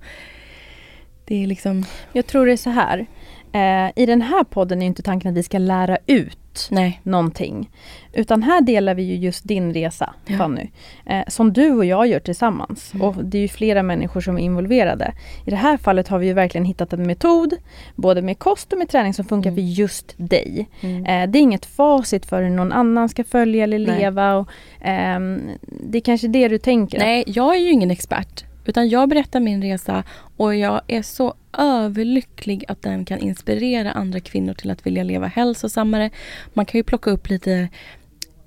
Det 1.25 1.43
är 1.43 1.47
liksom, 1.47 1.85
Jag 2.13 2.27
tror 2.27 2.47
det 2.47 2.53
är 2.53 2.57
så 2.57 2.71
här. 2.71 3.07
Eh, 3.53 4.03
I 4.03 4.07
den 4.07 4.23
här 4.23 4.45
podden 4.45 4.83
är 4.83 4.87
inte 4.87 5.03
tanken 5.03 5.31
att 5.31 5.37
vi 5.37 5.43
ska 5.43 5.59
lära 5.59 5.99
ut 6.07 6.40
nej. 6.71 7.01
någonting. 7.03 7.71
Utan 8.13 8.43
här 8.43 8.61
delar 8.61 8.95
vi 8.95 9.03
ju 9.03 9.17
just 9.17 9.49
din 9.49 9.75
resa, 9.75 10.15
Ja. 10.27 10.39
Fanny. 10.39 10.71
Eh, 11.07 11.23
som 11.29 11.53
du 11.53 11.71
och 11.73 11.85
jag 11.85 12.07
gör 12.07 12.21
tillsammans. 12.21 12.95
Mm. 12.95 13.07
Och 13.07 13.25
det 13.25 13.39
är 13.39 13.43
ju 13.43 13.49
flera 13.49 13.83
människor 13.83 14.21
som 14.21 14.39
är 14.39 14.43
involverade. 14.43 15.13
I 15.47 15.51
det 15.51 15.57
här 15.57 15.77
fallet 15.77 16.09
har 16.09 16.19
vi 16.19 16.27
ju 16.27 16.33
verkligen 16.33 16.65
hittat 16.65 16.93
en 16.93 17.07
metod, 17.07 17.55
både 17.97 18.23
med 18.23 18.39
kost 18.39 18.73
och 18.73 18.79
med 18.79 18.89
träning 18.89 19.15
som 19.15 19.25
funkar 19.25 19.51
Mm. 19.51 19.57
för 19.57 19.63
just 19.63 20.15
dig. 20.17 20.69
Mm. 20.81 21.05
Eh, 21.07 21.31
det 21.31 21.39
är 21.39 21.43
inget 21.43 21.67
facit 21.67 22.27
för 22.27 22.43
hur 22.43 22.51
någon 22.51 22.73
annan 22.73 23.09
ska 23.09 23.25
följa 23.25 23.65
eller 23.65 23.79
Nej. 23.79 23.99
leva. 23.99 24.35
Och, 24.37 24.49
ehm, 24.81 25.41
det 25.61 25.99
är 25.99 26.03
kanske 26.03 26.29
det 26.29 26.49
du 26.49 26.59
tänker. 26.59 26.99
Nej, 26.99 27.25
jag 27.27 27.55
är 27.57 27.61
ju 27.61 27.71
ingen 27.71 27.91
expert. 27.91 28.45
Utan 28.71 28.89
jag 28.89 29.09
berättar 29.09 29.41
min 29.41 29.63
resa 29.63 30.05
och 30.37 30.57
jag 30.57 30.81
är 30.87 31.03
så 31.03 31.35
överlycklig 31.59 32.65
att 32.69 32.83
den 32.83 33.05
kan 33.05 33.19
inspirera 33.19 33.93
andra 33.93 34.21
kvinnor 34.21 34.55
till 34.55 34.71
att 34.71 34.87
vilja 34.87 35.03
leva 35.03 35.27
hälsosammare. 35.27 36.11
Man 36.55 36.67
kan 36.67 36.79
ju 36.79 36.83
plocka 36.85 37.11
upp 37.11 37.29
lite 37.29 37.69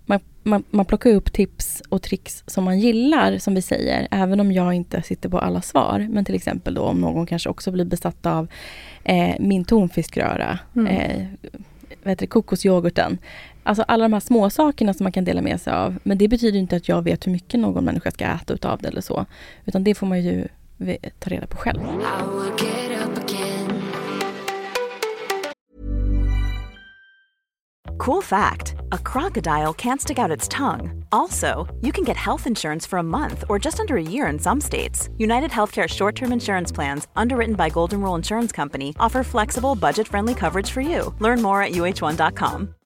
man, 0.05 0.19
man, 0.43 0.63
man 0.69 0.85
plockar 0.85 1.09
upp 1.09 1.33
tips 1.33 1.81
och 1.89 2.01
tricks 2.01 2.43
som 2.47 2.63
man 2.63 2.79
gillar, 2.79 3.37
som 3.37 3.55
vi 3.55 3.61
säger, 3.61 4.07
även 4.11 4.39
om 4.39 4.51
jag 4.51 4.73
inte 4.73 5.01
sitter 5.01 5.29
på 5.29 5.39
alla 5.39 5.61
svar. 5.61 6.07
Men 6.09 6.25
till 6.25 6.35
exempel 6.35 6.73
då 6.73 6.81
om 6.81 7.01
någon 7.01 7.25
kanske 7.25 7.49
också 7.49 7.71
blir 7.71 7.85
besatt 7.85 8.25
av 8.25 8.47
eh, 9.03 9.35
min 9.39 9.65
tonfiskröra, 9.65 10.59
Mm. 10.75 10.87
eh, 10.87 11.27
vad 12.03 12.11
heter 12.11 12.25
det, 12.25 12.27
kokosyoghurten. 12.27 13.17
Alltså 13.63 13.83
alla 13.87 14.03
de 14.03 14.13
här 14.13 14.19
små 14.19 14.49
sakerna 14.49 14.93
som 14.93 15.03
man 15.03 15.11
kan 15.11 15.25
dela 15.25 15.41
med 15.41 15.61
sig 15.61 15.73
av. 15.73 15.95
Men 16.03 16.17
det 16.17 16.27
betyder 16.27 16.59
inte 16.59 16.75
att 16.75 16.89
jag 16.89 17.01
vet 17.01 17.27
hur 17.27 17.31
mycket 17.31 17.59
någon 17.59 17.85
människa 17.85 18.11
ska 18.11 18.25
äta 18.25 18.53
utav 18.53 18.79
det 18.81 18.87
eller 18.87 19.01
så. 19.01 19.25
Utan 19.65 19.83
det 19.83 19.95
får 19.95 20.07
man 20.07 20.21
ju 20.21 20.47
ta 21.19 21.29
reda 21.29 21.47
på 21.47 21.57
själv. 21.57 21.79
Cool 28.05 28.21
fact 28.21 28.75
a 28.91 28.97
crocodile 28.97 29.73
can't 29.73 30.01
stick 30.01 30.19
out 30.19 30.37
its 30.37 30.47
tongue. 30.47 31.05
Also, 31.11 31.73
you 31.81 31.91
can 31.93 32.03
get 32.03 32.17
health 32.17 32.47
insurance 32.47 32.89
for 32.89 32.99
a 32.99 33.03
month 33.03 33.43
or 33.49 33.57
just 33.65 33.79
under 33.79 33.95
a 33.95 34.01
year 34.01 34.27
in 34.27 34.39
some 34.39 34.59
states. 34.61 35.09
United 35.17 35.51
Healthcare 35.51 35.87
short 35.87 36.15
term 36.15 36.33
insurance 36.33 36.75
plans, 36.75 37.07
underwritten 37.15 37.55
by 37.55 37.69
Golden 37.69 38.01
Rule 38.01 38.15
Insurance 38.17 38.51
Company, 38.51 38.93
offer 38.99 39.23
flexible, 39.23 39.75
budget 39.75 40.07
friendly 40.07 40.33
coverage 40.35 40.69
for 40.71 40.81
you. 40.81 41.13
Learn 41.19 41.41
more 41.41 41.61
at 41.61 41.71
uh1.com. 41.71 42.75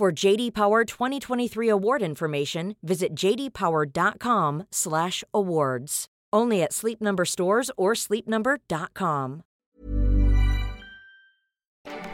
For 0.00 0.24
JD 0.24 0.54
Power 0.54 0.84
2023 0.84 1.70
award 1.70 2.02
information, 2.02 2.74
visit 2.82 3.22
jdpower.com/awards. 3.22 6.06
Only 6.36 6.62
at 6.62 6.72
Sleep 6.72 7.00
Number 7.00 7.24
stores 7.24 7.70
or 7.76 7.94
sleepnumber.com. 7.94 9.42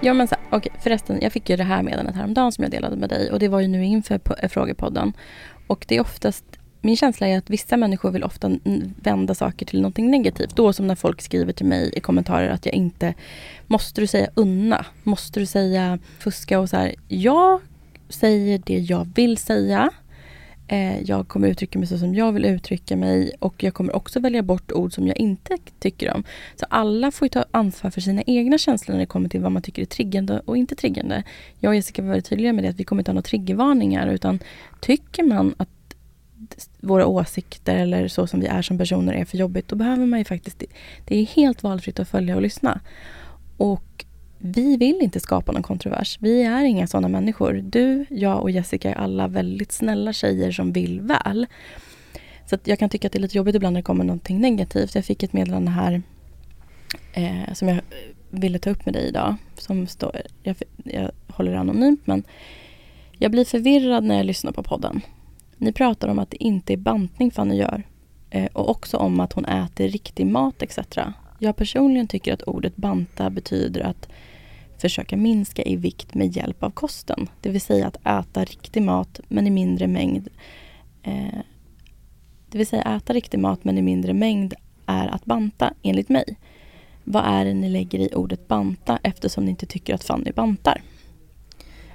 Ja 0.01 0.15
men 0.15 0.29
så, 0.29 0.37
okay, 0.53 0.73
förresten, 0.83 1.19
jag 1.23 1.33
fick 1.33 1.51
ju 1.51 1.57
det 1.57 1.65
här 1.65 1.83
meddelandet 1.83 2.17
häromdagen 2.17 2.53
som 2.53 2.63
jag 2.63 2.71
delade 2.71 2.97
med 2.97 3.09
dig 3.09 3.31
och 3.31 3.39
det 3.39 3.49
var 3.49 3.61
ju 3.61 3.69
nu 3.69 3.85
inför 3.85 4.19
på, 4.19 4.35
eh, 4.35 4.49
frågepodden. 4.49 5.13
Och 5.67 5.85
det 5.89 5.97
är 5.97 6.01
oftast, 6.01 6.45
min 6.81 6.97
känsla 6.97 7.29
är 7.29 7.39
att 7.39 7.51
vissa 7.51 7.77
människor 7.77 8.11
vill 8.11 8.25
ofta 8.25 8.51
vända 9.03 9.35
saker 9.35 9.67
till 9.67 9.81
någonting 9.81 10.11
negativt. 10.11 10.57
Då 10.57 10.73
som 10.73 10.87
när 10.87 10.95
folk 10.95 11.23
skriver 11.23 11.53
till 11.53 11.67
mig 11.67 11.93
i 11.97 12.01
kommentarer 12.01 12.49
att 12.49 12.67
jag 12.67 12.75
inte, 12.75 13.15
måste 13.67 14.01
du 14.01 14.07
säga 14.07 14.31
unna? 14.35 14.87
Måste 15.03 15.41
du 15.41 15.47
säga 15.47 15.99
fuska 16.19 16.61
och 16.61 16.69
så 16.69 16.77
här. 16.77 16.95
Jag 17.09 17.61
säger 18.13 18.63
det 18.67 18.79
jag 18.79 19.09
vill 19.15 19.37
säga. 19.37 19.91
Eh, 20.69 21.03
jag 21.03 21.29
kommer 21.29 21.49
uttrycka 21.49 21.79
mig 21.79 21.89
så 21.89 21.99
som 21.99 22.15
jag 22.15 22.33
vill 22.33 22.45
uttrycka 22.45 22.97
mig 22.97 23.33
och 23.39 23.63
jag 23.63 23.75
kommer 23.75 23.97
också 23.97 24.21
välja 24.21 24.43
bort 24.43 24.73
ord 24.73 24.93
som 24.93 25.07
jag 25.07 25.17
inte 25.17 25.57
tycker 25.79 26.15
om. 26.15 26.25
Så 26.57 26.67
alla 26.69 27.11
får 27.11 27.27
ju 27.27 27.29
ta 27.29 27.45
ansvar 27.51 27.91
för 27.91 28.01
sina 28.01 28.23
egna 28.23 28.59
känslor 28.59 28.93
när 28.93 29.01
det 29.01 29.07
kommer 29.07 29.29
till 29.29 29.41
vad 29.41 29.53
man 29.53 29.63
tycker 29.63 29.83
är 29.83 29.87
triggande 29.87 30.43
och 30.45 30.57
inte 30.57 30.75
triggande. 30.75 31.23
Jag 31.61 31.71
och 31.71 31.75
Jessica 31.75 32.03
var 32.03 32.09
väldigt 32.09 32.29
tydliga 32.29 32.53
med 32.53 32.65
det 32.65 32.71
att 32.71 32.81
vi 32.81 32.85
kommer 32.85 33.01
inte 33.01 33.11
ha 33.11 33.15
några 33.15 33.23
triggervarningar 33.23 34.07
utan 34.07 34.39
tycker 34.81 35.23
man 35.23 35.55
att 35.57 35.69
våra 36.81 37.07
åsikter 37.07 37.77
eller 37.77 38.09
så 38.09 38.27
som 38.27 38.41
vi 38.41 38.47
är 38.47 38.63
som 38.63 38.79
personer 38.79 39.13
är 39.13 39.25
för 39.25 39.39
jobbigt, 39.39 39.69
då 39.69 39.77
behöver 39.77 40.07
man 40.07 40.19
ju 40.19 40.25
faktiskt... 40.25 40.63
Det 41.05 41.17
är 41.17 41.27
helt 41.27 41.63
valfritt 41.63 42.01
att 42.01 42.09
följa 42.09 42.37
och 42.37 42.43
lyssna. 42.43 42.81
Och 43.57 44.05
vi 44.45 44.77
vill 44.77 44.99
inte 45.01 45.21
skapa 45.21 45.53
någon 45.53 45.63
kontrovers. 45.63 46.19
Vi 46.21 46.43
är 46.43 46.65
inga 46.65 46.87
sådana 46.87 47.09
människor. 47.09 47.53
Du, 47.53 48.07
jag 48.11 48.43
och 48.43 48.51
Jessica 48.51 48.91
är 48.91 48.95
alla 48.95 49.29
väldigt 49.29 49.73
snälla 49.73 50.13
tjejer 50.13 50.53
som 50.53 50.73
vill 50.73 51.01
väl. 51.01 51.47
Så 52.47 52.55
att 52.55 52.67
jag 52.67 52.79
kan 52.79 52.89
tycka 52.89 53.09
att 53.09 53.13
det 53.13 53.19
är 53.19 53.21
lite 53.21 53.37
jobbigt 53.37 53.55
ibland 53.55 53.73
när 53.73 53.81
det 53.81 53.85
kommer 53.85 54.05
någonting 54.05 54.41
negativt. 54.41 54.95
Jag 54.95 55.05
fick 55.05 55.23
ett 55.23 55.33
meddelande 55.33 55.71
här 55.71 56.03
eh, 57.13 57.53
som 57.55 57.69
jag 57.69 57.81
ville 58.31 58.59
ta 58.59 58.71
upp 58.71 58.87
med 58.87 58.95
dig 58.95 59.09
idag. 59.09 59.37
Som 59.59 59.87
står, 59.87 60.21
jag, 60.43 60.57
jag 60.85 61.11
håller 61.29 61.53
det 61.53 61.59
anonymt 61.59 62.07
men 62.07 62.23
jag 63.19 63.31
blir 63.31 63.45
förvirrad 63.45 64.05
när 64.05 64.17
jag 64.17 64.27
lyssnar 64.27 64.53
på 64.53 64.63
podden. 64.63 65.01
Ni 65.57 65.73
pratar 65.73 66.09
om 66.09 66.19
att 66.19 66.31
det 66.31 66.45
inte 66.45 66.73
är 66.73 66.77
bantning 66.77 67.31
Fanny 67.31 67.57
gör. 67.57 67.83
Eh, 68.31 68.49
och 68.53 68.71
också 68.71 68.97
om 68.97 69.21
att 69.21 69.33
hon 69.33 69.45
äter 69.45 69.89
riktig 69.89 70.27
mat 70.27 70.63
etc. 70.63 70.79
Jag 71.39 71.57
personligen 71.57 72.07
tycker 72.07 72.33
att 72.33 72.43
ordet 72.43 72.77
banta 72.77 73.31
betyder 73.31 73.81
att 73.81 74.09
försöka 74.83 75.17
minska 75.17 75.63
i 75.63 75.77
vikt 75.77 76.15
med 76.15 76.37
hjälp 76.37 76.63
av 76.63 76.71
kosten. 76.71 77.29
Det 77.41 77.49
vill 77.51 77.61
säga 77.61 77.87
att 77.87 77.97
äta 78.07 78.45
riktig 78.45 78.83
mat 78.83 79.21
men 79.29 79.47
i 79.47 79.51
mindre 79.51 79.87
mängd. 79.87 80.29
Eh, 81.03 81.39
det 82.49 82.59
vill 82.59 82.67
säga 82.67 82.83
äta 82.83 83.13
riktig 83.13 83.39
mat 83.39 83.65
men 83.65 83.79
i 83.79 83.83
mindre 83.83 84.13
mängd 84.13 84.55
är 84.87 85.09
att 85.09 85.25
banta 85.25 85.75
enligt 85.83 86.09
mig. 86.09 86.37
Vad 87.05 87.25
är 87.27 87.45
det 87.45 87.55
ni 87.55 87.69
lägger 87.69 87.99
i 87.99 88.09
ordet 88.15 88.49
banta 88.49 88.99
eftersom 89.03 89.45
ni 89.45 89.51
inte 89.51 89.67
tycker 89.67 89.95
att 89.95 90.05
Fanny 90.05 90.33
bantar? 90.33 90.83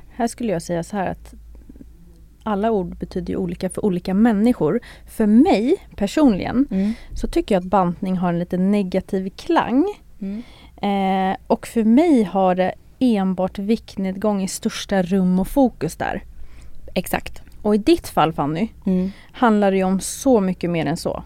Här 0.09 0.27
skulle 0.27 0.51
jag 0.51 0.61
säga 0.61 0.83
så 0.83 0.97
här 0.97 1.07
att 1.07 1.33
alla 2.43 2.71
ord 2.71 2.97
betyder 2.97 3.35
olika 3.35 3.69
för 3.69 3.85
olika 3.85 4.13
människor. 4.13 4.79
För 5.07 5.25
mig 5.25 5.75
personligen 5.95 6.67
så 7.13 7.27
tycker 7.27 7.55
jag 7.55 7.61
att 7.61 7.69
bantning 7.69 8.17
har 8.17 8.29
en 8.29 8.39
lite 8.39 8.57
negativ 8.57 9.29
klang. 9.29 9.85
Mm. 10.19 10.43
Eh, 10.81 11.37
och 11.47 11.67
för 11.67 11.83
mig 11.83 12.23
har 12.23 12.55
det 12.55 12.73
enbart 12.99 13.59
viktnedgång 13.59 14.43
i 14.43 14.47
största 14.47 15.01
rum 15.01 15.39
och 15.39 15.47
fokus 15.47 15.95
där. 15.95 16.23
Exakt. 16.93 17.41
Och 17.61 17.75
i 17.75 17.77
ditt 17.77 18.07
fall 18.07 18.33
Fanny 18.33 18.67
Mm. 18.85 19.11
handlar 19.31 19.71
det 19.71 19.77
ju 19.77 19.83
om 19.83 19.99
så 19.99 20.41
mycket 20.41 20.69
mer 20.69 20.85
än 20.85 20.97
så. 20.97 21.23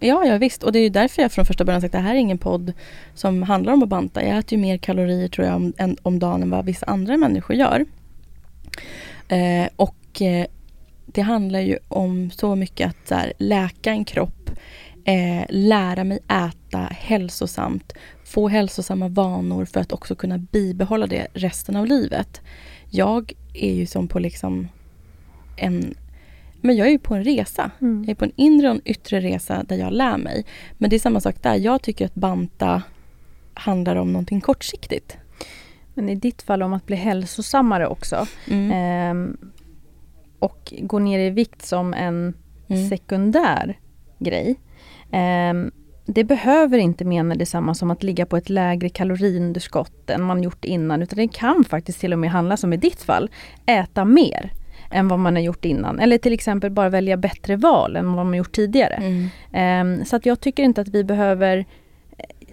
Ja, 0.00 0.24
ja 0.24 0.38
visst. 0.38 0.62
Och 0.62 0.72
det 0.72 0.78
är 0.78 0.82
ju 0.82 0.88
därför 0.88 1.22
jag 1.22 1.32
från 1.32 1.46
första 1.46 1.64
början 1.64 1.80
sagt 1.80 1.94
att 1.94 2.00
det 2.02 2.08
här 2.08 2.14
är 2.14 2.18
ingen 2.18 2.38
podd 2.38 2.72
som 3.14 3.42
handlar 3.42 3.72
om 3.72 3.82
att 3.82 3.88
banta. 3.88 4.22
Jag 4.24 4.38
äter 4.38 4.58
ju 4.58 4.62
mer 4.62 4.76
kalorier 4.78 5.28
tror 5.28 5.46
jag 5.46 5.56
om, 5.56 5.72
än, 5.78 5.96
om 6.02 6.18
dagen 6.18 6.42
än 6.42 6.50
vad 6.50 6.64
vissa 6.64 6.86
andra 6.86 7.16
människor 7.16 7.56
gör. 7.56 7.86
Eh, 9.28 9.68
och 9.76 10.22
eh, 10.22 10.46
det 11.06 11.20
handlar 11.22 11.60
ju 11.60 11.78
om 11.88 12.30
så 12.30 12.54
mycket 12.56 12.88
att 12.88 13.08
så 13.08 13.14
här, 13.14 13.32
läka 13.38 13.90
en 13.90 14.04
kropp, 14.04 14.50
eh, 15.04 15.44
lära 15.48 16.04
mig 16.04 16.18
äta 16.28 16.78
hälsosamt, 16.90 17.92
få 18.32 18.48
hälsosamma 18.48 19.08
vanor 19.08 19.64
för 19.64 19.80
att 19.80 19.92
också 19.92 20.14
kunna 20.14 20.38
bibehålla 20.38 21.06
det 21.06 21.26
resten 21.34 21.76
av 21.76 21.86
livet. 21.86 22.40
Jag 22.90 23.32
är 23.54 23.72
ju 23.72 23.86
som 23.86 24.08
på 24.08 24.18
liksom 24.18 24.68
en 25.56 25.94
men 26.64 26.76
jag 26.76 26.86
är 26.86 26.90
ju 26.90 26.98
på 26.98 27.14
en 27.14 27.24
resa. 27.24 27.70
Mm. 27.80 28.02
Jag 28.04 28.10
är 28.10 28.14
på 28.14 28.24
en 28.24 28.32
inre 28.36 28.68
och 28.68 28.74
en 28.74 28.80
yttre 28.84 29.20
resa 29.20 29.62
där 29.68 29.76
jag 29.76 29.92
lär 29.92 30.16
mig. 30.16 30.44
Men 30.78 30.90
det 30.90 30.96
är 30.96 31.00
samma 31.00 31.20
sak 31.20 31.42
där. 31.42 31.54
Jag 31.54 31.82
tycker 31.82 32.06
att 32.06 32.14
banta 32.14 32.82
handlar 33.54 33.96
om 33.96 34.12
någonting 34.12 34.40
kortsiktigt. 34.40 35.16
Men 35.94 36.08
i 36.08 36.14
ditt 36.14 36.42
fall 36.42 36.62
om 36.62 36.72
att 36.72 36.86
bli 36.86 36.96
hälsosammare 36.96 37.86
också. 37.86 38.26
Mm. 38.50 38.70
Ehm, 38.72 39.36
och 40.38 40.74
gå 40.80 40.98
ner 40.98 41.18
i 41.18 41.30
vikt 41.30 41.62
som 41.62 41.94
en 41.94 42.34
Mm. 42.68 42.88
sekundär 42.88 43.78
grej. 44.18 44.56
Ehm, 45.12 45.70
det 46.04 46.24
behöver 46.24 46.78
inte 46.78 47.04
mena 47.04 47.34
detsamma 47.34 47.74
som 47.74 47.90
att 47.90 48.02
ligga 48.02 48.26
på 48.26 48.36
ett 48.36 48.50
lägre 48.50 48.88
kaloriunderskott 48.88 50.10
än 50.10 50.22
man 50.22 50.42
gjort 50.42 50.64
innan. 50.64 51.02
Utan 51.02 51.16
det 51.16 51.28
kan 51.28 51.64
faktiskt 51.64 52.00
till 52.00 52.12
och 52.12 52.18
med 52.18 52.30
handla, 52.30 52.56
som 52.56 52.72
i 52.72 52.76
ditt 52.76 53.02
fall, 53.02 53.30
äta 53.66 54.04
mer 54.04 54.52
än 54.90 55.08
vad 55.08 55.18
man 55.18 55.34
har 55.36 55.42
gjort 55.42 55.64
innan. 55.64 56.00
Eller 56.00 56.18
till 56.18 56.32
exempel 56.32 56.70
bara 56.70 56.88
välja 56.88 57.16
bättre 57.16 57.56
val 57.56 57.96
än 57.96 58.12
vad 58.12 58.26
man 58.26 58.34
gjort 58.34 58.52
tidigare. 58.52 58.94
Mm. 58.94 59.28
Ehm, 59.52 60.04
så 60.04 60.16
att 60.16 60.26
jag 60.26 60.40
tycker 60.40 60.62
inte 60.62 60.80
att 60.80 60.88
vi 60.88 61.04
behöver 61.04 61.64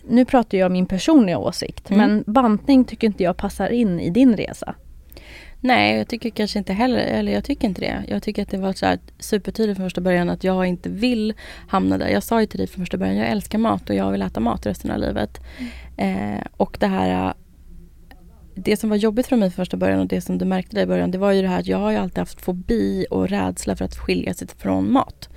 nu 0.07 0.25
pratar 0.25 0.57
jag 0.57 0.65
om 0.65 0.73
min 0.73 0.85
personliga 0.85 1.37
åsikt, 1.37 1.89
Mm. 1.91 1.99
men 2.09 2.33
bantning 2.33 2.85
tycker 2.85 3.07
inte 3.07 3.23
jag 3.23 3.37
passar 3.37 3.69
in 3.69 3.99
i 3.99 4.09
din 4.09 4.37
resa. 4.37 4.75
Nej, 5.61 5.97
jag 5.97 6.07
tycker 6.07 6.29
kanske 6.29 6.59
inte 6.59 6.73
heller, 6.73 6.99
eller 6.99 7.31
jag 7.31 7.43
tycker 7.43 7.67
inte 7.67 7.81
det. 7.81 8.03
Jag 8.07 8.23
tycker 8.23 8.41
att 8.41 8.49
det 8.49 8.57
var 8.57 8.73
så 8.73 8.85
här 8.85 8.99
supertydligt 9.19 9.77
från 9.77 9.85
första 9.85 10.01
början 10.01 10.29
att 10.29 10.43
jag 10.43 10.65
inte 10.65 10.89
vill 10.89 11.33
hamna 11.67 11.97
där. 11.97 12.07
Jag 12.07 12.23
sa 12.23 12.41
ju 12.41 12.47
till 12.47 12.57
dig 12.57 12.67
från 12.67 12.85
första 12.85 12.97
början, 12.97 13.15
jag 13.15 13.27
älskar 13.27 13.59
mat 13.59 13.89
och 13.89 13.95
jag 13.95 14.11
vill 14.11 14.21
äta 14.21 14.39
mat 14.39 14.65
resten 14.65 14.91
av 14.91 14.99
livet. 14.99 15.41
Eh, 15.97 16.41
och 16.57 16.77
det 16.79 16.87
här 16.87 17.33
det 18.55 18.77
som 18.77 18.89
var 18.89 18.97
jobbigt 18.97 19.27
för 19.27 19.35
mig 19.35 19.49
från 19.49 19.65
första 19.65 19.77
början 19.77 19.99
och 19.99 20.07
det 20.07 20.21
som 20.21 20.37
du 20.37 20.45
märkte 20.45 20.75
där 20.75 20.83
i 20.83 20.85
början 20.85 21.11
det 21.11 21.17
var 21.17 21.31
ju 21.31 21.41
det 21.41 21.47
här 21.47 21.59
att 21.59 21.67
jag 21.67 21.77
har 21.77 21.91
ju 21.91 21.97
alltid 21.97 22.17
haft 22.17 22.41
fobi 22.41 23.05
och 23.09 23.29
rädsla 23.29 23.75
för 23.75 23.85
att 23.85 23.95
skilja 23.97 24.33
sig 24.33 24.47
från 24.57 24.91
mat. 24.91 25.29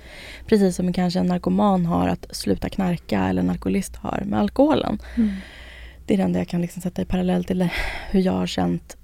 Precis 0.47 0.75
som 0.75 0.93
kanske 0.93 1.19
en 1.19 1.25
narkoman 1.25 1.85
har 1.85 2.07
att 2.07 2.35
sluta 2.35 2.69
knarka 2.69 3.27
eller 3.27 3.41
en 3.41 3.49
alkoholist 3.49 3.95
har 3.95 4.23
med 4.25 4.39
alkoholen. 4.39 4.99
Det 6.05 6.13
är 6.13 6.17
det 6.17 6.23
enda 6.23 6.39
jag 6.39 6.47
kan 6.47 6.61
liksom 6.61 6.81
sätta 6.81 7.01
i 7.01 7.05
parallell 7.05 7.43
till 7.43 7.69
hur 8.11 8.19
jag 8.19 8.33
har 8.33 8.47
känt 8.47 8.97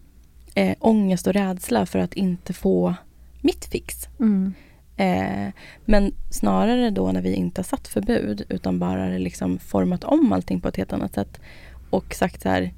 eh, 0.55 0.75
ångest 0.79 1.27
och 1.27 1.33
rädsla 1.33 1.85
för 1.85 1.99
att 1.99 2.13
inte 2.13 2.53
få 2.53 2.95
mitt 3.41 3.65
fix. 3.65 4.07
Mm. 4.19 4.53
Eh, 4.97 5.53
men 5.85 6.13
snarare 6.29 6.89
då 6.89 7.11
när 7.11 7.21
vi 7.21 7.33
inte 7.33 7.59
har 7.59 7.63
satt 7.63 7.87
förbud 7.87 8.45
utan 8.49 8.79
bara 8.79 9.07
liksom 9.07 9.59
format 9.59 10.03
om 10.03 10.33
allting 10.33 10.61
på 10.61 10.67
ett 10.67 10.77
helt 10.77 10.93
annat 10.93 11.13
sätt 11.13 11.41
och 11.89 12.13
sagt 12.13 12.41
så 12.41 12.49
här 12.49 12.73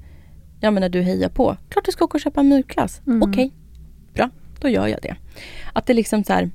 Ja 0.60 0.70
men 0.70 0.80
när 0.80 0.88
du 0.88 1.02
hejar 1.02 1.28
på, 1.28 1.56
klart 1.68 1.84
du 1.84 1.92
ska 1.92 2.04
åka 2.04 2.16
och 2.16 2.20
köpa 2.20 2.40
en 2.40 2.48
mjukglass. 2.48 3.00
Mm. 3.06 3.22
Okej, 3.22 3.52
bra, 4.14 4.30
då 4.60 4.68
gör 4.68 4.86
jag 4.86 5.02
det. 5.02 5.16
Att 5.72 5.86
det 5.86 5.94
liksom 5.94 6.24
så 6.24 6.32
här 6.32 6.50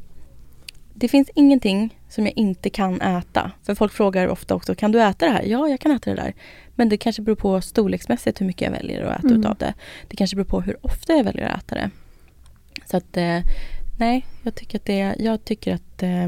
Det 0.94 1.08
finns 1.08 1.30
ingenting 1.36 2.00
som 2.10 2.26
jag 2.26 2.38
inte 2.38 2.70
kan 2.70 3.02
äta. 3.02 3.52
För 3.64 3.76
folk 3.76 3.94
frågar 3.94 4.28
ofta 4.28 4.56
också, 4.56 4.76
kan 4.76 4.92
du 4.92 5.02
äta 5.02 5.26
det 5.26 5.32
här? 5.32 5.44
Ja, 5.44 5.70
jag 5.70 5.80
kan 5.80 5.92
äta 5.92 6.10
det 6.10 6.16
där. 6.16 6.34
Men 6.78 6.90
det 6.90 6.98
kanske 6.98 7.22
beror 7.22 7.36
på 7.36 7.62
storleksmässigt 7.62 8.42
hur 8.42 8.46
mycket 8.46 8.62
jag 8.62 8.72
väljer 8.72 9.02
att 9.04 9.20
äta 9.20 9.28
Mm. 9.28 9.40
utav 9.40 9.56
det. 9.58 9.74
Det 10.08 10.16
kanske 10.16 10.36
beror 10.36 10.46
på 10.46 10.62
hur 10.62 10.86
ofta 10.86 11.14
jag 11.14 11.24
väljer 11.24 11.46
att 11.50 11.64
äta 11.64 11.76
det. 11.76 11.90
Så 12.86 12.98
att 12.98 13.18
eh, 13.18 13.40
nej, 14.00 14.26
jag 14.44 14.56
tycker 14.56 14.78
att 14.78 14.86
det, 14.86 15.16
jag 15.20 15.46
tycker 15.46 15.74
att 15.76 16.04
eh, 16.04 16.28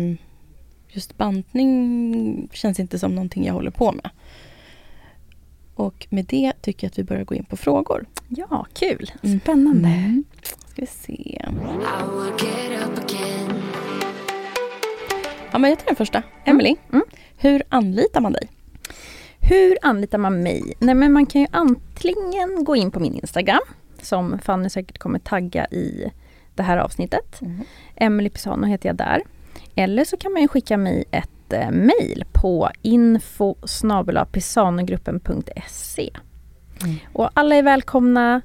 just 0.89 1.17
bantning 1.17 2.49
känns 2.53 2.79
inte 2.79 2.99
som 2.99 3.15
någonting 3.15 3.45
jag 3.45 3.53
håller 3.53 3.71
på 3.71 3.91
med. 3.91 4.09
Och 5.75 6.07
med 6.09 6.25
det 6.25 6.53
tycker 6.61 6.85
jag 6.87 6.91
att 6.91 6.99
vi 6.99 7.03
börjar 7.03 7.23
gå 7.23 7.35
in 7.35 7.45
på 7.45 7.57
frågor. 7.57 8.05
Ja, 8.29 8.65
kul. 8.73 9.11
Mm. 9.23 9.39
Spännande. 9.39 9.87
Mm. 9.89 10.23
Ska 10.67 10.81
vi 10.81 10.87
se. 10.87 11.45
Ja, 15.51 15.57
men 15.57 15.69
jag 15.69 15.79
tar 15.79 15.85
den 15.85 15.95
första. 15.95 16.23
Emily, 16.45 16.75
Mm. 16.91 17.03
hur 17.37 17.63
anlitar 17.69 18.21
man 18.21 18.33
dig? 18.33 18.49
Hur 19.39 19.77
anlitar 19.81 20.17
man 20.17 20.43
mig? 20.43 20.73
Nej, 20.79 20.95
men 20.95 21.13
man 21.13 21.25
kan 21.25 21.41
ju 21.41 21.47
antingen 21.51 22.63
gå 22.63 22.75
in 22.75 22.91
på 22.91 22.99
min 22.99 23.13
Instagram, 23.13 23.59
som 24.01 24.39
Fanny 24.39 24.69
säkert 24.69 24.97
kommer 24.97 25.19
tagga 25.19 25.65
i 25.65 26.11
det 26.55 26.63
här 26.63 26.77
avsnittet. 26.77 27.41
Mm. 27.41 27.59
Emily 27.95 28.29
Pisano 28.29 28.67
heter 28.67 28.89
jag 28.89 28.95
där. 28.95 29.21
Eller 29.75 30.05
så 30.05 30.17
kan 30.17 30.33
man 30.33 30.41
ju 30.41 30.47
skicka 30.47 30.77
mig 30.77 31.03
ett 31.11 31.53
eh, 31.53 31.71
mail 31.71 32.25
på 32.31 32.69
info 32.81 33.55
pisanogruppen.se. 34.31 36.09
Mm. 36.83 36.95
Och 37.13 37.29
alla 37.33 37.55
är 37.55 37.63
välkomna. 37.63 38.41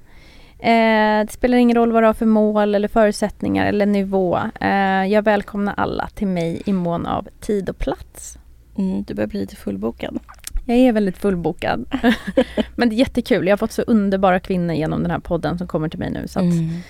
Eh, 0.59 1.27
det 1.27 1.31
spelar 1.31 1.59
ingen 1.59 1.77
roll 1.77 1.93
vad 1.93 2.03
du 2.03 2.07
har 2.07 2.15
för 2.15 2.27
mål 2.27 2.75
eller 2.75 2.89
förutsättningar 2.89 3.67
eller 3.67 3.87
nivå. 3.87 4.39
Eh, 4.61 5.07
jag 5.07 5.23
välkomnar 5.23 5.75
alla 5.77 6.09
till 6.15 6.29
mig 6.29 6.63
i 6.67 6.73
mån 6.73 7.07
av 7.07 7.29
tid 7.41 7.69
och 7.69 7.79
plats. 7.79 8.39
Mm, 8.79 9.03
du 9.03 9.15
börjar 9.15 9.29
bli 9.29 9.41
lite 9.41 9.57
fullbokad. 9.57 10.19
Jag 10.65 10.77
är 10.77 10.93
väldigt 10.93 11.19
fullbokad. 11.19 11.87
Men 12.77 12.89
det 12.89 12.95
är 12.95 12.99
jättekul. 12.99 13.47
Jag 13.47 13.53
har 13.53 13.57
fått 13.59 13.73
så 13.73 13.83
underbara 13.83 14.41
kvinnor 14.41 14.75
genom 14.75 15.03
den 15.03 15.11
här 15.11 15.19
podden 15.19 15.59
som 15.59 15.67
kommer 15.67 15.89
till 15.89 15.99
mig 15.99 16.11
nu. 16.11 16.29
Så 16.29 16.41
Mm. 16.41 16.81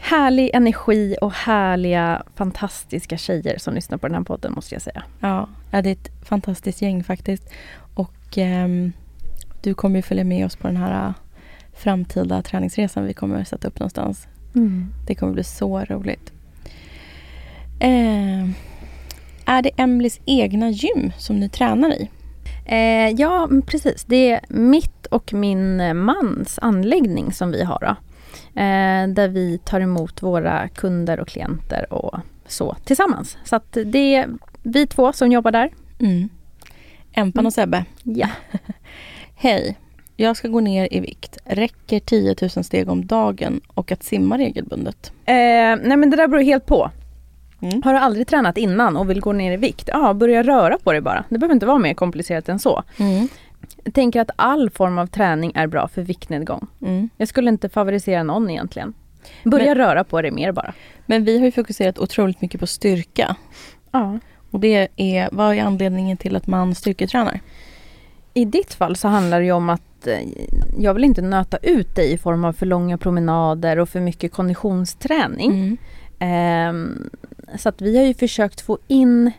Härlig 0.00 0.50
energi 0.54 1.16
och 1.20 1.32
härliga 1.32 2.22
fantastiska 2.34 3.16
tjejer 3.16 3.58
som 3.58 3.74
lyssnar 3.74 3.98
på 3.98 4.06
den 4.06 4.16
här 4.16 4.22
podden 4.22 4.52
måste 4.52 4.74
jag 4.74 4.82
säga. 4.82 5.02
Ja, 5.20 5.48
det 5.70 5.88
är 5.88 5.92
ett 5.92 6.10
fantastiskt 6.28 6.82
gäng 6.82 7.04
faktiskt. 7.04 7.50
Och 7.94 8.38
ehm, 8.38 8.92
du 9.62 9.74
kommer 9.74 9.96
ju 9.96 10.02
följa 10.02 10.24
med 10.24 10.46
oss 10.46 10.56
på 10.56 10.66
den 10.66 10.76
här 10.76 11.06
äh, 11.06 11.12
framtida 11.72 12.42
träningsresan 12.42 13.04
vi 13.04 13.14
kommer 13.14 13.44
sätta 13.44 13.68
upp 13.68 13.78
någonstans. 13.78 14.26
Det 15.06 15.14
kommer 15.14 15.32
bli 15.32 15.44
så 15.44 15.80
roligt. 15.80 16.32
Ehm, 17.80 18.54
är 19.44 19.62
det 19.62 19.70
Emelies 19.76 20.20
egna 20.24 20.70
gym 20.70 21.12
som 21.18 21.40
ni 21.40 21.48
tränar 21.48 21.90
i? 21.90 22.10
Eh, 22.68 23.10
ja, 23.10 23.48
precis. 23.66 24.04
Det 24.04 24.30
är 24.30 24.40
mitt 24.48 25.06
och 25.06 25.32
min 25.32 25.96
mans 26.04 26.58
anläggning 26.62 27.32
som 27.32 27.50
vi 27.50 27.64
har. 27.64 27.78
Då. 27.80 27.96
Eh, 28.60 29.08
där 29.08 29.28
vi 29.28 29.58
tar 29.58 29.80
emot 29.80 30.22
våra 30.22 30.68
kunder 30.68 31.20
och 31.20 31.28
klienter 31.28 31.92
och 31.92 32.18
så 32.46 32.76
tillsammans. 32.84 33.36
Så 33.44 33.56
att 33.56 33.78
det 33.84 34.14
är 34.14 34.28
vi 34.62 34.86
två 34.86 35.12
som 35.12 35.32
jobbar 35.32 35.50
där. 35.50 35.70
Mm. 35.98 36.28
Empan 37.12 37.46
och 37.46 37.52
Sebbe. 37.52 37.84
Ja. 38.02 38.28
Hej, 39.34 39.76
jag 40.16 40.36
ska 40.36 40.48
gå 40.48 40.60
ner 40.60 40.88
i 40.90 41.00
vikt. 41.00 41.38
Räcker 41.44 42.00
10 42.00 42.34
000 42.56 42.64
steg 42.64 42.88
om 42.88 43.06
dagen 43.06 43.60
och 43.66 43.92
att 43.92 44.02
simma 44.02 44.38
regelbundet? 44.38 45.12
Eh, 45.24 45.34
nej 45.34 45.96
men 45.96 46.10
det 46.10 46.16
där 46.16 46.28
beror 46.28 46.42
helt 46.42 46.66
på. 46.66 46.90
Mm. 47.60 47.82
Har 47.82 47.92
du 47.92 47.98
aldrig 47.98 48.26
tränat 48.26 48.58
innan 48.58 48.96
och 48.96 49.10
vill 49.10 49.20
gå 49.20 49.32
ner 49.32 49.52
i 49.52 49.56
vikt? 49.56 49.88
Ja, 49.92 50.14
börja 50.14 50.42
röra 50.42 50.78
på 50.78 50.92
dig 50.92 51.00
bara. 51.00 51.24
Det 51.28 51.38
behöver 51.38 51.54
inte 51.54 51.66
vara 51.66 51.78
mer 51.78 51.94
komplicerat 51.94 52.48
än 52.48 52.58
så. 52.58 52.82
Mm. 52.98 53.28
Jag 53.84 53.94
tänker 53.94 54.20
att 54.20 54.30
all 54.36 54.70
form 54.70 54.98
av 54.98 55.06
träning 55.06 55.52
är 55.54 55.66
bra 55.66 55.88
för 55.88 56.02
viktnedgång. 56.02 56.66
Mm. 56.82 57.08
Jag 57.16 57.28
skulle 57.28 57.48
inte 57.50 57.68
favorisera 57.68 58.22
någon 58.22 58.50
egentligen. 58.50 58.94
Börja 59.44 59.74
röra 59.74 60.04
på 60.04 60.22
dig 60.22 60.30
mer 60.30 60.52
bara. 60.52 60.74
Men 61.06 61.24
vi 61.24 61.38
har 61.38 61.44
ju 61.44 61.52
fokuserat 61.52 61.98
otroligt 61.98 62.40
mycket 62.40 62.60
på 62.60 62.66
styrka. 62.66 63.36
Ja. 63.90 64.18
Och 64.50 64.60
det 64.60 64.88
är, 64.96 65.28
vad 65.32 65.56
är 65.56 65.62
anledningen 65.62 66.16
till 66.16 66.36
att 66.36 66.46
man 66.46 66.74
styrketränar? 66.74 67.40
I 68.34 68.44
ditt 68.44 68.74
fall 68.74 68.96
så 68.96 69.08
handlar 69.08 69.40
det 69.40 69.46
ju 69.46 69.52
om 69.52 69.68
att 69.68 70.06
eh, 70.06 70.18
jag 70.78 70.94
vill 70.94 71.04
inte 71.04 71.22
nöta 71.22 71.56
ut 71.56 71.94
dig 71.94 72.12
i 72.12 72.18
form 72.18 72.44
av 72.44 72.52
för 72.52 72.66
långa 72.66 72.98
promenader 72.98 73.78
och 73.78 73.88
för 73.88 74.00
mycket 74.00 74.32
konditionsträning. 74.32 75.50
Mm. 75.50 75.76
Ehm, 76.18 77.10
så 77.56 77.68
att 77.68 77.82
vi 77.82 77.96
har 77.98 78.04
ju 78.04 78.14
försökt 78.14 78.60
få 78.60 78.78
in 78.88 79.32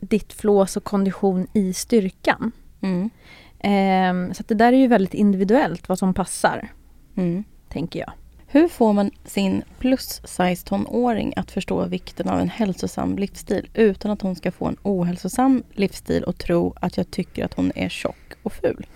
ditt 0.00 0.32
flås 0.32 0.76
och 0.76 0.84
kondition 0.84 1.46
i 1.52 1.72
styrkan. 1.72 2.52
Mm. 2.80 3.10
Ehm, 3.60 4.34
så 4.34 4.42
det 4.46 4.54
där 4.54 4.72
är 4.72 4.76
ju 4.76 4.86
väldigt 4.86 5.14
individuellt 5.14 5.88
vad 5.88 5.98
som 5.98 6.14
passar, 6.14 6.68
Mm. 7.16 7.44
tänker 7.68 8.00
jag. 8.00 8.12
Hur 8.46 8.68
får 8.68 8.92
man 8.92 9.10
sin 9.24 9.62
plus-size 9.78 10.66
tonåring 10.66 11.32
att 11.36 11.50
förstå 11.50 11.84
vikten 11.86 12.28
av 12.28 12.40
en 12.40 12.48
hälsosam 12.48 13.16
livsstil 13.16 13.68
utan 13.74 14.10
att 14.10 14.22
hon 14.22 14.36
ska 14.36 14.52
få 14.52 14.66
en 14.66 14.76
ohälsosam 14.82 15.62
livsstil 15.72 16.24
och 16.24 16.38
tro 16.38 16.74
att 16.80 16.96
jag 16.96 17.10
tycker 17.10 17.44
att 17.44 17.54
hon 17.54 17.72
är 17.74 17.88
tjock 17.88 18.32
och 18.42 18.52
ful? 18.52 18.86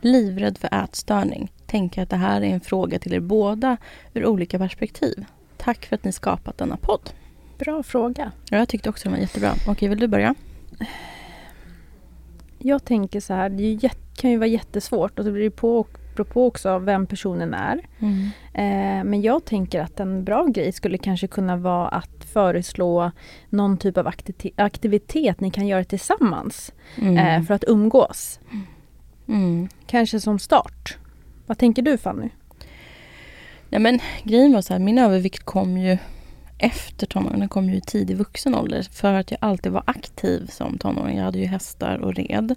Livrädd 0.00 0.58
för 0.58 0.84
ätstörning. 0.84 1.52
Tänker 1.66 2.02
att 2.02 2.10
det 2.10 2.16
här 2.16 2.40
är 2.40 2.46
en 2.46 2.60
fråga 2.60 2.98
till 2.98 3.14
er 3.14 3.20
båda 3.20 3.76
ur 4.14 4.26
olika 4.26 4.58
perspektiv. 4.58 5.24
Tack 5.56 5.86
för 5.86 5.94
att 5.96 6.04
ni 6.04 6.12
skapat 6.12 6.58
denna 6.58 6.76
podd. 6.76 7.10
Bra 7.60 7.82
fråga. 7.82 8.32
Ja, 8.50 8.58
Jag 8.58 8.68
tyckte 8.68 8.88
också 8.88 9.04
den 9.04 9.12
var 9.12 9.20
jättebra. 9.20 9.54
Okej, 9.66 9.88
vill 9.88 9.98
du 9.98 10.06
börja? 10.08 10.34
Jag 12.58 12.84
tänker 12.84 13.20
så 13.20 13.34
här, 13.34 13.48
det 13.50 13.78
kan 14.16 14.30
ju 14.30 14.36
vara 14.36 14.46
jättesvårt 14.46 15.18
och 15.18 15.24
så 15.24 15.32
blir 15.32 15.42
det 15.42 15.50
på, 15.50 15.86
beror 16.16 16.24
på 16.24 16.46
också 16.46 16.78
vem 16.78 17.06
personen 17.06 17.54
är. 17.54 17.80
Mm. 17.98 18.22
Eh, 18.54 19.04
men 19.04 19.22
jag 19.22 19.44
tänker 19.44 19.80
att 19.80 20.00
en 20.00 20.24
bra 20.24 20.44
grej 20.46 20.72
skulle 20.72 20.98
kanske 20.98 21.26
kunna 21.26 21.56
vara 21.56 21.88
att 21.88 22.24
föreslå 22.32 23.10
någon 23.48 23.76
typ 23.78 23.96
av 23.98 24.06
akti- 24.06 24.52
aktivitet 24.56 25.40
ni 25.40 25.50
kan 25.50 25.66
göra 25.66 25.84
tillsammans 25.84 26.72
Mm. 26.98 27.16
eh, 27.18 27.42
för 27.46 27.54
att 27.54 27.64
umgås. 27.68 28.40
Mm. 29.28 29.68
Kanske 29.86 30.20
som 30.20 30.38
start. 30.38 30.96
Vad 31.46 31.58
tänker 31.58 31.82
du 31.82 31.98
Fanny? 31.98 32.28
Nej 33.68 33.80
men 33.80 34.00
grejen 34.24 34.52
var 34.52 34.62
så 34.62 34.72
här, 34.72 34.80
min 34.80 34.98
övervikt 34.98 35.42
kom 35.44 35.78
ju 35.78 35.98
efter 36.60 37.06
tonåren. 37.06 37.40
Den 37.40 37.48
kom 37.48 37.70
ju 37.70 37.76
i 37.76 37.80
tidig 37.80 38.16
vuxen 38.16 38.54
ålder. 38.54 38.86
För 38.92 39.12
att 39.12 39.30
jag 39.30 39.38
alltid 39.40 39.72
var 39.72 39.82
aktiv 39.86 40.46
som 40.46 40.78
tonåring. 40.78 41.16
Jag 41.16 41.24
hade 41.24 41.38
ju 41.38 41.46
hästar 41.46 41.96
och 41.96 42.14
red. 42.14 42.54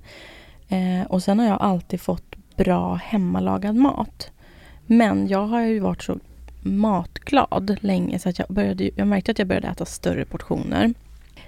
Eh, 0.69 1.07
och 1.07 1.23
sen 1.23 1.39
har 1.39 1.45
jag 1.45 1.61
alltid 1.61 2.01
fått 2.01 2.35
bra 2.55 2.95
hemmalagad 2.95 3.75
mat. 3.75 4.31
Men 4.85 5.27
jag 5.27 5.47
har 5.47 5.61
ju 5.61 5.79
varit 5.79 6.03
så 6.03 6.19
matglad 6.61 7.77
länge 7.81 8.19
så 8.19 8.29
att 8.29 8.39
jag, 8.39 8.47
började, 8.47 8.89
jag 8.95 9.07
märkte 9.07 9.31
att 9.31 9.39
jag 9.39 9.47
började 9.47 9.67
äta 9.67 9.85
större 9.85 10.25
portioner. 10.25 10.93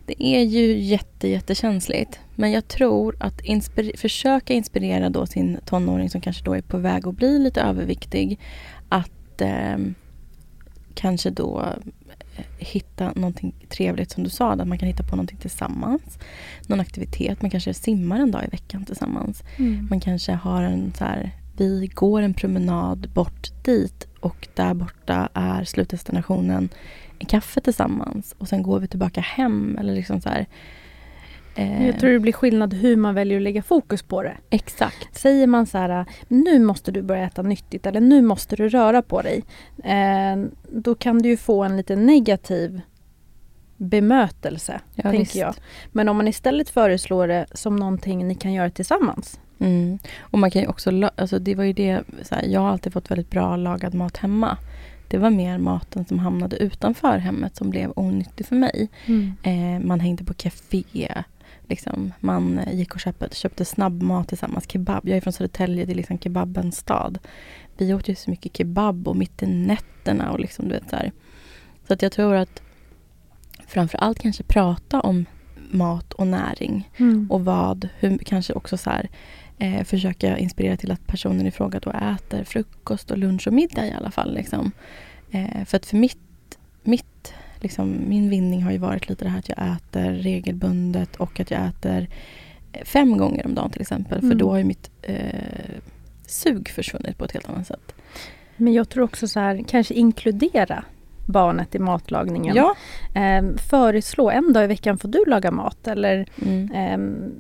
Det 0.06 0.24
är 0.24 0.42
ju 0.42 0.78
jätte, 0.80 1.28
jättekänsligt. 1.28 2.20
Men 2.36 2.52
jag 2.52 2.68
tror 2.68 3.16
att 3.20 3.42
inspir- 3.42 3.98
försöka 3.98 4.54
inspirera 4.54 5.10
då 5.10 5.26
sin 5.26 5.60
tonåring 5.66 6.10
som 6.10 6.22
kanske 6.22 6.44
då 6.44 6.54
är 6.54 6.62
på 6.62 6.78
väg 6.78 7.08
att 7.08 7.16
bli 7.16 7.40
lite 7.40 7.62
överviktig. 7.62 8.40
Att 8.90 9.42
eh, 9.42 9.78
kanske 10.96 11.30
då 11.30 11.66
hitta 12.58 13.12
någonting 13.16 13.54
trevligt 13.70 14.12
som 14.12 14.24
du 14.24 14.30
sa, 14.30 14.52
att 14.52 14.68
man 14.68 14.78
kan 14.78 14.88
hitta 14.88 15.04
på 15.04 15.16
någonting 15.16 15.38
tillsammans. 15.38 16.20
Någon 16.68 16.80
aktivitet, 16.80 17.42
man 17.42 17.52
kanske 17.52 17.74
simmar 17.74 18.20
en 18.20 18.32
dag 18.32 18.44
i 18.44 18.48
veckan 18.48 18.86
tillsammans. 18.86 19.44
Man 19.90 20.00
kanske 20.00 20.32
har 20.34 20.62
en 20.62 20.94
så 20.98 21.04
här, 21.04 21.32
vi 21.58 21.92
går 21.94 22.22
en 22.22 22.34
promenad 22.34 23.10
bort 23.14 23.48
dit 23.64 24.08
och 24.20 24.48
där 24.54 24.74
borta 24.74 25.30
är 25.34 25.64
slutdestinationen 25.64 26.70
en 27.20 27.26
kaffe 27.26 27.62
tillsammans 27.62 28.36
och 28.38 28.48
sen 28.48 28.64
går 28.64 28.80
vi 28.80 28.88
tillbaka 28.88 29.22
hem 29.22 29.78
eller 29.80 29.96
liksom 29.96 30.22
så 30.22 30.30
här. 30.30 30.46
Eh, 31.56 31.88
Jag 31.88 32.00
tror 32.00 32.12
det 32.12 32.20
blir 32.20 32.34
skillnad 32.34 32.74
hur 32.74 32.96
man 32.98 33.16
väljer 33.16 33.38
att 33.38 33.44
lägga 33.44 33.64
fokus 33.64 34.04
på 34.04 34.24
det. 34.24 34.38
Exakt. 34.50 35.18
Säger 35.18 35.48
man 35.48 35.66
så 35.66 35.78
här, 35.78 36.06
nu 36.28 36.60
måste 36.60 36.92
du 36.92 37.02
börja 37.02 37.24
äta 37.26 37.42
nyttigt 37.42 37.86
eller 37.86 38.02
nu 38.02 38.22
måste 38.22 38.56
du 38.56 38.70
röra 38.70 39.02
på 39.02 39.22
dig. 39.22 39.44
Eh, 39.84 40.46
då 40.72 40.96
kan 40.96 41.18
du 41.20 41.30
ju 41.30 41.38
få 41.38 41.64
en 41.64 41.78
lite 41.78 41.96
negativ 41.96 42.82
bemötelse, 43.78 44.80
Ja, 44.96 45.02
tänker 45.04 45.20
visst. 45.20 45.36
jag. 45.36 45.56
Men 45.92 46.10
om 46.10 46.18
man 46.18 46.28
istället 46.28 46.70
föreslår 46.70 47.28
det 47.28 47.46
som 47.54 47.76
någonting 47.76 48.28
ni 48.28 48.36
kan 48.36 48.54
göra 48.54 48.70
tillsammans. 48.70 49.40
Mm. 49.60 50.00
Och 50.20 50.40
man 50.40 50.52
kan 50.52 50.62
ju 50.62 50.68
också, 50.68 51.10
alltså 51.16 51.40
det 51.40 51.56
var 51.56 51.64
ju 51.64 51.74
det, 51.74 52.04
så 52.24 52.36
här, 52.36 52.44
jag 52.44 52.62
har 52.62 52.70
alltid 52.70 52.94
fått 52.94 53.12
väldigt 53.12 53.30
bra 53.30 53.56
lagad 53.56 53.94
mat 53.94 54.18
hemma. 54.18 54.58
Det 55.08 55.18
var 55.18 55.30
mer 55.30 55.58
maten 55.58 56.06
som 56.06 56.20
hamnade 56.20 56.56
utanför 56.58 57.18
hemmet 57.18 57.56
som 57.56 57.70
blev 57.70 57.92
onyttig 57.96 58.46
för 58.46 58.56
mig. 58.56 58.90
Eh, 59.44 59.86
man 59.86 60.00
hängde 60.00 60.24
på 60.24 60.34
café. 60.34 60.84
Liksom. 61.70 62.14
Man 62.20 62.60
gick 62.72 62.94
och 62.94 63.00
köpte, 63.00 63.36
köpte 63.36 63.66
snabbmat 63.66 64.28
tillsammans. 64.28 64.72
Kebab. 64.72 65.10
Jag 65.10 65.18
är 65.18 65.22
från 65.22 65.34
Södertälje, 65.34 65.86
det 65.86 65.94
är 65.94 65.96
liksom 65.96 66.20
kebabens 66.20 66.78
stad. 66.78 67.20
Vi 67.78 67.94
åt 67.94 68.08
ju 68.08 68.16
så 68.16 68.30
mycket 68.30 68.58
kebab 68.58 69.08
och 69.08 69.16
mitt 69.16 69.44
i 69.44 69.48
nätterna 69.48 70.32
och 70.32 70.40
liksom, 70.40 70.68
du 70.68 70.74
vet 70.74 70.90
så 70.90 70.96
här. 70.96 71.12
Så 71.88 71.94
att 71.94 72.02
jag 72.02 72.12
tror 72.12 72.36
att 72.36 72.62
framför 73.68 73.98
allt 73.98 74.20
kanske 74.20 74.44
prata 74.44 75.00
om 75.02 75.26
mat 75.72 76.14
och 76.14 76.28
näring. 76.28 76.90
Mm. 76.98 77.32
Och 77.32 77.46
vad, 77.46 77.90
hur 78.00 78.18
kanske 78.18 78.54
också 78.54 78.78
så 78.78 78.90
här, 78.90 79.10
eh, 79.58 79.84
försöka 79.84 80.38
inspirera 80.38 80.78
till 80.78 80.92
att 80.92 81.08
personen 81.08 81.48
i 81.48 81.52
fråga 81.52 81.80
då 81.80 81.92
äter 81.92 82.44
frukost 82.44 83.12
och 83.12 83.18
lunch 83.18 83.48
och 83.48 83.54
middag 83.54 83.88
i 83.88 83.92
alla 83.92 84.12
fall. 84.12 84.34
Liksom. 84.34 84.72
Eh, 85.32 85.66
för 85.66 85.78
att 85.78 85.86
för 85.86 85.98
mitt, 85.98 86.58
mitt, 86.84 87.34
liksom, 87.66 87.96
min 88.08 88.30
vinning 88.30 88.64
har 88.64 88.72
ju 88.72 88.78
varit 88.78 89.10
lite 89.10 89.26
det 89.26 89.30
här 89.30 89.40
att 89.40 89.50
jag 89.50 89.58
äter 89.76 90.12
regelbundet 90.12 91.16
och 91.16 91.40
att 91.40 91.52
jag 91.52 91.66
äter 91.68 92.08
eh, 92.72 92.84
fem 92.86 93.18
gånger 93.18 93.46
om 93.46 93.56
dagen 93.56 93.70
till 93.72 93.82
exempel. 93.82 94.20
För 94.20 94.26
Mm. 94.26 94.38
då 94.38 94.50
har 94.50 94.58
ju 94.58 94.64
mitt 94.64 94.92
eh, 95.02 95.76
sug 96.28 96.70
försvunnit 96.70 97.18
på 97.18 97.26
ett 97.26 97.32
helt 97.32 97.50
annat 97.50 97.68
sätt. 97.68 97.96
Men 98.58 98.74
jag 98.74 98.90
tror 98.90 99.04
också 99.04 99.28
så 99.28 99.40
här, 99.40 99.64
kanske 99.68 99.94
inkludera 99.94 100.84
barnet 101.28 101.76
i 101.76 101.80
matlagningen. 101.80 102.56
Ja. 102.56 102.76
Eh, 103.22 103.44
föreslå, 103.70 104.30
en 104.30 104.54
dag 104.54 104.64
i 104.64 104.68
veckan 104.68 104.98
får 104.98 105.08
du 105.08 105.24
laga 105.28 105.52
mat 105.52 105.88
eller 105.88 106.26
Mm. 106.42 106.72
Ehm, 106.74 107.34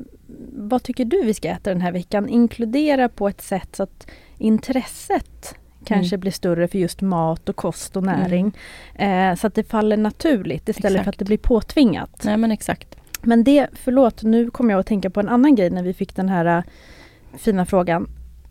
vad 0.53 0.83
tycker 0.83 1.05
du 1.05 1.23
vi 1.23 1.33
ska 1.33 1.47
äta 1.49 1.69
den 1.69 1.81
här 1.81 1.91
veckan? 1.91 2.29
Inkludera 2.29 3.09
på 3.09 3.27
ett 3.27 3.41
sätt 3.41 3.75
så 3.75 3.83
att 3.83 4.07
intresset 4.37 5.55
kanske 5.85 6.15
Mm. 6.15 6.21
blir 6.21 6.31
större 6.31 6.67
för 6.67 6.77
just 6.77 7.01
mat 7.01 7.49
och 7.49 7.55
kost 7.55 7.97
och 7.97 8.03
näring. 8.03 8.53
Eh, 8.95 9.35
så 9.35 9.47
att 9.47 9.55
det 9.55 9.63
faller 9.63 9.97
naturligt 9.97 10.69
istället 10.69 10.91
för 10.93 10.99
Exakt. 10.99 11.15
att 11.15 11.19
det 11.19 11.25
blir 11.25 11.37
påtvingat. 11.37 12.21
Nej 12.23 12.37
men 12.37 12.51
exakt. 12.51 12.95
Men 13.21 13.43
det, 13.43 13.67
förlåt, 13.73 14.23
nu 14.23 14.49
kommer 14.51 14.73
jag 14.73 14.79
att 14.79 14.87
tänka 14.87 15.09
på 15.09 15.19
en 15.19 15.29
annan 15.29 15.55
grej 15.55 15.69
när 15.69 15.83
vi 15.83 15.93
fick 15.93 16.15
den 16.15 16.29
här 16.29 16.45
äh, 16.57 16.63
fina 17.37 17.65
frågan. 17.65 18.07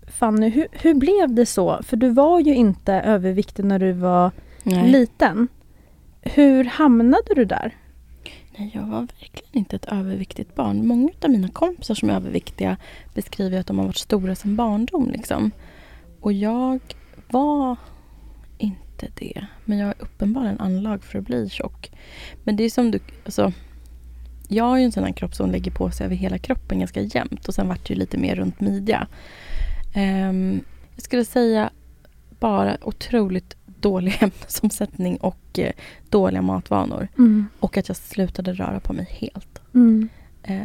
Fanny, 0.06 0.48
hur, 0.48 0.66
hur 0.72 0.94
blev 0.94 1.34
det 1.34 1.46
så? 1.46 1.80
För 1.82 1.96
du 1.96 2.08
var 2.08 2.40
ju 2.40 2.54
inte 2.54 2.92
överviktig 2.94 3.64
när 3.64 3.78
du 3.78 3.92
var 3.92 4.30
Nej. 4.62 4.90
liten. 4.90 5.48
Hur 6.22 6.64
hamnade 6.64 7.34
du 7.34 7.44
där? 7.44 7.76
Nej, 8.58 8.70
jag 8.74 8.82
var 8.82 9.00
verkligen 9.00 9.48
inte 9.52 9.76
ett 9.76 9.84
överviktigt 9.84 10.54
barn. 10.54 10.86
Många 10.86 11.08
av 11.24 11.30
mina 11.30 11.48
kompisar 11.48 11.94
som 11.94 12.10
är 12.10 12.14
överviktiga 12.14 12.76
beskriver 13.14 13.60
att 13.60 13.66
de 13.66 13.78
har 13.78 13.86
varit 13.86 13.96
stora 13.96 14.34
som 14.34 14.56
barndom. 14.56 15.10
Liksom. 15.12 15.50
Och 16.20 16.32
jag 16.32 16.80
var 17.30 17.76
inte 18.58 19.08
det. 19.14 19.46
Men 19.64 19.78
jag 19.78 19.88
är 19.88 19.94
uppenbarligen 19.98 20.60
anlag 20.60 21.04
för 21.04 21.18
att 21.18 21.24
bli 21.26 21.48
tjock. 21.48 21.90
Men 22.44 22.56
det 22.56 22.64
är 22.64 22.70
som 22.70 22.90
du... 22.90 22.98
Alltså, 23.24 23.52
jag 24.48 24.64
har 24.64 24.78
ju 24.78 24.84
en 24.84 24.92
sån 24.92 25.04
här 25.04 25.12
kropp 25.12 25.34
som 25.34 25.50
lägger 25.50 25.70
på 25.70 25.90
sig 25.90 26.06
över 26.06 26.16
hela 26.16 26.38
kroppen 26.38 26.78
ganska 26.78 27.00
jämnt. 27.00 27.48
Och 27.48 27.54
sen 27.54 27.68
vart 27.68 27.86
det 27.88 27.94
ju 27.94 28.00
lite 28.00 28.18
mer 28.18 28.36
runt 28.36 28.60
midja. 28.60 29.06
Ehm, 29.94 30.60
jag 30.94 31.02
skulle 31.02 31.24
säga 31.24 31.70
bara 32.40 32.76
otroligt 32.82 33.56
dålig 33.66 34.16
ämnesomsättning 34.20 35.16
och 35.16 35.58
eh, 35.58 35.72
dåliga 36.10 36.42
matvanor. 36.42 37.08
Och 37.60 37.76
att 37.76 37.88
jag 37.88 37.96
slutade 37.96 38.52
röra 38.52 38.80
på 38.80 38.92
mig 38.92 39.06
helt. 39.10 39.60
Mm. 39.74 40.08
Eh, 40.42 40.56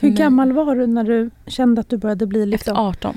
Hur 0.00 0.08
mig- 0.08 0.18
gammal 0.18 0.52
var 0.52 0.76
du 0.76 0.86
när 0.86 1.04
du 1.04 1.30
kände 1.46 1.80
att 1.80 1.88
du 1.88 1.96
började 1.96 2.26
bli 2.26 2.40
Efter 2.42 2.50
liksom... 2.50 2.76
18. 2.76 3.16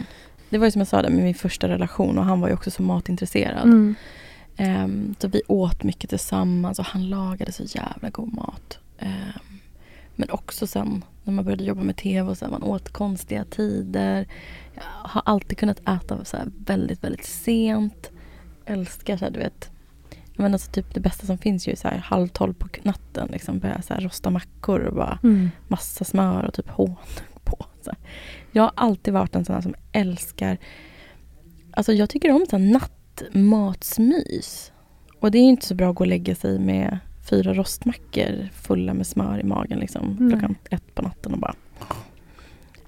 Det 0.56 0.60
var 0.60 0.68
ju 0.68 0.72
som 0.72 0.80
jag 0.80 0.88
sa 0.88 1.02
där 1.02 1.10
med 1.10 1.24
min 1.24 1.36
första 1.36 1.68
relation 1.68 2.18
och 2.18 2.26
han 2.26 2.42
var 2.42 2.48
ju 2.48 2.54
också 2.54 2.72
så 2.72 2.84
matintresserad. 2.84 3.64
Mm. 3.64 3.96
Ehm, 4.58 5.16
så 5.20 5.28
vi 5.28 5.42
åt 5.48 5.84
mycket 5.84 6.10
tillsammans 6.10 6.80
och 6.80 6.86
han 6.86 7.10
lagade 7.10 7.52
så 7.52 7.64
jävla 7.64 8.10
god 8.10 8.34
mat. 8.34 8.80
Ehm, 9.00 9.60
men 10.16 10.30
också 10.30 10.68
sen 10.68 11.04
när 11.24 11.34
man 11.34 11.46
började 11.46 11.64
jobba 11.64 11.82
med 11.84 11.96
tv 11.98 12.30
och 12.30 12.38
sen 12.38 12.52
man 12.52 12.64
åt 12.64 12.90
konstiga 12.90 13.46
tider. 13.46 14.28
Jag 14.76 14.84
har 15.10 15.22
alltid 15.26 15.58
kunnat 15.58 15.80
äta 15.80 16.26
så 16.26 16.38
väldigt, 16.58 17.04
väldigt 17.04 17.26
sent. 17.26 18.12
Älskar 18.66 19.18
så 19.18 19.26
här, 19.26 19.32
du 19.32 19.40
vet. 19.40 19.70
Men 20.36 20.54
alltså 20.54 20.72
typ 20.72 20.94
det 20.94 21.00
bästa 21.00 21.26
som 21.26 21.38
finns 21.38 21.68
är 21.68 21.72
ju 21.72 21.76
så 21.78 21.88
här 21.88 21.98
halv 21.98 22.28
tolv 22.28 22.54
på 22.54 22.68
natten. 22.84 23.28
Liksom 23.32 23.60
börja 23.60 23.82
så 23.82 23.94
rosta 23.94 24.30
mackor 24.30 24.80
och 24.80 24.96
bara 24.96 25.20
Mm. 25.24 25.52
massa 25.68 26.06
smör 26.06 26.44
och 26.44 26.54
typ 26.54 26.70
honung 26.70 26.98
på. 27.44 27.66
Så 27.82 27.90
här. 27.90 27.98
Jag 28.56 28.64
har 28.64 28.72
alltid 28.76 29.14
varit 29.14 29.36
en 29.36 29.46
sån 29.46 29.56
här 29.56 29.62
som 29.62 29.76
älskar... 29.92 30.58
Alltså 31.72 31.94
jag 31.94 32.10
tycker 32.10 32.32
om 32.32 32.46
så 32.50 32.58
här 32.58 32.66
nattmatsmys. 32.66 34.72
Och 35.20 35.32
det 35.32 35.38
är 35.38 35.44
inte 35.44 35.66
så 35.66 35.76
bra 35.76 35.90
att 35.90 35.96
gå 35.96 36.04
och 36.04 36.08
lägga 36.08 36.36
sig 36.36 36.60
med 36.60 37.00
fyra 37.30 37.54
rostmackor 37.54 38.50
fulla 38.54 38.94
med 38.94 39.08
smör 39.08 39.40
i 39.40 39.44
magen 39.44 39.80
liksom, 39.80 40.30
klockan 40.30 40.56
ett 40.70 40.96
på 40.96 41.02
natten 41.02 41.34
och 41.34 41.40
bara... 41.40 41.56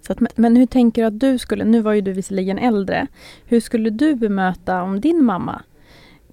Att, 0.09 0.19
Men, 0.19 0.31
men 0.35 0.55
hur 0.55 0.65
tänker 0.65 1.01
du 1.01 1.07
att 1.07 1.19
du 1.19 1.37
skulle, 1.37 1.65
nu 1.65 1.81
var 1.81 1.93
ju 1.93 2.01
du 2.01 2.13
visserligen 2.13 2.57
äldre, 2.57 3.07
hur 3.45 3.59
skulle 3.59 3.89
du 3.89 4.15
bemöta 4.15 4.83
om 4.83 5.01
din 5.01 5.23
mamma 5.23 5.61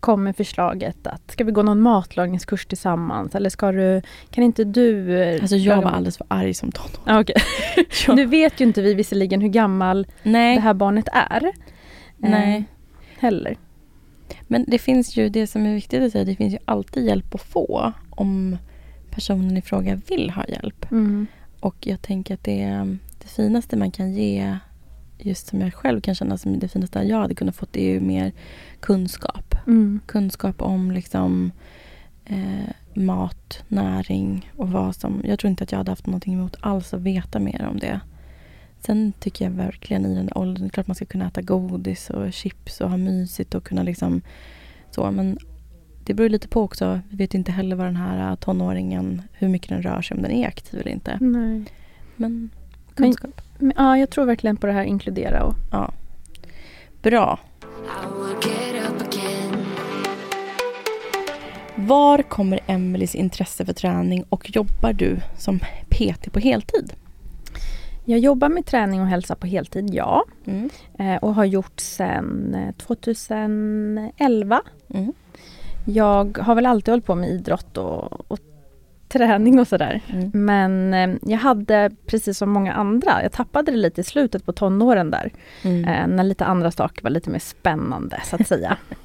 kom 0.04 0.24
med 0.24 0.36
förslaget 0.36 1.06
att 1.06 1.30
ska 1.30 1.44
vi 1.44 1.52
gå 1.52 1.62
någon 1.62 1.80
matlagningskurs 1.80 2.66
tillsammans 2.66 3.34
eller 3.34 3.50
ska 3.50 3.72
du, 3.72 4.02
kan 4.30 4.44
inte 4.44 4.64
du... 4.64 5.22
eh, 5.22 5.42
alltså 5.42 5.56
jag 5.56 5.82
var 5.82 5.90
alldeles 5.90 6.16
för 6.16 6.26
arg 6.30 6.54
som 6.54 6.72
tonåring. 6.72 7.20
Okej. 7.20 7.36
Ja. 8.06 8.14
Nu 8.14 8.26
vet 8.26 8.60
ju 8.60 8.64
inte 8.64 8.82
vi 8.82 8.94
visserligen 8.94 9.40
hur 9.40 9.48
gammal 9.48 10.06
Nej, 10.22 10.56
det 10.56 10.60
här 10.60 10.74
barnet 10.74 11.08
är. 11.12 11.44
eh, 11.44 11.52
nej. 12.16 12.64
Heller. 13.18 13.56
Men 14.42 14.64
det 14.68 14.78
finns 14.78 15.16
ju, 15.16 15.28
det 15.28 15.46
som 15.46 15.66
är 15.66 15.74
viktigt 15.74 16.02
att 16.02 16.12
säga, 16.12 16.24
det 16.24 16.36
finns 16.36 16.54
ju 16.54 16.58
alltid 16.64 17.04
hjälp 17.04 17.34
att 17.34 17.42
få 17.42 17.92
om 18.10 18.58
personen 19.10 19.56
i 19.56 19.62
fråga 19.62 20.00
vill 20.08 20.30
ha 20.30 20.44
hjälp. 20.48 20.90
Mm. 20.90 21.26
Och 21.60 21.76
jag 21.80 22.02
tänker 22.02 22.34
att 22.34 22.44
det, 22.44 22.96
det 23.18 23.28
finaste 23.28 23.76
man 23.76 23.90
kan 23.90 24.12
ge, 24.12 24.58
just 25.18 25.46
som 25.46 25.60
jag 25.60 25.74
själv 25.74 26.00
kan 26.00 26.14
känna 26.14 26.38
som 26.38 26.58
det 26.58 26.68
finaste 26.68 26.98
jag 27.02 27.18
hade 27.18 27.34
kunnat 27.34 27.56
fått, 27.56 27.72
det 27.72 27.88
är 27.88 27.92
ju 27.92 28.00
mer 28.00 28.32
kunskap. 28.84 29.54
Mm. 29.66 30.00
Kunskap 30.06 30.62
om 30.62 30.90
liksom 30.90 31.52
eh, 32.24 32.70
mat, 32.94 33.64
näring 33.68 34.50
och 34.56 34.68
vad 34.70 34.96
som... 34.96 35.22
Jag 35.24 35.38
tror 35.38 35.50
inte 35.50 35.64
att 35.64 35.72
jag 35.72 35.78
hade 35.78 35.90
haft 35.90 36.06
någonting 36.06 36.34
emot 36.34 36.56
alls 36.60 36.94
att 36.94 37.00
veta 37.00 37.38
mer 37.38 37.66
om 37.70 37.78
det. 37.78 38.00
Sen 38.80 39.12
tycker 39.18 39.44
jag 39.44 39.52
verkligen 39.52 40.06
i 40.06 40.14
den 40.14 40.26
där 40.26 40.38
åldern, 40.38 40.70
klart 40.70 40.86
man 40.86 40.94
ska 40.94 41.04
kunna 41.04 41.26
äta 41.26 41.42
godis 41.42 42.10
och 42.10 42.32
chips 42.32 42.80
och 42.80 42.90
ha 42.90 42.96
mysigt 42.96 43.54
och 43.54 43.64
kunna 43.64 43.82
liksom 43.82 44.20
så. 44.90 45.10
Men 45.10 45.38
det 46.04 46.14
beror 46.14 46.28
lite 46.28 46.48
på 46.48 46.62
också. 46.62 47.00
Vi 47.10 47.16
vet 47.16 47.34
inte 47.34 47.52
heller 47.52 47.76
vad 47.76 47.86
den 47.86 47.96
här 47.96 48.36
tonåringen, 48.36 49.22
hur 49.32 49.48
mycket 49.48 49.68
den 49.68 49.82
rör 49.82 50.02
sig, 50.02 50.16
om 50.16 50.22
den 50.22 50.32
är 50.32 50.48
aktiv 50.48 50.80
eller 50.80 50.92
inte. 50.92 51.18
Nej. 51.20 51.64
Men 52.16 52.50
kunskap. 52.94 53.40
Men, 53.58 53.72
ja, 53.76 53.98
jag 53.98 54.10
tror 54.10 54.24
verkligen 54.24 54.56
på 54.56 54.66
det 54.66 54.72
här 54.72 54.84
inkludera 54.84 55.44
och 55.44 55.54
Ja. 55.70 55.92
Bra. 57.02 57.38
Var 61.86 62.22
kommer 62.22 62.60
Emelies 62.66 63.14
intresse 63.14 63.64
för 63.64 63.72
träning 63.72 64.24
och 64.28 64.56
jobbar 64.56 64.92
du 64.92 65.16
som 65.38 65.58
PT 65.88 66.32
på 66.32 66.38
heltid? 66.38 66.92
Jag 68.04 68.18
jobbar 68.18 68.48
med 68.48 68.66
träning 68.66 69.00
och 69.00 69.06
hälsa 69.06 69.34
på 69.34 69.46
heltid, 69.46 69.94
ja. 69.94 70.24
Mm. 70.46 70.70
Eh, 70.98 71.16
och 71.16 71.34
har 71.34 71.44
gjort 71.44 71.80
sedan 71.80 72.54
eh, 72.54 72.74
2011. 72.74 74.62
Mm. 74.94 75.12
Jag 75.84 76.38
har 76.38 76.54
väl 76.54 76.66
alltid 76.66 76.92
hållit 76.92 77.06
på 77.06 77.14
med 77.14 77.30
idrott 77.30 77.76
och, 77.76 78.30
och 78.30 78.38
träning 79.08 79.58
och 79.58 79.68
sådär. 79.68 80.00
Mm. 80.12 80.30
Men 80.34 80.94
eh, 80.94 81.16
jag 81.22 81.38
hade, 81.38 81.90
precis 82.06 82.38
som 82.38 82.50
många 82.50 82.72
andra, 82.72 83.22
jag 83.22 83.32
tappade 83.32 83.72
det 83.72 83.78
lite 83.78 84.00
i 84.00 84.04
slutet 84.04 84.46
på 84.46 84.52
tonåren 84.52 85.10
där. 85.10 85.32
Mm. 85.62 85.84
Eh, 85.84 86.06
när 86.16 86.24
lite 86.24 86.44
andra 86.44 86.70
saker 86.70 87.02
var 87.02 87.10
lite 87.10 87.30
mer 87.30 87.38
spännande 87.38 88.20
så 88.24 88.36
att 88.36 88.48
säga. 88.48 88.76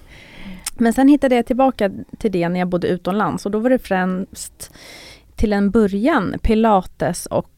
Men 0.80 0.94
sen 0.94 1.08
hittade 1.08 1.36
jag 1.36 1.46
tillbaka 1.46 1.92
till 2.18 2.32
det 2.32 2.50
när 2.50 2.60
jag 2.60 2.70
bodde 2.70 2.88
utomlands 2.88 3.46
och 3.46 3.52
då 3.52 3.60
var 3.60 3.70
det 3.70 3.80
främst 3.80 4.72
till 5.36 5.54
en 5.54 5.72
början 5.72 6.36
pilates 6.42 7.26
och 7.26 7.50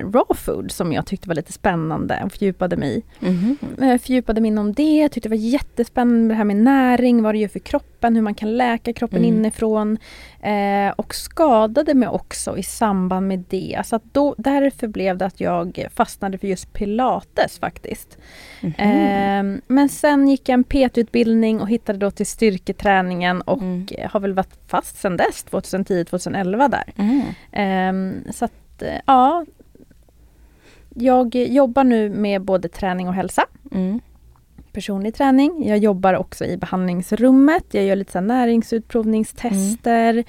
raw 0.00 0.34
food 0.34 0.70
som 0.72 0.92
jag 0.92 1.06
tyckte 1.06 1.28
var 1.28 1.34
lite 1.34 1.52
spännande 1.52 2.22
och 2.24 2.32
fördjupade 2.32 2.76
mig 2.76 2.96
i. 2.98 3.02
Mhm. 3.26 3.56
Jag 3.78 4.00
fördjupade 4.00 4.40
mig 4.40 4.48
inom 4.48 4.72
det, 4.72 5.08
tyckte 5.08 5.28
det 5.28 5.36
var 5.36 5.42
jättespännande 5.42 6.28
det 6.34 6.38
här 6.38 6.44
med 6.44 6.56
näring, 6.56 7.22
vad 7.22 7.34
det 7.34 7.38
gör 7.38 7.48
för 7.48 7.58
kroppen, 7.58 8.14
hur 8.14 8.22
man 8.22 8.34
kan 8.34 8.56
läka 8.56 8.92
kroppen 8.92 9.18
Mm. 9.18 9.28
inifrån. 9.36 9.98
Eh, 10.42 10.92
och 10.96 11.14
skadade 11.14 11.94
mig 11.94 12.08
också 12.08 12.58
i 12.58 12.62
samband 12.62 13.28
med 13.28 13.44
det. 13.48 13.82
Så 13.84 13.96
att 13.96 14.02
då, 14.12 14.34
därför 14.38 14.88
blev 14.88 15.16
det 15.18 15.26
att 15.26 15.40
jag 15.40 15.86
fastnade 15.94 16.38
för 16.38 16.46
just 16.46 16.72
pilates 16.72 17.58
faktiskt. 17.58 18.18
Mhm. 18.60 18.74
Eh, 18.78 19.60
men 19.66 19.88
sen 19.88 20.28
gick 20.28 20.48
jag 20.48 20.54
en 20.54 20.64
PT-utbildning 20.64 21.60
och 21.60 21.68
hittade 21.68 21.98
då 21.98 22.10
till 22.10 22.26
styrketräningen 22.26 23.40
och 23.42 23.58
Mm. 23.62 23.86
eh, 23.98 24.10
har 24.10 24.20
väl 24.20 24.32
varit 24.34 24.58
fast 24.66 24.96
sedan 25.00 25.16
dess, 25.16 25.44
2010-2011 25.50 26.68
där. 26.68 26.92
Mm. 26.96 27.22
Ehm, 27.52 28.14
så 28.32 28.48
att, 28.86 28.92
eh, 28.94 29.00
ja. 29.06 29.44
Jag 30.94 31.34
jobbar 31.34 31.84
nu 31.84 32.10
med 32.10 32.42
både 32.42 32.68
träning 32.68 33.08
och 33.08 33.14
hälsa. 33.14 33.46
Mm. 33.72 34.00
Personlig 34.72 35.14
träning. 35.14 35.68
Jag 35.68 35.78
jobbar 35.78 36.14
också 36.14 36.44
i 36.44 36.56
behandlingsrummet. 36.56 37.64
Jag 37.70 37.84
gör 37.84 37.96
lite 37.96 38.12
så 38.12 38.20
näringsutprovningstester. 38.20 40.24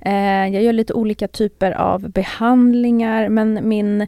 Eh, 0.00 0.46
jag 0.48 0.62
gör 0.62 0.72
lite 0.72 0.92
olika 0.94 1.28
typer 1.28 1.72
av 1.72 2.10
behandlingar. 2.10 3.28
Men 3.28 3.68
min 3.68 4.00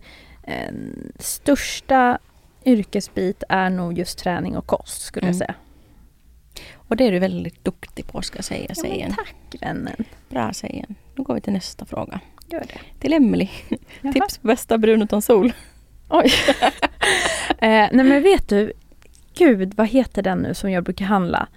eh, 0.42 0.72
största 1.18 2.18
yrkesbit 2.64 3.42
är 3.48 3.70
nog 3.70 3.98
just 3.98 4.18
träning 4.18 4.56
och 4.56 4.66
kost 4.66 5.02
skulle 5.02 5.26
jag 5.26 5.34
Mm. 5.34 5.38
säga. 5.38 5.54
Och 6.74 6.96
det 6.96 7.06
är 7.06 7.12
du 7.12 7.18
väldigt 7.18 7.64
duktig 7.64 8.06
på 8.06 8.22
ska 8.22 8.38
jag 8.38 8.44
säga. 8.44 8.66
Ja, 8.68 8.74
säger. 8.74 9.06
men 9.06 9.16
tack 9.16 9.62
vännen. 9.62 10.04
Bra 10.28 10.52
säger. 10.52 10.86
Nu 11.14 11.24
går 11.24 11.34
vi 11.34 11.40
till 11.40 11.52
nästa 11.52 11.84
fråga. 11.84 12.20
Gör 12.50 12.60
det. 12.60 13.00
Till 13.00 13.12
Emily. 13.12 13.48
Jaha. 14.00 14.12
Tips 14.12 14.38
på 14.38 14.46
bästa 14.46 14.78
brun 14.78 15.02
utan 15.02 15.22
sol. 15.22 15.52
Oj. 16.08 16.30
eh, 17.48 17.88
nej 17.92 18.04
men 18.04 18.22
vet 18.22 18.48
du, 18.48 18.72
gud 19.38 19.74
vad 19.76 19.86
heter 19.88 20.22
den 20.22 20.38
nu 20.38 20.54
som 20.54 20.70
jag 20.70 20.84
brukar 20.84 21.04
handla? 21.04 21.48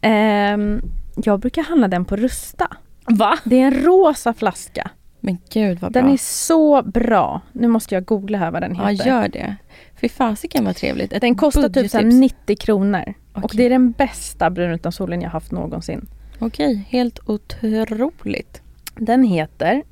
Ehm, 0.00 0.80
jag 1.16 1.40
brukar 1.40 1.62
handla 1.62 1.88
den 1.88 2.04
på 2.04 2.16
Rusta. 2.16 2.68
Va? 3.06 3.38
Det 3.44 3.60
är 3.60 3.66
en 3.66 3.82
rosa 3.82 4.34
flaska. 4.34 4.90
Men 5.20 5.38
gud 5.52 5.78
vad 5.80 5.92
Den 5.92 6.04
bra. 6.04 6.12
är 6.12 6.16
så 6.16 6.82
bra. 6.82 7.40
Nu 7.52 7.68
måste 7.68 7.94
jag 7.94 8.04
googla 8.04 8.38
här 8.38 8.50
vad 8.50 8.62
den 8.62 8.74
Ja, 8.74 8.86
heter. 8.86 9.06
gör 9.06 9.28
det. 9.28 9.56
Fy 10.00 10.08
fasiken 10.08 10.64
vad 10.64 10.76
trevligt. 10.76 11.12
Ett 11.12 11.20
den 11.20 11.34
kostar 11.34 11.68
typ 11.68 11.90
så 11.90 11.96
här 11.96 12.04
budgettips. 12.04 12.36
90 12.46 12.56
kronor. 12.56 13.14
Och 13.32 13.44
Okej. 13.44 13.56
det 13.56 13.64
är 13.64 13.70
den 13.70 13.92
bästa 13.92 14.50
brun 14.50 14.70
utan 14.72 14.92
solen 14.92 15.20
jag 15.22 15.30
haft 15.30 15.52
någonsin. 15.52 16.08
Okej, 16.38 16.84
helt 16.88 17.18
otroligt. 17.28 18.62
Den 18.94 19.24
heter 19.24 19.74
eh, 19.74 19.82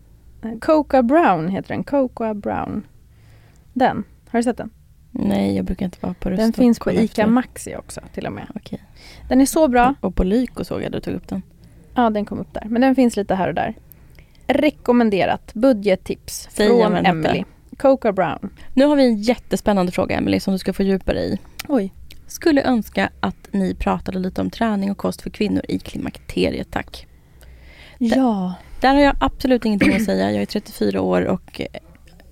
Coca 0.60 1.02
Brown. 1.02 1.48
heter 1.48 1.68
den. 1.68 1.84
Coca 1.84 2.34
Brown. 2.34 2.86
Den. 3.72 4.04
Har 4.30 4.38
du 4.38 4.42
sett 4.42 4.56
den? 4.56 4.70
Nej, 5.10 5.56
jag 5.56 5.64
brukar 5.64 5.84
inte 5.86 5.98
vara 6.00 6.14
på 6.14 6.30
Rusta 6.30 6.42
Den 6.42 6.52
finns 6.52 6.78
på 6.78 6.92
ICA 6.92 7.02
efter. 7.02 7.26
Maxi 7.26 7.76
också 7.76 8.00
till 8.14 8.26
och 8.26 8.32
med. 8.32 8.46
Okej. 8.54 8.82
Den 9.28 9.40
är 9.40 9.46
så 9.46 9.68
bra. 9.68 9.94
Och 10.00 10.14
på 10.14 10.24
Lyko 10.24 10.64
såg 10.64 10.82
jag 10.82 10.92
du 10.92 11.00
tog 11.00 11.14
upp 11.14 11.28
den. 11.28 11.42
Ja, 11.94 12.10
den 12.10 12.24
kom 12.24 12.38
upp 12.38 12.54
där. 12.54 12.64
Men 12.64 12.82
den 12.82 12.94
finns 12.94 13.16
lite 13.16 13.34
här 13.34 13.48
och 13.48 13.54
där. 13.54 13.74
Rekommenderat. 14.46 15.54
Budgettips 15.54 16.46
från 16.46 16.92
den. 16.92 17.06
Emily. 17.06 17.44
Coca 17.76 18.12
Brown. 18.12 18.50
Nu 18.74 18.84
har 18.84 18.96
vi 18.96 19.04
en 19.04 19.16
jättespännande 19.16 19.92
fråga 19.92 20.16
Emily 20.16 20.40
som 20.40 20.52
du 20.52 20.58
ska 20.58 20.72
få 20.72 20.82
djupa 20.82 21.12
dig 21.12 21.34
i. 21.34 21.38
Oj. 21.68 21.92
Skulle 22.26 22.62
önska 22.62 23.10
att 23.20 23.48
ni 23.50 23.74
pratade 23.74 24.18
lite 24.18 24.40
om 24.40 24.50
träning 24.50 24.90
och 24.90 24.98
kost 24.98 25.22
för 25.22 25.30
kvinnor 25.30 25.62
i 25.68 25.78
klimakteriet, 25.78 26.68
tack. 26.70 27.06
Ja. 27.98 28.54
Där 28.80 28.94
har 28.94 29.00
jag 29.02 29.16
absolut 29.20 29.64
ingenting 29.64 29.94
att 29.94 30.04
säga. 30.04 30.30
Jag 30.32 30.42
är 30.42 30.46
34 30.46 31.00
år 31.00 31.22
och 31.24 31.60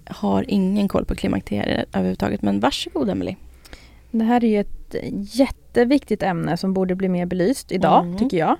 har 0.07 0.45
ingen 0.49 0.89
koll 0.89 1.05
på 1.05 1.15
klimakteriet 1.15 1.89
överhuvudtaget. 1.93 2.43
Men 2.43 2.61
varsågod 2.61 3.11
Emily. 3.11 3.37
Det 4.11 4.25
här 4.25 4.45
är 4.45 4.49
ju 4.49 4.61
ett 4.61 4.95
jätteviktigt 5.35 6.23
ämne 6.23 6.57
som 6.57 6.75
borde 6.75 6.95
bli 6.95 7.09
mer 7.09 7.27
belyst 7.27 7.73
idag, 7.73 8.05
Mm. 8.05 8.19
tycker 8.19 8.37
jag. 8.37 8.57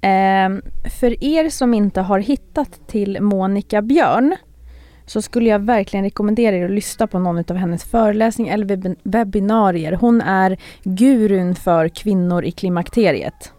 Ehm, 0.00 0.62
för 1.00 1.24
er 1.24 1.48
som 1.50 1.74
inte 1.74 2.00
har 2.00 2.18
hittat 2.18 2.80
till 2.88 3.20
Monica 3.20 3.82
Björn 3.82 4.36
så 5.06 5.22
skulle 5.22 5.50
jag 5.50 5.58
verkligen 5.58 6.04
rekommendera 6.04 6.56
er 6.56 6.64
att 6.64 6.70
lyssna 6.70 7.06
på 7.06 7.18
någon 7.18 7.38
av 7.38 7.56
hennes 7.56 7.84
föreläsningar 7.84 8.54
eller 8.54 8.66
webb- 8.66 8.96
webbinarier. 9.02 9.92
Hon 9.92 10.20
är 10.20 10.56
gurun 10.82 11.54
för 11.54 11.88
kvinnor 11.88 12.44
i 12.44 12.50
klimakteriet. 12.50 13.52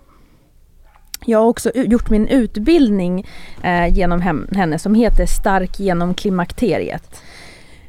Jag 1.25 1.39
har 1.39 1.45
också 1.45 1.71
gjort 1.75 2.09
min 2.09 2.27
utbildning 2.27 3.25
eh, 3.63 3.87
genom 3.87 4.47
henne 4.55 4.79
som 4.79 4.95
heter 4.95 5.25
Stark 5.25 5.79
genom 5.79 6.13
klimakteriet. 6.13 7.21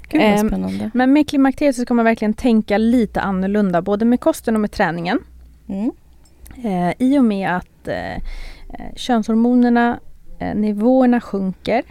Gud 0.08 0.20
vad 0.20 0.30
Ehm, 0.30 0.48
spännande. 0.48 0.90
Men 0.94 1.12
med 1.12 1.28
klimakteriet 1.28 1.76
så 1.76 1.82
ska 1.82 1.94
man 1.94 2.04
verkligen 2.04 2.34
tänka 2.34 2.78
lite 2.78 3.20
annorlunda, 3.20 3.82
både 3.82 4.04
med 4.04 4.20
kosten 4.20 4.54
och 4.54 4.60
med 4.60 4.72
träningen. 4.72 5.20
Mm. 5.68 5.92
Eh, 6.64 6.94
I 6.98 7.18
och 7.18 7.24
med 7.24 7.56
att 7.56 7.88
eh, 7.88 8.14
eh, 8.14 8.20
könshormonerna, 8.96 9.98
eh, 10.38 10.54
nivåerna 10.54 11.20
sjunker 11.20 11.78
eh, 11.78 11.84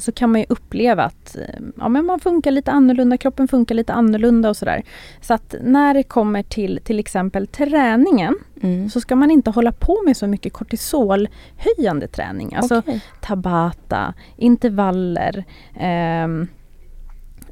så 0.00 0.12
kan 0.12 0.30
man 0.32 0.40
ju 0.40 0.46
uppleva 0.48 1.04
att 1.04 1.36
eh, 1.36 1.60
ja, 1.78 1.88
men 1.88 2.04
man 2.06 2.20
funkar 2.20 2.50
lite 2.50 2.70
annorlunda, 2.70 3.16
kroppen 3.16 3.48
funkar 3.48 3.74
lite 3.74 3.92
annorlunda 3.92 4.48
och 4.48 4.56
sådär. 4.56 4.82
Så 5.20 5.34
att 5.34 5.54
när 5.62 5.94
det 5.94 6.02
kommer 6.02 6.42
till 6.42 6.80
till 6.84 6.98
exempel 6.98 7.46
träningen 7.46 8.34
Mm. 8.62 8.90
så 8.90 9.00
ska 9.00 9.16
man 9.16 9.30
inte 9.30 9.50
hålla 9.50 9.72
på 9.72 10.02
med 10.06 10.16
så 10.16 10.26
mycket 10.26 10.52
kortisolhöjande 10.52 12.08
träning. 12.08 12.54
Alltså 12.54 12.78
Okej. 12.78 13.00
tabata, 13.20 14.14
intervaller, 14.36 15.44
ehm, 15.76 16.48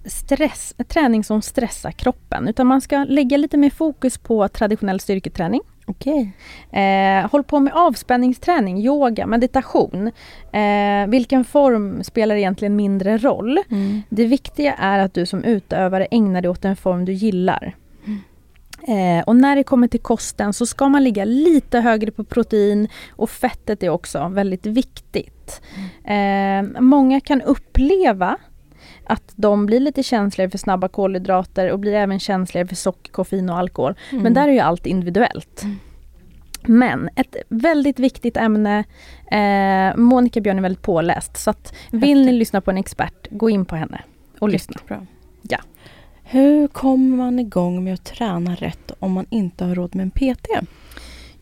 stress, 0.04 0.74
träning 0.88 1.24
som 1.24 1.42
stressar 1.42 1.90
kroppen. 1.90 2.48
Utan 2.48 2.66
man 2.66 2.80
ska 2.80 3.04
lägga 3.04 3.36
lite 3.36 3.56
mer 3.56 3.70
fokus 3.70 4.18
på 4.18 4.48
traditionell 4.48 5.00
styrketräning. 5.00 5.60
Okej. 5.88 6.32
Eh, 6.70 7.30
håll 7.30 7.44
på 7.44 7.60
med 7.60 7.72
avspänningsträning, 7.72 8.78
yoga, 8.78 9.26
meditation. 9.26 10.10
Eh, 10.52 11.06
vilken 11.08 11.44
form 11.44 12.04
spelar 12.04 12.34
egentligen 12.34 12.76
mindre 12.76 13.18
roll. 13.18 13.58
Mm. 13.70 14.02
Det 14.08 14.26
viktiga 14.26 14.74
är 14.74 14.98
att 14.98 15.14
du 15.14 15.26
som 15.26 15.44
utövare 15.44 16.06
ägnar 16.10 16.42
dig 16.42 16.50
åt 16.50 16.64
en 16.64 16.76
form 16.76 17.04
du 17.04 17.12
gillar. 17.12 17.76
Eh, 18.88 19.24
och 19.26 19.36
när 19.36 19.56
det 19.56 19.62
kommer 19.62 19.88
till 19.88 20.00
kosten 20.00 20.52
så 20.52 20.66
ska 20.66 20.88
man 20.88 21.04
ligga 21.04 21.24
lite 21.24 21.80
högre 21.80 22.10
på 22.10 22.24
protein 22.24 22.88
och 23.10 23.30
fettet 23.30 23.82
är 23.82 23.88
också 23.88 24.28
väldigt 24.28 24.66
viktigt. 24.66 25.60
Eh, 26.04 26.80
många 26.80 27.20
kan 27.20 27.42
uppleva 27.42 28.36
att 29.08 29.32
de 29.36 29.66
blir 29.66 29.80
lite 29.80 30.02
känsligare 30.02 30.50
för 30.50 30.58
snabba 30.58 30.88
kolhydrater 30.88 31.70
och 31.70 31.78
blir 31.78 31.94
även 31.94 32.18
känsligare 32.18 32.68
för 32.68 32.76
socker, 32.76 33.12
koffein 33.12 33.50
och 33.50 33.58
alkohol. 33.58 33.94
Mm. 34.10 34.22
Men 34.22 34.34
där 34.34 34.48
är 34.48 34.52
ju 34.52 34.58
allt 34.58 34.86
individuellt. 34.86 35.64
Men 36.62 37.08
ett 37.16 37.36
väldigt 37.48 37.98
viktigt 37.98 38.36
ämne. 38.36 38.84
Eh, 39.30 39.96
Monica 39.96 40.40
Björn 40.40 40.58
är 40.58 40.62
väldigt 40.62 40.82
påläst. 40.82 41.36
Så 41.36 41.50
att 41.50 41.74
vill 41.90 42.26
ni 42.26 42.32
lyssna 42.32 42.60
på 42.60 42.70
en 42.70 42.76
expert, 42.76 43.26
gå 43.30 43.50
in 43.50 43.64
på 43.64 43.76
henne 43.76 44.00
och 44.38 44.48
lyssna. 44.48 44.74
Jättebra. 44.74 45.06
Ja. 45.42 45.58
Hur 46.22 46.68
kommer 46.68 47.16
man 47.16 47.38
igång 47.38 47.84
med 47.84 47.94
att 47.94 48.04
träna 48.04 48.54
rätt 48.54 48.92
om 48.98 49.12
man 49.12 49.26
inte 49.30 49.64
har 49.64 49.74
råd 49.74 49.94
med 49.94 50.02
en 50.02 50.10
PT? 50.10 50.46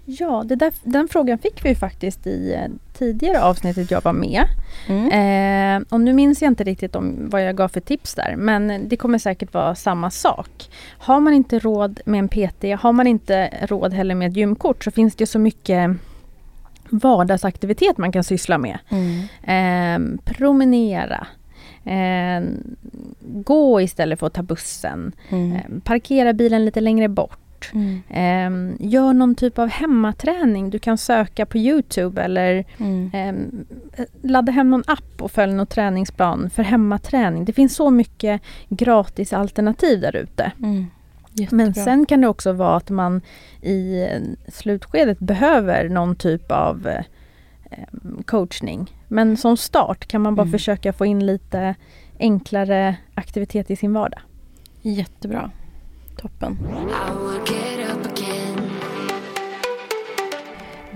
Ja, 0.08 0.44
där, 0.46 0.72
den 0.82 1.08
frågan 1.08 1.38
fick 1.38 1.64
vi 1.64 1.74
faktiskt 1.74 2.26
i 2.26 2.54
eh, 2.54 2.72
tidigare 2.92 3.42
avsnittet 3.42 3.90
jag 3.90 4.04
var 4.04 4.12
med. 4.12 4.44
Mm. 4.88 5.82
Eh, 5.82 5.86
och 5.90 6.00
nu 6.00 6.12
minns 6.12 6.42
jag 6.42 6.50
inte 6.50 6.64
riktigt 6.64 6.96
om 6.96 7.30
vad 7.30 7.44
jag 7.44 7.56
gav 7.56 7.68
för 7.68 7.80
tips 7.80 8.14
där, 8.14 8.34
men 8.36 8.88
det 8.88 8.96
kommer 8.96 9.18
säkert 9.18 9.54
vara 9.54 9.74
samma 9.74 10.10
sak. 10.10 10.70
Har 10.98 11.20
man 11.20 11.34
inte 11.34 11.58
råd 11.58 12.00
med 12.06 12.18
en 12.18 12.28
PT, 12.28 12.64
har 12.80 12.92
man 12.92 13.06
inte 13.06 13.50
råd 13.62 13.92
heller 13.92 14.14
med 14.14 14.30
ett 14.30 14.36
gymkort 14.36 14.84
så 14.84 14.90
finns 14.90 15.14
det 15.14 15.22
ju 15.22 15.26
så 15.26 15.38
mycket 15.38 15.90
vardagsaktivitet 16.90 17.98
man 17.98 18.12
kan 18.12 18.24
syssla 18.24 18.58
med. 18.58 18.78
Mm. 18.88 19.20
Eh, 19.42 20.22
promenera. 20.24 21.26
Eh, 21.84 22.48
gå 23.20 23.80
istället 23.80 24.18
för 24.18 24.26
att 24.26 24.34
ta 24.34 24.42
bussen. 24.42 25.12
Mm. 25.28 25.52
Eh, 25.52 25.62
parkera 25.84 26.32
bilen 26.32 26.64
lite 26.64 26.80
längre 26.80 27.08
bort. 27.08 27.38
Mm. 27.74 28.02
Eh, 28.80 28.86
gör 28.88 29.12
någon 29.12 29.34
typ 29.34 29.58
av 29.58 29.68
hemmaträning. 29.68 30.70
Du 30.70 30.78
kan 30.78 30.98
söka 30.98 31.46
på 31.46 31.58
Youtube 31.58 32.22
eller 32.22 32.64
Mm. 32.78 33.10
eh, 33.94 34.04
ladda 34.22 34.52
hem 34.52 34.70
någon 34.70 34.82
app 34.86 35.22
och 35.22 35.30
följ 35.30 35.52
någon 35.52 35.66
träningsplan 35.66 36.50
för 36.50 36.62
hemmaträning. 36.62 37.44
Det 37.44 37.52
finns 37.52 37.74
så 37.76 37.90
mycket 37.90 38.40
gratis 38.68 39.32
alternativ 39.32 40.00
där 40.00 40.16
ute. 40.16 40.52
Mm. 40.62 40.86
Men 41.50 41.74
sen 41.74 42.06
kan 42.06 42.20
det 42.20 42.28
också 42.28 42.52
vara 42.52 42.76
att 42.76 42.90
man 42.90 43.20
i 43.62 44.02
eh, 44.02 44.20
slutskedet 44.52 45.18
behöver 45.18 45.88
någon 45.88 46.16
typ 46.16 46.52
av 46.52 46.86
eh, 46.88 47.04
em, 47.70 48.22
coachning. 48.26 48.92
Men 49.08 49.36
som 49.36 49.56
start 49.56 50.06
kan 50.06 50.22
man 50.22 50.34
bara 50.34 50.42
Mm. 50.42 50.52
försöka 50.52 50.92
få 50.92 51.06
in 51.06 51.26
lite 51.26 51.74
enklare 52.20 52.96
aktivitet 53.14 53.70
i 53.70 53.76
sin 53.76 53.92
vardag. 53.92 54.20
Jättebra. 54.82 55.50
Toppen. 56.16 56.58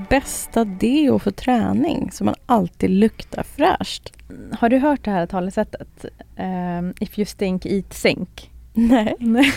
Bästa 0.09 0.65
deo 0.65 1.19
för 1.19 1.31
träning 1.31 2.11
så 2.13 2.25
man 2.25 2.35
alltid 2.47 2.91
luktar 2.91 3.43
fräscht. 3.43 4.13
Har 4.61 4.69
du 4.69 4.79
hört 4.79 5.05
det 5.05 5.11
här 5.11 5.27
talesättet? 5.27 6.05
Ehm, 6.37 6.95
if 7.01 7.19
you 7.19 7.27
stink, 7.27 7.67
eat 7.67 7.95
sink. 7.95 8.51
Nej. 8.73 9.53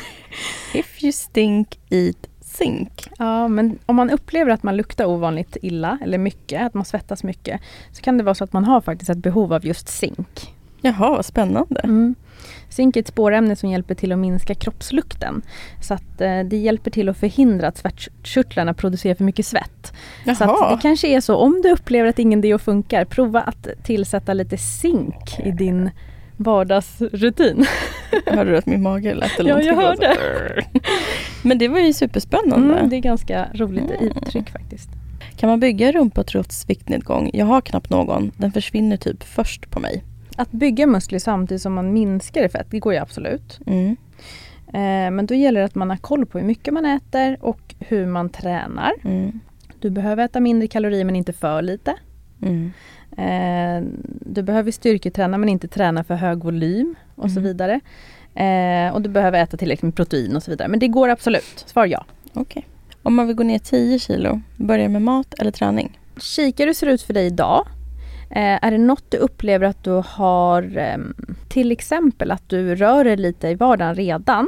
If 0.74 1.04
you 1.04 1.12
stink, 1.12 1.80
eat 1.90 2.30
sink. 2.42 3.10
Ja, 3.20 3.48
men 3.48 3.80
om 3.86 3.96
man 3.96 4.10
upplever 4.10 4.52
att 4.52 4.64
man 4.64 4.78
luktar 4.78 5.06
ovanligt 5.06 5.58
illa 5.62 5.98
eller 6.02 6.18
mycket, 6.18 6.62
att 6.62 6.74
man 6.74 6.86
svettas 6.86 7.24
mycket, 7.24 7.62
så 7.92 8.02
kan 8.02 8.18
det 8.18 8.24
vara 8.24 8.36
så 8.36 8.44
att 8.44 8.54
man 8.54 8.66
har 8.66 8.82
faktiskt 8.82 9.10
ett 9.10 9.18
behov 9.18 9.54
av 9.54 9.66
just 9.66 9.88
zink. 9.88 10.54
Jaha, 10.82 11.10
vad 11.10 11.26
spännande. 11.26 11.82
Mm. 11.84 12.16
Zink 12.70 12.96
är 12.96 13.00
ett 13.02 13.08
spårämne 13.08 13.56
som 13.56 13.70
hjälper 13.70 13.96
till 13.96 14.12
att 14.12 14.20
minska 14.20 14.56
kroppslukten. 14.56 15.42
Så 15.82 15.94
att 15.94 16.22
eh, 16.22 16.40
det 16.40 16.58
hjälper 16.58 16.92
till 16.92 17.10
att 17.10 17.18
förhindra 17.18 17.68
att 17.68 17.78
svettkörtlarna 17.78 18.74
producerar 18.74 19.16
för 19.16 19.24
mycket 19.24 19.46
svett. 19.46 19.94
Så 20.26 20.36
Jaha. 20.40 20.76
det 20.76 20.82
kanske 20.82 21.08
är 21.08 21.22
så, 21.22 21.36
om 21.36 21.62
du 21.64 21.72
upplever 21.72 22.10
att 22.10 22.20
ingen 22.20 22.42
deo 22.42 22.58
funkar, 22.58 23.06
prova 23.06 23.42
att 23.42 23.68
tillsätta 23.84 24.34
lite 24.34 24.58
zink 24.58 25.40
i 25.46 25.52
din 25.52 25.90
vardagsrutin. 26.38 27.66
Hörde 28.26 28.52
du 28.52 28.58
att 28.58 28.66
min 28.66 28.82
mage 28.82 29.14
lät 29.16 29.40
eller 29.40 29.50
Ja, 29.50 29.62
jag 29.62 29.76
hörde. 29.76 30.18
Men 31.42 31.58
det 31.58 31.68
var 31.68 31.80
ju 31.80 31.94
superspännande. 31.94 32.74
Mm, 32.78 32.90
det 32.90 32.96
är 32.96 33.00
ganska 33.00 33.48
roligt 33.54 33.84
Mm. 33.84 34.14
uttryck 34.18 34.50
faktiskt. 34.50 34.90
Kan 35.38 35.50
man 35.50 35.60
bygga 35.60 35.92
rumpa 35.92 36.24
trots 36.24 36.70
viktnedgång? 36.70 37.30
Jag 37.34 37.46
har 37.46 37.62
knappt 37.62 37.90
någon. 37.90 38.32
Den 38.38 38.52
försvinner 38.52 38.98
typ 38.98 39.24
först 39.24 39.70
på 39.72 39.80
mig. 39.80 40.04
Att 40.38 40.52
bygga 40.52 40.88
muskler 40.88 41.20
samtidigt 41.20 41.62
som 41.62 41.74
man 41.74 41.94
minskar 41.94 42.44
i 42.44 42.50
fett, 42.50 42.68
det 42.70 42.80
går 42.80 42.94
ju 42.94 43.00
absolut. 43.00 43.60
Mm. 43.66 43.96
Eh, 44.68 45.12
men 45.12 45.26
då 45.26 45.34
gäller 45.36 45.60
det 45.60 45.66
att 45.66 45.76
man 45.76 45.90
har 45.90 45.98
koll 45.98 46.26
på 46.26 46.38
hur 46.40 46.46
mycket 46.46 46.74
man 46.74 46.86
äter 46.86 47.38
och 47.42 47.76
hur 47.80 48.06
man 48.06 48.30
tränar. 48.30 48.92
Mm. 49.04 49.40
Du 49.80 49.90
behöver 49.90 50.26
äta 50.26 50.40
mindre 50.40 50.68
kalorier 50.68 51.06
men 51.06 51.16
inte 51.16 51.34
för 51.34 51.62
lite. 51.62 51.94
Mm. 52.42 52.72
Eh, 53.18 53.90
du 54.26 54.44
behöver 54.44 54.72
styrketräna 54.72 55.38
men 55.38 55.50
inte 55.50 55.68
träna 55.68 56.04
för 56.04 56.16
hög 56.16 56.44
volym 56.44 56.96
och 57.16 57.32
så 57.32 57.40
Mm. 57.40 57.44
vidare. 57.44 57.80
Eh, 58.36 58.94
och 58.94 59.02
du 59.02 59.10
behöver 59.10 59.40
äta 59.44 59.58
tillräckligt 59.58 59.84
med 59.84 59.96
protein 59.96 60.36
och 60.36 60.44
så 60.44 60.52
vidare. 60.52 60.68
Men 60.68 60.80
det 60.80 60.88
går 60.88 61.10
absolut. 61.10 61.64
Svar 61.66 61.86
ja. 61.86 62.06
Okej. 62.34 62.68
Om 63.04 63.16
man 63.16 63.28
vill 63.28 63.36
gå 63.36 63.44
ner 63.44 63.60
10 63.60 64.00
kilo, 64.00 64.42
börja 64.58 64.90
med 64.90 65.02
mat 65.02 65.34
eller 65.40 65.52
träning? 65.52 66.00
Kika 66.18 66.64
hur 66.64 66.68
det 66.68 66.74
ser 66.74 66.88
ut 66.88 67.02
för 67.02 67.14
dig 67.14 67.26
idag. 67.26 67.68
Eh, 68.36 68.60
är 68.66 68.72
det 68.72 68.78
något 68.78 69.12
du 69.12 69.18
upplever 69.18 69.68
att 69.68 69.84
du 69.84 70.02
har, 70.06 70.78
ehm, 70.78 71.14
till 71.50 71.72
exempel 71.72 72.32
att 72.32 72.50
du 72.50 72.76
rör 72.76 73.04
dig 73.04 73.18
lite 73.18 73.48
i 73.48 73.56
vardagen 73.56 73.96
redan. 73.96 74.48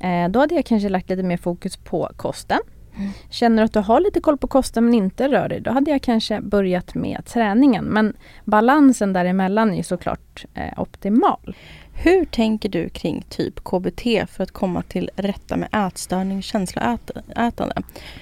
Eh, 0.00 0.28
då 0.28 0.40
hade 0.40 0.54
jag 0.54 0.64
kanske 0.64 0.88
lagt 0.88 1.10
lite 1.10 1.22
mer 1.22 1.36
fokus 1.36 1.76
på 1.76 2.10
kosten. 2.16 2.58
Mm. 2.96 3.10
Känner 3.30 3.56
du 3.56 3.64
att 3.64 3.72
du 3.72 3.78
har 3.80 4.00
lite 4.00 4.20
koll 4.20 4.38
på 4.38 4.46
kosten 4.46 4.84
men 4.84 4.94
inte 4.94 5.28
rör 5.28 5.48
dig, 5.48 5.60
då 5.60 5.70
hade 5.70 5.90
jag 5.90 6.02
kanske 6.02 6.40
börjat 6.40 6.94
med 6.94 7.24
träningen. 7.26 7.84
Men 7.84 8.16
balansen 8.44 9.12
däremellan 9.12 9.74
är 9.74 9.82
såklart 9.82 10.44
eh, 10.54 10.80
optimal. 10.80 11.56
Hur 11.92 12.24
tänker 12.24 12.68
du 12.68 12.88
kring 12.88 13.24
typ 13.28 13.64
KBT 13.64 14.02
för 14.30 14.42
att 14.42 14.50
komma 14.50 14.82
till 14.82 15.10
rätta 15.16 15.56
med 15.56 15.68
ätstörning, 15.86 16.42
känsloätande? 16.42 17.74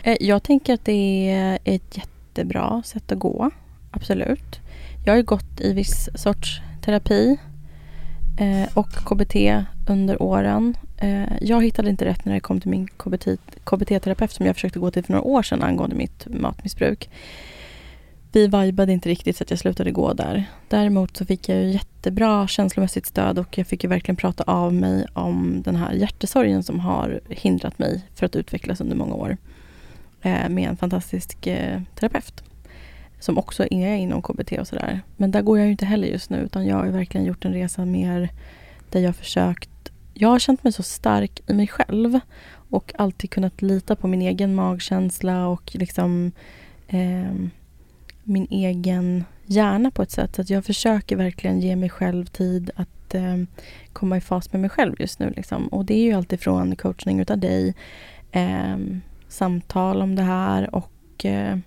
Eh, 0.03 0.17
Jag 0.21 0.43
tänker 0.43 0.75
att 0.75 0.85
det 0.85 1.31
är 1.31 1.59
ett 1.65 1.97
jättebra 1.97 2.83
sätt 2.85 3.13
att 3.13 3.19
gå. 3.19 3.51
Absolut. 3.91 4.61
Jag 5.05 5.13
har 5.13 5.17
ju 5.17 5.23
gått 5.23 5.61
i 5.61 5.73
viss 5.73 6.09
sorts 6.15 6.61
terapi 6.85 7.39
eh, 8.39 8.69
och 8.75 8.91
KBT 8.91 9.37
under 9.89 10.23
åren. 10.23 10.77
Eh, 10.97 11.37
Jag 11.41 11.65
hittade 11.65 11.91
inte 11.91 12.05
rätt 12.05 12.25
när 12.25 12.35
det 12.35 12.41
kom 12.41 12.61
till 12.61 12.71
min 12.71 12.89
KBT 12.89 13.27
KBT-terapeut 13.65 14.33
som 14.33 14.47
jag 14.47 14.55
försökte 14.55 14.79
gå 14.79 14.91
till 14.91 15.05
för 15.05 15.13
några 15.13 15.25
år 15.25 15.43
sedan 15.43 15.63
angående 15.63 15.97
mitt 15.97 16.27
matmissbruk. 16.27 17.11
Vi 18.33 18.47
vibade 18.47 18.93
inte 18.93 19.09
riktigt 19.09 19.37
så 19.37 19.45
att 19.45 19.51
jag 19.51 19.59
slutade 19.59 19.91
gå 19.91 20.13
där. 20.13 20.45
Däremot 20.69 21.17
så 21.17 21.25
fick 21.25 21.49
jag 21.49 21.59
ju 21.59 21.71
jättebra 21.71 22.49
känslomässigt 22.49 23.07
stöd 23.07 23.39
och 23.39 23.59
jag 23.59 23.67
fick 23.67 23.85
ju 23.85 23.91
verkligen 23.91 24.17
prata 24.17 24.43
av 24.47 24.75
mig 24.75 25.07
om 25.13 25.63
den 25.65 25.77
här 25.77 25.93
hjärtesorgen 25.93 26.63
som 26.63 26.81
har 26.81 27.21
hindrat 27.29 27.79
mig 27.79 28.03
för 28.15 28.27
att 28.27 28.37
utvecklas 28.37 28.81
under 28.81 28.97
många 28.97 29.15
år. 29.15 29.37
Eh, 30.23 30.49
med 30.49 30.69
en 30.69 30.77
fantastisk 30.77 31.47
eh, 31.47 31.81
terapeut. 31.95 32.43
Som 33.21 33.39
också 33.39 33.67
är 33.71 33.95
inom 33.95 34.23
KBT 34.23 34.53
och 34.53 34.69
sådär. 34.69 35.01
Men 35.17 35.31
där 35.31 35.43
går 35.43 35.59
jag 35.59 35.65
ju 35.65 35.71
inte 35.71 35.87
heller 35.87 36.09
just 36.09 36.31
nu 36.31 36.39
utan 36.39 36.67
jag 36.67 36.77
har 36.77 36.87
verkligen 36.87 37.27
gjort 37.27 37.45
en 37.45 37.53
resa 37.53 37.85
mer 37.85 38.29
där 38.91 39.01
jag 39.01 39.17
försökt 39.17 39.71
jag 40.21 40.29
har 40.29 40.39
känt 40.39 40.65
mig 40.65 40.73
så 40.73 40.83
stark 40.83 41.41
i 41.47 41.55
mig 41.55 41.67
själv 41.67 42.21
och 42.71 42.93
alltid 42.99 43.31
kunnat 43.31 43.63
lita 43.63 43.97
på 43.97 44.09
min 44.09 44.23
egen 44.23 44.55
magkänsla 44.55 45.49
och 45.49 45.71
liksom 45.75 46.33
eh, 46.89 47.33
min 48.23 48.47
egen 48.51 49.25
hjärna 49.47 49.91
på 49.91 50.03
ett 50.03 50.11
sätt. 50.11 50.35
Så 50.37 50.43
att 50.43 50.51
jag 50.51 50.65
försöker 50.65 51.17
verkligen 51.17 51.61
ge 51.61 51.77
mig 51.77 51.91
själv 51.91 52.25
tid 52.25 52.71
att 52.75 53.15
eh, 53.15 53.37
komma 53.93 54.17
i 54.17 54.21
fas 54.21 54.53
med 54.53 54.61
mig 54.61 54.71
själv 54.71 54.95
just 54.99 55.19
nu. 55.19 55.33
Liksom. 55.37 55.69
Och 55.69 55.85
det 55.85 55.95
är 55.95 56.03
ju 56.03 56.13
alltifrån 56.13 56.77
coachning 56.77 57.21
utav 57.21 57.39
dig, 57.39 57.75
eh, 58.33 58.77
samtal 59.29 60.03
om 60.03 60.15
det 60.15 60.23
här 60.23 60.75
och 60.75 61.25
eh, 61.25 61.59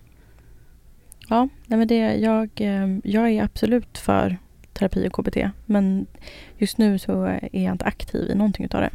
ja, 1.31 1.49
nej 1.65 1.79
men 1.79 1.87
det, 1.87 2.15
jag, 2.15 2.49
eh, 2.55 2.97
jag 3.03 3.29
är 3.29 3.43
absolut 3.43 3.97
för 3.97 4.37
terapi 4.73 5.07
och 5.07 5.13
KBT. 5.13 5.37
Men 5.65 6.05
just 6.57 6.77
nu 6.77 6.99
så 6.99 7.23
är 7.23 7.63
jag 7.63 7.73
inte 7.73 7.85
aktiv 7.85 8.29
i 8.31 8.35
någonting 8.35 8.65
utav 8.65 8.81
det. 8.81 8.91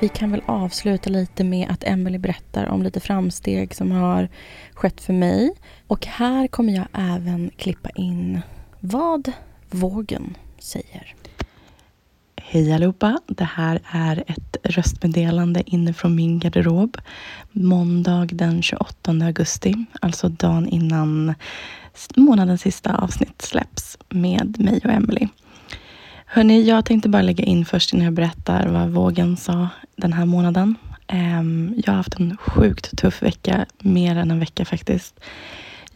Vi 0.00 0.08
kan 0.08 0.30
väl 0.30 0.42
avsluta 0.46 1.10
lite 1.10 1.44
med 1.44 1.70
att 1.70 1.84
Emelie 1.84 2.18
berättar 2.18 2.66
om 2.66 2.82
lite 2.82 3.00
framsteg 3.00 3.74
som 3.74 3.92
har 3.92 4.28
skett 4.74 5.00
för 5.00 5.12
mig. 5.12 5.54
Och 5.86 6.06
här 6.06 6.46
kommer 6.46 6.72
jag 6.72 6.86
även 6.92 7.50
klippa 7.56 7.90
in 7.90 8.40
vad 8.80 9.32
vågen 9.70 10.36
säger. 10.58 11.14
Hej 12.48 12.72
allihopa! 12.72 13.18
Det 13.26 13.44
här 13.44 13.80
är 13.90 14.24
ett 14.26 14.56
röstmeddelande 14.62 15.62
inifrån 15.66 16.14
min 16.14 16.38
garderob. 16.38 16.96
Måndag 17.52 18.26
den 18.32 18.62
28 18.62 19.10
augusti, 19.10 19.84
alltså 20.00 20.28
dagen 20.28 20.68
innan 20.68 21.34
månadens 22.16 22.60
sista 22.60 22.94
avsnitt 22.94 23.42
släpps 23.42 23.98
med 24.08 24.60
mig 24.60 24.80
och 24.84 24.90
Emily. 24.90 25.28
Hörni, 26.26 26.62
jag 26.62 26.84
tänkte 26.84 27.08
bara 27.08 27.22
lägga 27.22 27.44
in 27.44 27.64
först 27.64 27.92
innan 27.92 28.04
jag 28.04 28.14
berättar 28.14 28.68
vad 28.68 28.88
vågen 28.88 29.36
sa 29.36 29.68
den 29.96 30.12
här 30.12 30.24
månaden. 30.26 30.74
Ehm, 31.06 31.74
jag 31.86 31.92
har 31.92 31.96
haft 31.96 32.14
en 32.14 32.36
sjukt 32.36 32.98
tuff 32.98 33.22
vecka, 33.22 33.66
mer 33.78 34.16
än 34.16 34.30
en 34.30 34.40
vecka 34.40 34.64
faktiskt. 34.64 35.20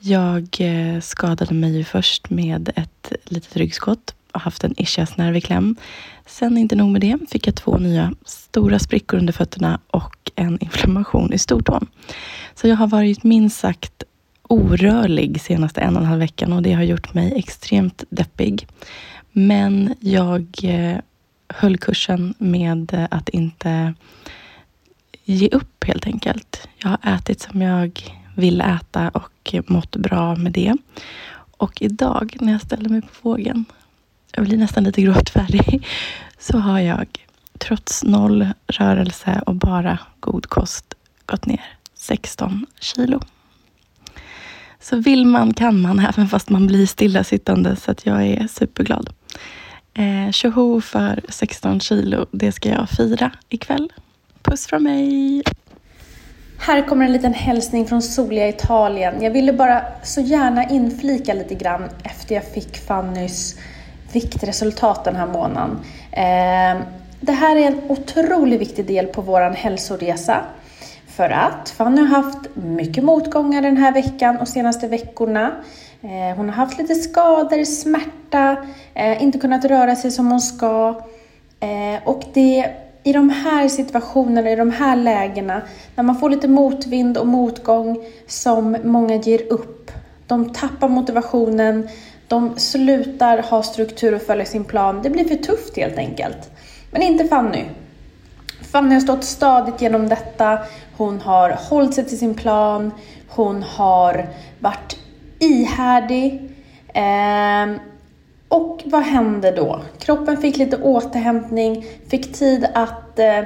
Jag 0.01 0.57
eh, 0.59 1.01
skadade 1.01 1.55
mig 1.55 1.85
först 1.85 2.31
med 2.31 2.73
ett 2.77 3.13
litet 3.25 3.57
ryggskott 3.57 4.15
haft 4.33 4.65
en 4.65 4.81
ischiasnerv 4.81 5.37
i 5.37 5.41
kläm. 5.41 5.77
Sen 6.27 6.59
inte 6.59 6.77
nog 6.77 6.91
med 6.91 7.01
det 7.01 7.19
fick 7.31 7.47
jag 7.47 7.55
två 7.55 7.79
nya 7.79 8.15
stora 8.25 8.79
sprickor 8.79 9.19
under 9.19 9.33
fötterna 9.33 9.81
och 9.87 10.31
en 10.35 10.59
inflammation 10.59 11.33
i 11.33 11.39
stortån. 11.39 11.87
Så 12.55 12.69
jag 12.69 12.77
har 12.77 12.87
varit 12.87 13.25
minst 13.25 13.61
sagt 13.61 14.03
orörlig 14.43 15.41
senaste 15.41 15.81
en 15.81 15.97
och 15.97 16.03
en 16.03 16.09
halv 16.09 16.21
veckan 16.21 16.53
och 16.53 16.63
det 16.63 16.73
har 16.73 16.83
gjort 16.83 17.15
mig 17.15 17.33
extremt 17.37 18.05
deppig. 18.11 18.67
Men 19.33 19.95
jag 20.01 20.47
eh, 20.63 20.99
höll 21.49 21.79
kursen 21.79 22.35
med 22.39 23.07
att 23.11 23.29
inte 23.29 23.95
ge 25.25 25.49
upp 25.49 25.85
helt 25.85 26.07
enkelt. 26.07 26.69
Jag 26.77 26.89
har 26.89 27.15
ätit 27.17 27.41
som 27.41 27.63
jag 27.63 28.03
vill 28.37 28.61
äta 28.61 29.09
och 29.09 29.55
mått 29.67 29.97
bra 29.97 30.37
med 30.37 30.53
det. 30.53 30.77
Och 31.57 31.83
idag 31.83 32.37
när 32.41 32.53
jag 32.53 32.61
ställer 32.61 32.89
mig 32.89 33.03
på 33.03 33.09
vågen, 33.23 33.65
jag 34.33 34.45
blir 34.45 34.57
nästan 34.57 34.85
lite 34.85 35.03
gråtfärdig, 35.03 35.87
så 36.39 36.59
har 36.59 36.81
jag 36.81 37.07
trots 37.59 38.05
noll 38.05 38.49
rörelse 38.67 39.43
och 39.47 39.55
bara 39.55 39.99
god 40.21 40.47
kost 40.47 40.95
gått 41.27 41.47
ner 41.47 41.65
16 41.95 42.67
kilo. 42.81 43.21
Så 44.81 44.97
vill 44.97 45.27
man 45.27 45.55
kan 45.55 45.81
man, 45.81 45.99
även 46.15 46.29
fast 46.29 46.51
man 46.51 46.67
blir 46.67 46.87
stillasittande, 46.87 47.77
så 47.77 47.91
att 47.91 48.07
jag 48.07 48.27
är 48.27 48.47
superglad. 48.47 49.11
Eh, 49.95 50.33
tjoho 50.33 50.81
för 50.81 51.21
16 51.29 51.81
kilo, 51.81 52.27
det 52.31 52.53
ska 52.53 52.69
jag 52.69 52.89
fira 52.89 53.33
ikväll. 53.49 53.93
Puss 54.43 54.67
från 54.67 54.83
mig! 54.83 55.43
Här 56.59 56.89
kommer 56.89 57.07
en 57.07 57.13
liten 57.13 57.35
hälsning 57.35 57.87
från 57.87 58.03
soliga 58.03 58.49
Italien. 58.49 59.23
Jag 59.23 59.31
ville 59.31 59.53
bara 59.53 59.83
så 60.03 60.21
gärna 60.21 60.69
inflika 60.69 61.35
lite 61.35 61.55
grann 61.55 61.89
efter 62.03 62.35
jag 62.35 62.45
fick 62.45 62.77
Fannys 62.77 63.57
viktresultat 64.13 65.05
den 65.05 65.17
här 65.17 65.27
månaden. 65.27 65.79
Ehm, 66.13 66.79
det 67.21 67.33
här 67.33 67.57
är 67.57 67.67
en 67.67 67.81
otroligt 67.89 68.61
viktig 68.61 68.87
del 68.87 69.07
på 69.07 69.23
vår 69.23 69.41
hälsoresa. 69.41 70.41
För 71.07 71.31
att 71.31 71.69
Fanny 71.71 72.01
har 72.01 72.23
haft 72.23 72.39
mycket 72.55 73.05
motgångar 73.05 73.63
den 73.63 73.77
här 73.77 73.93
veckan 73.93 74.37
och 74.37 74.49
senaste 74.49 74.89
veckorna. 74.89 75.53
Ehm, 76.03 76.37
hon 76.37 76.49
har 76.49 76.57
haft 76.57 76.79
lite 76.79 76.95
skador, 76.95 77.65
smärta, 77.65 78.57
eh, 78.95 79.23
inte 79.23 79.39
kunnat 79.39 79.65
röra 79.65 79.97
sig 79.97 80.11
som 80.11 80.31
hon 80.31 80.41
ska. 80.41 81.01
Ehm, 81.61 82.01
och 82.05 82.23
det 82.33 82.71
i 83.03 83.13
de 83.13 83.31
här 83.31 83.69
situationerna, 83.69 84.51
i 84.51 84.57
de 84.57 84.71
här 84.71 84.97
lägena, 84.97 85.63
när 85.95 86.05
man 86.05 86.17
får 86.17 86.31
lite 86.31 86.49
motvind 86.49 87.19
och 87.19 87.27
motgång 87.27 88.05
som 88.27 88.77
många 88.85 89.15
ger 89.15 89.53
upp. 89.53 89.91
De 90.27 90.53
tappar 90.53 90.89
motivationen, 90.89 91.89
de 92.31 92.59
slutar 92.59 93.39
ha 93.43 93.63
struktur 93.63 94.15
och 94.15 94.23
följa 94.23 94.45
sin 94.45 94.65
plan. 94.65 95.01
Det 95.03 95.11
blir 95.11 95.25
för 95.25 95.37
tufft 95.37 95.77
helt 95.77 95.99
enkelt. 95.99 96.51
Men 96.91 97.03
inte 97.03 97.25
Fanny. 97.25 97.65
Fanny 98.73 98.95
har 98.95 99.01
stått 99.01 99.25
stadigt 99.25 99.83
genom 99.83 100.09
detta. 100.09 100.59
Hon 100.97 101.21
har 101.21 101.51
hållit 101.51 101.95
sig 101.95 102.05
till 102.05 102.19
sin 102.19 102.35
plan. 102.35 102.93
Hon 103.29 103.63
har 103.63 104.29
varit 104.59 104.97
ihärdig. 105.39 106.51
Eh, 106.95 107.81
och 108.49 108.83
vad 108.85 109.03
hände 109.03 109.51
då? 109.51 109.81
Kroppen 109.99 110.37
fick 110.37 110.57
lite 110.57 110.77
återhämtning, 110.77 111.87
fick 112.09 112.33
tid 112.33 112.67
att 112.75 113.19
eh, 113.19 113.39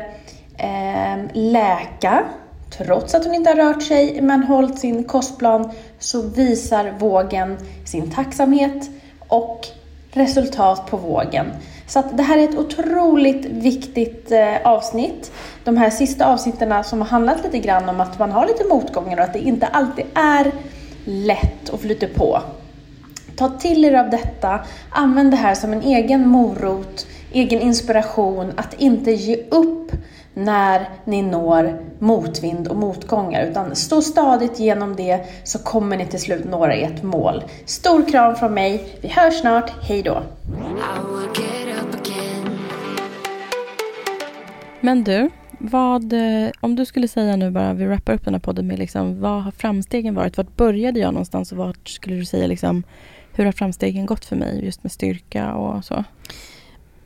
eh, 0.56 1.18
läka. 1.32 2.24
Trots 2.78 3.14
att 3.14 3.24
hon 3.24 3.34
inte 3.34 3.50
har 3.50 3.56
rört 3.56 3.82
sig 3.82 4.20
men 4.20 4.42
hållit 4.42 4.78
sin 4.78 5.04
kostplan 5.04 5.70
så 5.98 6.22
visar 6.22 6.94
vågen 6.98 7.58
sin 7.84 8.10
tacksamhet 8.10 8.90
och 9.28 9.66
resultat 10.12 10.90
på 10.90 10.96
vågen. 10.96 11.46
Så 11.86 11.98
att 11.98 12.16
det 12.16 12.22
här 12.22 12.38
är 12.38 12.48
ett 12.48 12.58
otroligt 12.58 13.44
viktigt 13.44 14.32
eh, 14.32 14.56
avsnitt. 14.64 15.32
De 15.64 15.76
här 15.76 15.90
sista 15.90 16.26
avsnitten 16.26 16.84
som 16.84 17.00
har 17.00 17.08
handlat 17.08 17.44
lite 17.44 17.58
grann 17.58 17.88
om 17.88 18.00
att 18.00 18.18
man 18.18 18.32
har 18.32 18.46
lite 18.46 18.64
motgångar 18.64 19.16
och 19.16 19.24
att 19.24 19.32
det 19.32 19.38
inte 19.38 19.66
alltid 19.66 20.04
är 20.14 20.52
lätt 21.04 21.70
att 21.70 21.80
flyta 21.80 22.06
på. 22.06 22.42
Ta 23.36 23.48
till 23.48 23.84
er 23.84 23.94
av 23.94 24.10
detta, 24.10 24.60
använd 24.90 25.30
det 25.30 25.36
här 25.36 25.54
som 25.54 25.72
en 25.72 25.82
egen 25.82 26.28
morot, 26.28 27.06
egen 27.32 27.60
inspiration 27.60 28.52
att 28.56 28.74
inte 28.80 29.12
ge 29.12 29.36
upp 29.50 29.92
när 30.34 30.88
ni 31.04 31.22
når 31.22 31.78
motvind 31.98 32.68
och 32.68 32.76
motgångar 32.76 33.46
utan 33.46 33.76
stå 33.76 34.02
stadigt 34.02 34.58
genom 34.58 34.96
det 34.96 35.20
så 35.44 35.58
kommer 35.58 35.96
ni 35.96 36.06
till 36.06 36.20
slut 36.20 36.44
nå 36.44 36.64
ert 36.64 37.02
mål. 37.02 37.44
Stor 37.64 38.08
kram 38.08 38.36
från 38.36 38.54
mig, 38.54 38.98
vi 39.00 39.08
hörs 39.08 39.40
snart, 39.40 39.70
Hej 39.82 40.02
då. 40.02 40.22
Men 44.80 45.04
du, 45.04 45.30
vad, 45.58 46.12
eh, 46.12 46.50
om 46.60 46.76
du 46.76 46.84
skulle 46.84 47.08
säga 47.08 47.36
nu 47.36 47.50
bara, 47.50 47.72
vi 47.72 47.86
wrappar 47.86 48.12
upp 48.12 48.24
den 48.24 48.34
här 48.34 48.40
podden 48.40 48.66
med 48.66 48.78
liksom, 48.78 49.20
vad 49.20 49.42
har 49.42 49.50
framstegen 49.50 50.14
varit? 50.14 50.36
Vart 50.36 50.56
började 50.56 51.00
jag 51.00 51.12
någonstans 51.14 51.52
och 51.52 51.58
vart 51.58 51.88
skulle 51.88 52.16
du 52.16 52.24
säga 52.24 52.46
liksom, 52.46 52.82
hur 53.32 53.44
har 53.44 53.52
framstegen 53.52 54.06
gått 54.06 54.24
för 54.24 54.36
mig 54.36 54.64
just 54.64 54.82
med 54.82 54.92
styrka 54.92 55.54
och 55.54 55.84
så? 55.84 56.04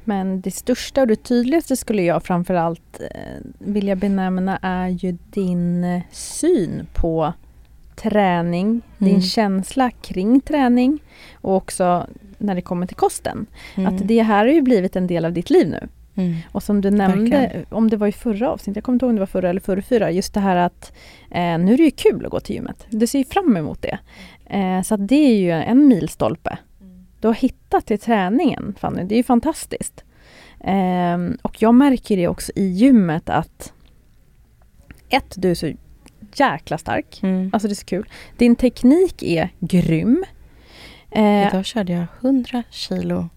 Men 0.08 0.40
det 0.40 0.50
största 0.50 1.00
och 1.00 1.06
det 1.06 1.16
tydligaste 1.16 1.76
skulle 1.76 2.02
jag 2.02 2.22
framförallt 2.22 3.00
eh, 3.00 3.42
vilja 3.58 3.96
benämna 3.96 4.58
är 4.62 4.88
ju 4.88 5.16
din 5.30 5.84
eh, 5.84 6.02
syn 6.12 6.86
på 6.94 7.32
träning, 7.96 8.66
Mm. 8.66 8.82
din 9.12 9.22
känsla 9.22 9.90
kring 9.90 10.40
träning 10.40 10.98
och 11.34 11.56
också 11.56 12.06
när 12.38 12.54
det 12.54 12.62
kommer 12.62 12.86
till 12.86 12.96
kosten. 12.96 13.46
Mm. 13.76 13.94
Att 13.94 14.08
det 14.08 14.22
här 14.22 14.46
har 14.46 14.52
ju 14.52 14.62
blivit 14.62 14.96
en 14.96 15.06
del 15.06 15.24
av 15.24 15.32
ditt 15.32 15.50
liv 15.50 15.68
nu. 15.68 15.88
Mm. 16.14 16.36
Och 16.52 16.62
som 16.62 16.80
du 16.80 16.90
nämnde, 16.90 17.36
Verkligen. 17.38 17.66
om 17.70 17.90
det 17.90 17.96
var 17.96 18.06
i 18.06 18.12
förra 18.12 18.50
avsnittet, 18.50 18.76
jag 18.76 18.84
kommer 18.84 18.94
inte 18.94 19.04
ihåg 19.04 19.10
om 19.10 19.16
det 19.16 19.20
var 19.20 19.26
förra 19.26 19.50
eller 19.50 19.60
förra 19.60 19.82
fyra, 19.82 20.10
just 20.10 20.34
det 20.34 20.40
här 20.40 20.56
att 20.56 20.92
eh, 21.30 21.58
nu 21.58 21.72
är 21.72 21.76
det 21.76 21.82
ju 21.82 21.90
kul 21.90 22.24
att 22.24 22.30
gå 22.30 22.40
till 22.40 22.54
gymmet. 22.54 22.86
Du 22.90 23.06
ser 23.06 23.18
ju 23.18 23.24
fram 23.24 23.56
emot 23.56 23.82
det. 23.82 23.98
Eh, 24.46 24.82
så 24.82 24.96
det 24.96 25.14
är 25.14 25.36
ju 25.36 25.50
en 25.50 25.88
milstolpe. 25.88 26.58
Du 27.20 27.28
har 27.28 27.34
hittat 27.34 27.86
till 27.86 27.98
träningen 27.98 28.74
Fanny, 28.78 29.04
det 29.04 29.14
är 29.14 29.16
ju 29.16 29.22
fantastiskt. 29.22 30.04
Eh, 30.60 31.18
och 31.42 31.62
jag 31.62 31.74
märker 31.74 32.16
det 32.16 32.28
också 32.28 32.52
i 32.54 32.66
gymmet 32.66 33.28
att 33.28 33.72
ett, 35.08 35.34
du 35.36 35.50
är 35.50 35.54
så 35.54 35.72
jäkla 36.34 36.78
stark. 36.78 37.22
Mm. 37.22 37.50
Alltså 37.52 37.68
det 37.68 37.72
är 37.72 37.76
så 37.76 37.86
kul. 37.86 38.08
Din 38.36 38.56
teknik 38.56 39.22
är 39.22 39.50
grym. 39.58 40.24
Eh, 41.10 41.48
Idag 41.48 41.64
körde 41.64 41.92
jag 41.92 42.06
100 42.20 42.62
kilo 42.70 43.28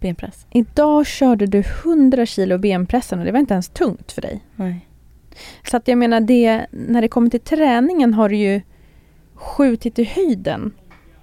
benpress. 0.00 0.46
Idag 0.50 1.06
körde 1.06 1.46
du 1.46 1.58
100 1.84 2.26
kilo 2.26 2.58
benpressen 2.58 3.18
och 3.18 3.24
det 3.24 3.32
var 3.32 3.38
inte 3.38 3.54
ens 3.54 3.68
tungt 3.68 4.12
för 4.12 4.22
dig. 4.22 4.40
Nej. 4.56 4.88
Så 5.70 5.76
att 5.76 5.88
jag 5.88 5.98
menar, 5.98 6.20
det, 6.20 6.66
när 6.70 7.02
det 7.02 7.08
kommer 7.08 7.30
till 7.30 7.40
träningen 7.40 8.14
har 8.14 8.28
du 8.28 8.36
ju 8.36 8.60
skjutit 9.34 9.98
i 9.98 10.04
höjden 10.04 10.72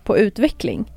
på 0.03 0.17
utveckling. 0.17 0.91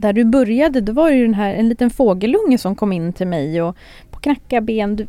Där 0.00 0.12
du 0.12 0.24
började, 0.24 0.80
då 0.80 0.92
var 0.92 1.10
det 1.10 1.16
ju 1.16 1.22
den 1.22 1.34
här, 1.34 1.54
en 1.54 1.68
liten 1.68 1.90
fågelunge 1.90 2.58
som 2.58 2.76
kom 2.76 2.92
in 2.92 3.12
till 3.12 3.26
mig 3.26 3.62
och 3.62 3.76
på 4.10 4.20
knacka 4.20 4.60
ben, 4.60 4.96
du, 4.96 5.06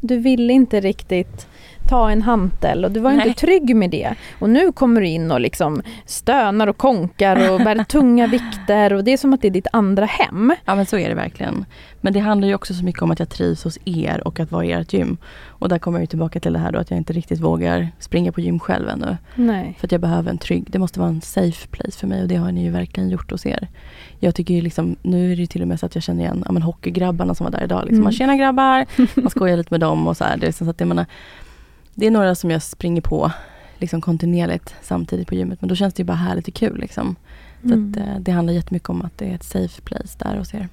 du 0.00 0.16
ville 0.16 0.52
inte 0.52 0.80
riktigt 0.80 1.46
ta 1.88 2.10
en 2.10 2.22
hantel 2.22 2.84
och 2.84 2.90
du 2.90 3.00
var 3.00 3.12
Nej. 3.12 3.28
inte 3.28 3.40
trygg 3.40 3.76
med 3.76 3.90
det. 3.90 4.14
Och 4.38 4.50
nu 4.50 4.72
kommer 4.72 5.00
du 5.00 5.06
in 5.06 5.30
och 5.30 5.40
liksom 5.40 5.82
stönar 6.06 6.66
och 6.66 6.76
konkar 6.76 7.50
och 7.50 7.58
bär 7.58 7.84
tunga 7.88 8.26
vikter 8.26 8.92
och 8.92 9.04
det 9.04 9.12
är 9.12 9.16
som 9.16 9.32
att 9.32 9.42
det 9.42 9.48
är 9.48 9.52
ditt 9.52 9.66
andra 9.72 10.06
hem. 10.06 10.54
Ja 10.64 10.74
men 10.74 10.86
så 10.86 10.98
är 10.98 11.08
det 11.08 11.14
verkligen. 11.14 11.64
Men 12.00 12.12
det 12.12 12.20
handlar 12.20 12.48
ju 12.48 12.54
också 12.54 12.74
så 12.74 12.84
mycket 12.84 13.02
om 13.02 13.10
att 13.10 13.18
jag 13.18 13.28
trivs 13.28 13.64
hos 13.64 13.78
er 13.84 14.26
och 14.26 14.40
att 14.40 14.52
vara 14.52 14.64
i 14.64 14.72
ert 14.72 14.92
gym. 14.92 15.16
Och 15.46 15.68
där 15.68 15.78
kommer 15.78 16.00
jag 16.00 16.08
tillbaka 16.08 16.40
till 16.40 16.52
det 16.52 16.58
här 16.58 16.72
då 16.72 16.78
att 16.78 16.90
jag 16.90 16.98
inte 16.98 17.12
riktigt 17.12 17.40
vågar 17.40 17.88
springa 17.98 18.32
på 18.32 18.40
gym 18.40 18.60
själv 18.60 18.88
ännu. 18.88 19.16
Nej. 19.34 19.76
För 19.78 19.86
att 19.86 19.92
jag 19.92 20.00
behöver 20.00 20.30
en 20.30 20.38
trygg, 20.38 20.64
det 20.68 20.78
måste 20.78 21.00
vara 21.00 21.08
en 21.08 21.20
safe 21.20 21.68
place 21.68 21.98
för 21.98 22.06
mig 22.06 22.22
och 22.22 22.28
det 22.28 22.36
har 22.36 22.52
ni 22.52 22.64
ju 22.64 22.70
verkligen 22.70 23.10
gjort 23.10 23.30
hos 23.30 23.46
er. 23.46 23.68
Jag 24.18 24.34
tycker 24.34 24.54
ju 24.54 24.60
liksom, 24.60 24.96
nu 25.02 25.32
är 25.32 25.36
det 25.36 25.46
till 25.46 25.62
och 25.62 25.68
med 25.68 25.80
så 25.80 25.86
att 25.86 25.94
jag 25.94 26.04
känner 26.04 26.22
igen 26.22 26.42
ja, 26.46 26.52
men 26.52 26.62
hockeygrabbarna 26.62 27.34
som 27.34 27.44
var 27.44 27.50
där 27.50 27.64
idag. 27.64 27.80
Liksom. 27.80 27.94
Mm. 27.94 28.04
Man 28.04 28.12
tjena 28.12 28.36
grabbar, 28.36 28.86
man 29.20 29.30
skojar 29.30 29.56
lite 29.56 29.74
med 29.74 29.80
dem 29.80 30.06
och 30.08 30.16
så 30.16 30.24
här. 30.24 30.36
Det 30.36 30.46
är, 30.46 30.52
så 30.52 30.70
att 30.70 30.80
jag 30.80 30.86
menar, 30.88 31.06
det 31.94 32.06
är 32.06 32.10
några 32.10 32.34
som 32.34 32.50
jag 32.50 32.62
springer 32.62 33.00
på 33.02 33.32
liksom 33.78 34.00
kontinuerligt 34.00 34.74
samtidigt 34.82 35.28
på 35.28 35.34
gymmet. 35.34 35.60
Men 35.60 35.68
då 35.68 35.74
känns 35.74 35.94
det 35.94 36.00
ju 36.00 36.04
bara 36.06 36.16
härligt 36.16 36.48
och 36.48 36.54
kul 36.54 36.78
liksom. 36.80 37.16
Så 37.62 37.66
Mm. 37.72 37.90
att, 37.90 37.96
eh, 37.96 38.16
det 38.20 38.32
handlar 38.32 38.52
jättemycket 38.54 38.88
om 38.88 39.02
att 39.02 39.18
det 39.18 39.24
är 39.30 39.34
ett 39.34 39.42
safe 39.44 39.80
place 39.82 40.18
där 40.18 40.36
hos 40.38 40.54
er. 40.54 40.68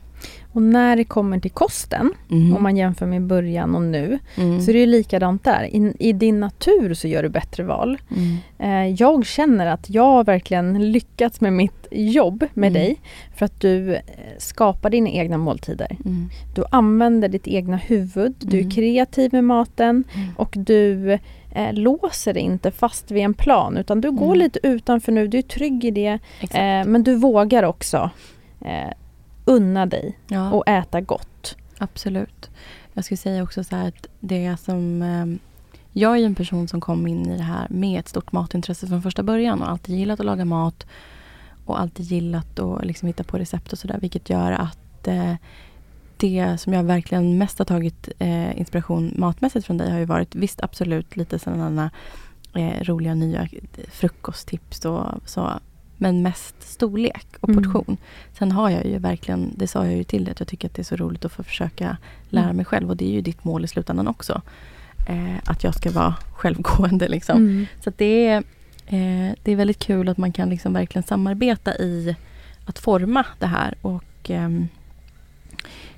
Och 0.53 0.61
när 0.61 0.95
det 0.95 1.03
kommer 1.03 1.39
till 1.39 1.51
kosten, 1.51 2.13
Mm. 2.32 2.55
om 2.55 2.63
man 2.63 2.78
jämför 2.78 3.05
med 3.05 3.22
början 3.22 3.76
och 3.76 3.82
nu, 3.82 4.20
Mm. 4.38 4.61
så 4.61 4.72
är 4.72 4.74
det 4.74 4.80
ju 4.80 4.86
likadant 4.86 5.43
där. 5.43 5.63
I, 5.76 5.93
I 5.99 6.13
din 6.13 6.39
natur 6.39 6.93
så 6.93 7.07
gör 7.07 7.24
du 7.24 7.30
bättre 7.30 7.63
val. 7.63 7.97
Mm. 8.17 8.38
Eh, 8.59 8.95
jag 9.01 9.26
känner 9.26 9.67
att 9.67 9.89
jag 9.89 10.03
har 10.03 10.24
verkligen 10.24 10.91
lyckats 10.91 11.41
med 11.41 11.53
mitt 11.53 11.88
jobb 11.91 12.45
med 12.53 12.70
Mm. 12.72 12.74
dig 12.74 12.97
för 13.36 13.45
att 13.45 13.61
du 13.61 13.95
eh, 13.95 14.01
skapar 14.38 14.89
dina 14.89 15.09
egna 15.09 15.38
måltider. 15.38 15.97
Mm. 16.05 16.30
Du 16.55 16.63
använder 16.72 17.30
ditt 17.30 17.47
egna 17.47 17.78
huvud, 17.78 18.36
du 18.39 18.57
är 18.57 18.61
Mm. 18.61 18.72
kreativ 18.72 19.34
med 19.34 19.43
maten 19.43 20.03
och 20.38 20.53
du 20.57 21.11
eh, 21.51 21.74
låser 21.74 22.38
inte 22.38 22.72
fast 22.72 23.11
vid 23.11 23.24
en 23.24 23.34
plan 23.34 23.78
utan 23.78 24.01
du 24.01 24.11
går 24.11 24.36
lite 24.36 24.59
utanför 24.63 25.11
nu, 25.11 25.28
du 25.28 25.38
är 25.38 25.41
trygg 25.41 25.86
i 25.86 25.91
det 25.91 26.20
eh, 26.41 26.86
men 26.86 27.03
du 27.03 27.15
vågar 27.15 27.63
också 27.63 28.09
eh, 28.65 28.89
unna 29.50 29.86
dig 29.86 30.18
ja. 30.28 30.52
och 30.52 30.68
äta 30.68 31.02
gott. 31.02 31.56
Absolut. 31.78 32.50
Jag 32.93 33.06
skulle 33.06 33.18
säga 33.18 33.43
också 33.43 33.64
så 33.64 33.76
att 33.76 34.08
det 34.20 34.58
som... 34.58 35.02
Eh, 35.02 35.26
jag 35.93 36.18
är 36.18 36.26
en 36.26 36.36
person 36.36 36.68
som 36.68 36.82
kom 36.82 37.08
in 37.08 37.30
i 37.30 37.38
det 37.38 37.43
här 37.43 37.68
med 37.70 38.00
ett 38.00 38.08
stort 38.08 38.32
matintresse 38.32 38.88
från 38.88 39.02
första 39.02 39.24
början 39.24 39.62
och 39.62 39.70
alltid 39.70 39.95
gillat 39.95 40.20
att 40.20 40.26
laga 40.26 40.45
mat 40.45 40.86
och 41.66 41.80
alltid 41.80 42.06
gillat 42.06 42.60
att 42.60 42.86
liksom 42.86 43.08
hitta 43.08 43.24
på 43.24 43.38
recept 43.38 43.74
och 43.74 43.80
sådär 43.80 44.00
vilket 44.02 44.30
gör 44.30 44.52
att 44.52 45.08
eh, 45.08 45.34
det 46.18 46.58
som 46.58 46.74
jag 46.74 46.84
verkligen 46.84 47.38
mest 47.38 47.60
har 47.60 47.66
tagit 47.66 48.10
eh, 48.20 48.60
inspiration 48.60 49.14
matmässigt 49.16 49.66
från 49.66 49.78
dig 49.78 49.91
har 49.91 50.00
ju 50.00 50.06
varit 50.06 50.36
visst 50.36 50.62
absolut 50.64 51.16
lite 51.16 51.39
sådana 51.39 51.91
eh, 52.56 52.84
roliga 52.84 53.16
nya 53.16 53.47
frukosttips 53.88 54.86
och 54.86 55.06
så. 55.26 55.60
Men 56.02 56.22
mest 56.22 56.56
storlek 56.60 57.26
och 57.39 57.50
Mm. 57.50 57.64
portion. 57.64 57.97
Sen 58.38 58.52
har 58.52 58.70
jag 58.70 58.86
ju 58.86 58.97
verkligen, 58.97 59.54
det 59.56 59.68
sa 59.68 59.86
jag 59.86 59.95
ju 59.95 60.04
till 60.04 60.24
dig, 60.26 60.32
att 60.32 60.39
jag 60.39 60.47
tycker 60.47 60.68
att 60.68 60.74
det 60.74 60.82
är 60.82 60.84
så 60.84 60.95
roligt 60.95 61.26
att 61.26 61.32
få 61.32 61.43
försöka 61.43 61.97
lära 62.30 62.43
Mm. 62.43 62.56
mig 62.56 62.66
själv. 62.66 62.89
Och 62.89 62.97
det 62.97 63.06
är 63.06 63.12
ju 63.12 63.22
ditt 63.22 63.43
mål 63.43 63.66
i 63.66 63.68
slutändan 63.68 64.08
också. 64.08 64.41
Eh, 65.08 65.36
att 65.45 65.64
jag 65.64 65.76
ska 65.76 65.91
vara 65.91 66.16
självgående 66.34 67.08
liksom. 67.08 67.38
Mm. 67.38 67.66
Så 67.84 67.91
det, 67.97 68.28
är, 68.28 68.38
eh, 68.88 69.34
det 69.43 69.52
är 69.52 69.56
väldigt 69.56 69.80
kul 69.80 70.10
att 70.10 70.18
man 70.18 70.32
kan 70.32 70.50
liksom 70.50 70.74
verkligen 70.74 71.04
samarbeta 71.04 71.76
i 71.78 72.16
att 72.66 72.80
forma 72.80 73.26
det 73.39 73.47
här. 73.47 73.76
Och 73.82 74.30
ehm, 74.30 74.68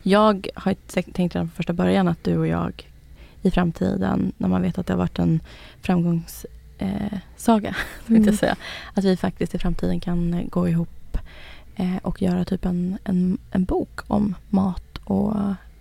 jag 0.04 0.48
har 0.56 0.74
tänkt 0.92 1.36
redan 1.36 1.48
från 1.48 1.56
första 1.56 1.74
början 1.74 2.08
att 2.08 2.24
du 2.24 2.38
och 2.38 2.48
jag 2.48 2.88
i 3.42 3.52
framtiden, 3.52 4.32
när 4.38 4.48
man 4.50 4.62
vet 4.62 4.78
att 4.78 4.88
det 4.88 4.94
har 4.94 4.98
varit 4.98 5.20
en 5.20 5.40
framgångssaga, 5.82 6.54
eh, 6.82 7.18
saga, 7.38 7.76
Mm. 8.10 8.24
jag 8.26 8.36
säga, 8.36 8.56
att 8.94 9.04
vi 9.04 9.18
faktiskt 9.18 9.56
i 9.56 9.58
framtiden 9.60 10.00
kan 10.00 10.34
eh, 10.34 10.46
gå 10.50 10.68
ihop 10.70 11.18
eh, 11.76 11.98
och 12.02 12.22
göra 12.22 12.46
typ 12.46 12.66
en, 12.66 12.98
en, 13.04 13.38
en 13.52 13.66
bok 13.66 14.00
om 14.08 14.36
mat 14.50 14.98
och 15.04 15.36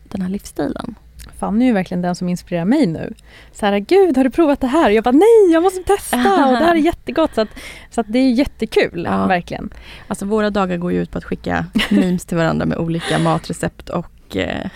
den 0.04 0.22
här 0.22 0.28
livsstilen. 0.28 0.94
Fanny 1.38 1.64
är 1.64 1.66
ju 1.66 1.72
verkligen 1.72 2.02
den 2.02 2.14
som 2.14 2.28
inspirerar 2.28 2.64
mig 2.64 2.86
nu. 2.86 3.14
Så 3.52 3.66
här, 3.66 3.78
gud 3.78 4.16
har 4.16 4.24
du 4.24 4.30
provat 4.30 4.60
det 4.60 4.66
här? 4.66 4.90
Jag 4.90 5.04
bara 5.04 5.10
nej, 5.12 5.52
jag 5.52 5.62
måste 5.62 5.82
testa 5.82 6.16
och 6.46 6.52
det 6.58 6.64
här 6.64 6.74
är 6.74 6.80
jättegott. 6.90 7.34
Så, 7.34 7.40
att, 7.40 7.48
så 7.90 8.00
att 8.00 8.06
det 8.10 8.18
är 8.18 8.30
jättekul, 8.30 9.04
Ja. 9.10 9.26
verkligen. 9.26 9.70
Alltså 10.08 10.26
våra 10.26 10.50
dagar 10.50 10.76
går 10.76 10.92
ju 10.92 11.02
ut 11.02 11.10
på 11.10 11.18
att 11.18 11.24
skicka 11.24 11.66
memes 11.90 12.24
till 12.24 12.36
varandra 12.36 12.66
med 12.66 12.78
olika 12.78 13.18
matrecept 13.18 13.88
och 13.88 14.36
eh, 14.36 14.70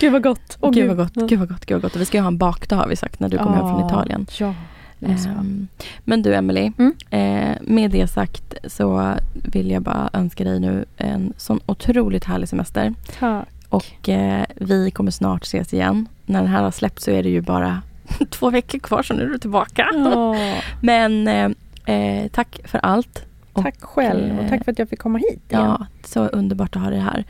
Gud 0.00 0.12
vad 0.12 0.22
gott. 0.22 0.58
Åh, 0.60 0.70
gud 0.72 0.88
vad 0.88 0.96
gott, 0.96 1.12
Ja. 1.14 1.26
gud 1.26 1.38
vad 1.38 1.48
gott, 1.48 1.66
gud 1.66 1.74
vad 1.74 1.82
gott. 1.82 1.94
Och 1.94 2.00
vi 2.00 2.04
ska 2.04 2.16
ju 2.16 2.22
ha 2.22 2.28
en 2.28 2.38
bakdag 2.38 2.76
har 2.76 2.88
vi 2.88 2.96
sagt 2.96 3.20
när 3.20 3.28
du 3.28 3.38
kommer 3.38 3.56
hem 3.56 3.68
från 3.68 3.80
Ja, 3.80 3.86
Italien. 3.86 4.26
Ja, 4.38 4.54
Ehm, 5.00 5.68
men 6.04 6.22
du 6.22 6.34
Emelie, 6.34 6.72
Mm. 6.78 6.94
eh, 7.10 7.56
med 7.60 7.90
det 7.90 8.06
sagt 8.06 8.54
så 8.64 9.14
vill 9.32 9.70
jag 9.70 9.82
bara 9.82 10.10
önska 10.12 10.44
dig 10.44 10.60
nu 10.60 10.84
en 10.96 11.32
sån 11.36 11.60
otroligt 11.66 12.24
härlig 12.24 12.48
semester. 12.48 12.94
Tack. 13.18 13.48
Och 13.68 14.08
eh, 14.08 14.44
vi 14.54 14.90
kommer 14.90 15.10
snart 15.10 15.42
ses 15.42 15.74
igen. 15.74 16.08
När 16.26 16.40
den 16.40 16.50
här 16.50 16.62
har 16.62 16.70
släppt 16.70 17.00
så 17.00 17.10
är 17.10 17.22
det 17.22 17.28
ju 17.28 17.40
bara 17.40 17.82
två 18.30 18.50
veckor 18.50 18.78
kvar 18.78 19.02
så 19.02 19.14
nu 19.14 19.22
är 19.22 19.28
du 19.28 19.38
tillbaka. 19.38 19.88
Ja, 19.94 20.36
Men 20.82 21.28
eh, 21.86 22.28
tack 22.32 22.60
för 22.64 22.78
allt. 22.78 23.24
tack 23.54 23.80
själv 23.82 24.30
eh, 24.32 24.38
och 24.44 24.48
tack 24.48 24.64
för 24.64 24.72
att 24.72 24.78
jag 24.78 24.88
fick 24.88 24.98
komma 25.00 25.18
hit 25.18 25.42
igen. 25.48 25.62
Ja, 25.64 25.86
så 26.04 26.26
underbart 26.26 26.76
att 26.76 26.82
ha 26.82 26.90
dig 26.90 27.00
här. 27.00 27.24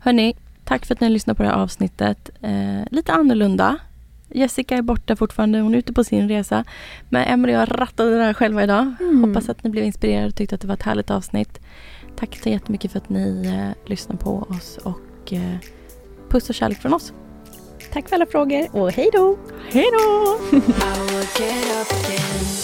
Hörni, 0.00 0.34
tack 0.64 0.86
för 0.86 0.94
att 0.94 1.00
ni 1.00 1.08
lyssnar 1.08 1.34
på 1.34 1.42
det 1.42 1.48
här 1.48 1.56
avsnittet. 1.56 2.30
Lite 2.90 3.12
annorlunda. 3.12 3.76
Jessica 4.34 4.76
är 4.76 4.82
borta 4.82 5.16
fortfarande, 5.16 5.60
hon 5.60 5.74
är 5.74 5.78
ute 5.78 5.92
på 5.92 6.04
sin 6.04 6.28
resa. 6.28 6.64
Men 7.08 7.22
Emelie 7.22 7.56
och 7.56 7.62
jag 7.62 7.80
rattade 7.80 8.16
det 8.16 8.24
här 8.24 8.34
själva 8.34 8.62
idag. 8.62 8.94
Mm. 9.00 9.24
Hoppas 9.24 9.48
att 9.48 9.64
ni 9.64 9.70
blev 9.70 9.84
inspirerade 9.84 10.26
och 10.26 10.34
tyckte 10.34 10.54
att 10.54 10.60
det 10.60 10.66
var 10.66 10.74
ett 10.74 10.82
härligt 10.82 11.10
avsnitt. 11.10 11.60
Tack 12.16 12.38
så 12.42 12.48
jättemycket 12.48 12.92
för 12.92 12.98
att 12.98 13.08
ni 13.08 13.46
eh, 13.46 13.90
lyssnar 13.90 14.16
på 14.16 14.46
oss 14.50 14.78
och 14.82 15.32
eh, 15.32 15.56
puss 16.28 16.48
och 16.48 16.54
kärlek 16.54 16.78
från 16.78 16.94
oss. 16.94 17.12
Tack 17.92 18.08
för 18.08 18.16
alla 18.16 18.26
frågor 18.26 18.76
och 18.76 18.92
hej 18.92 19.10
då! 19.12 19.38
Hej 19.70 19.86
då! 19.92 20.38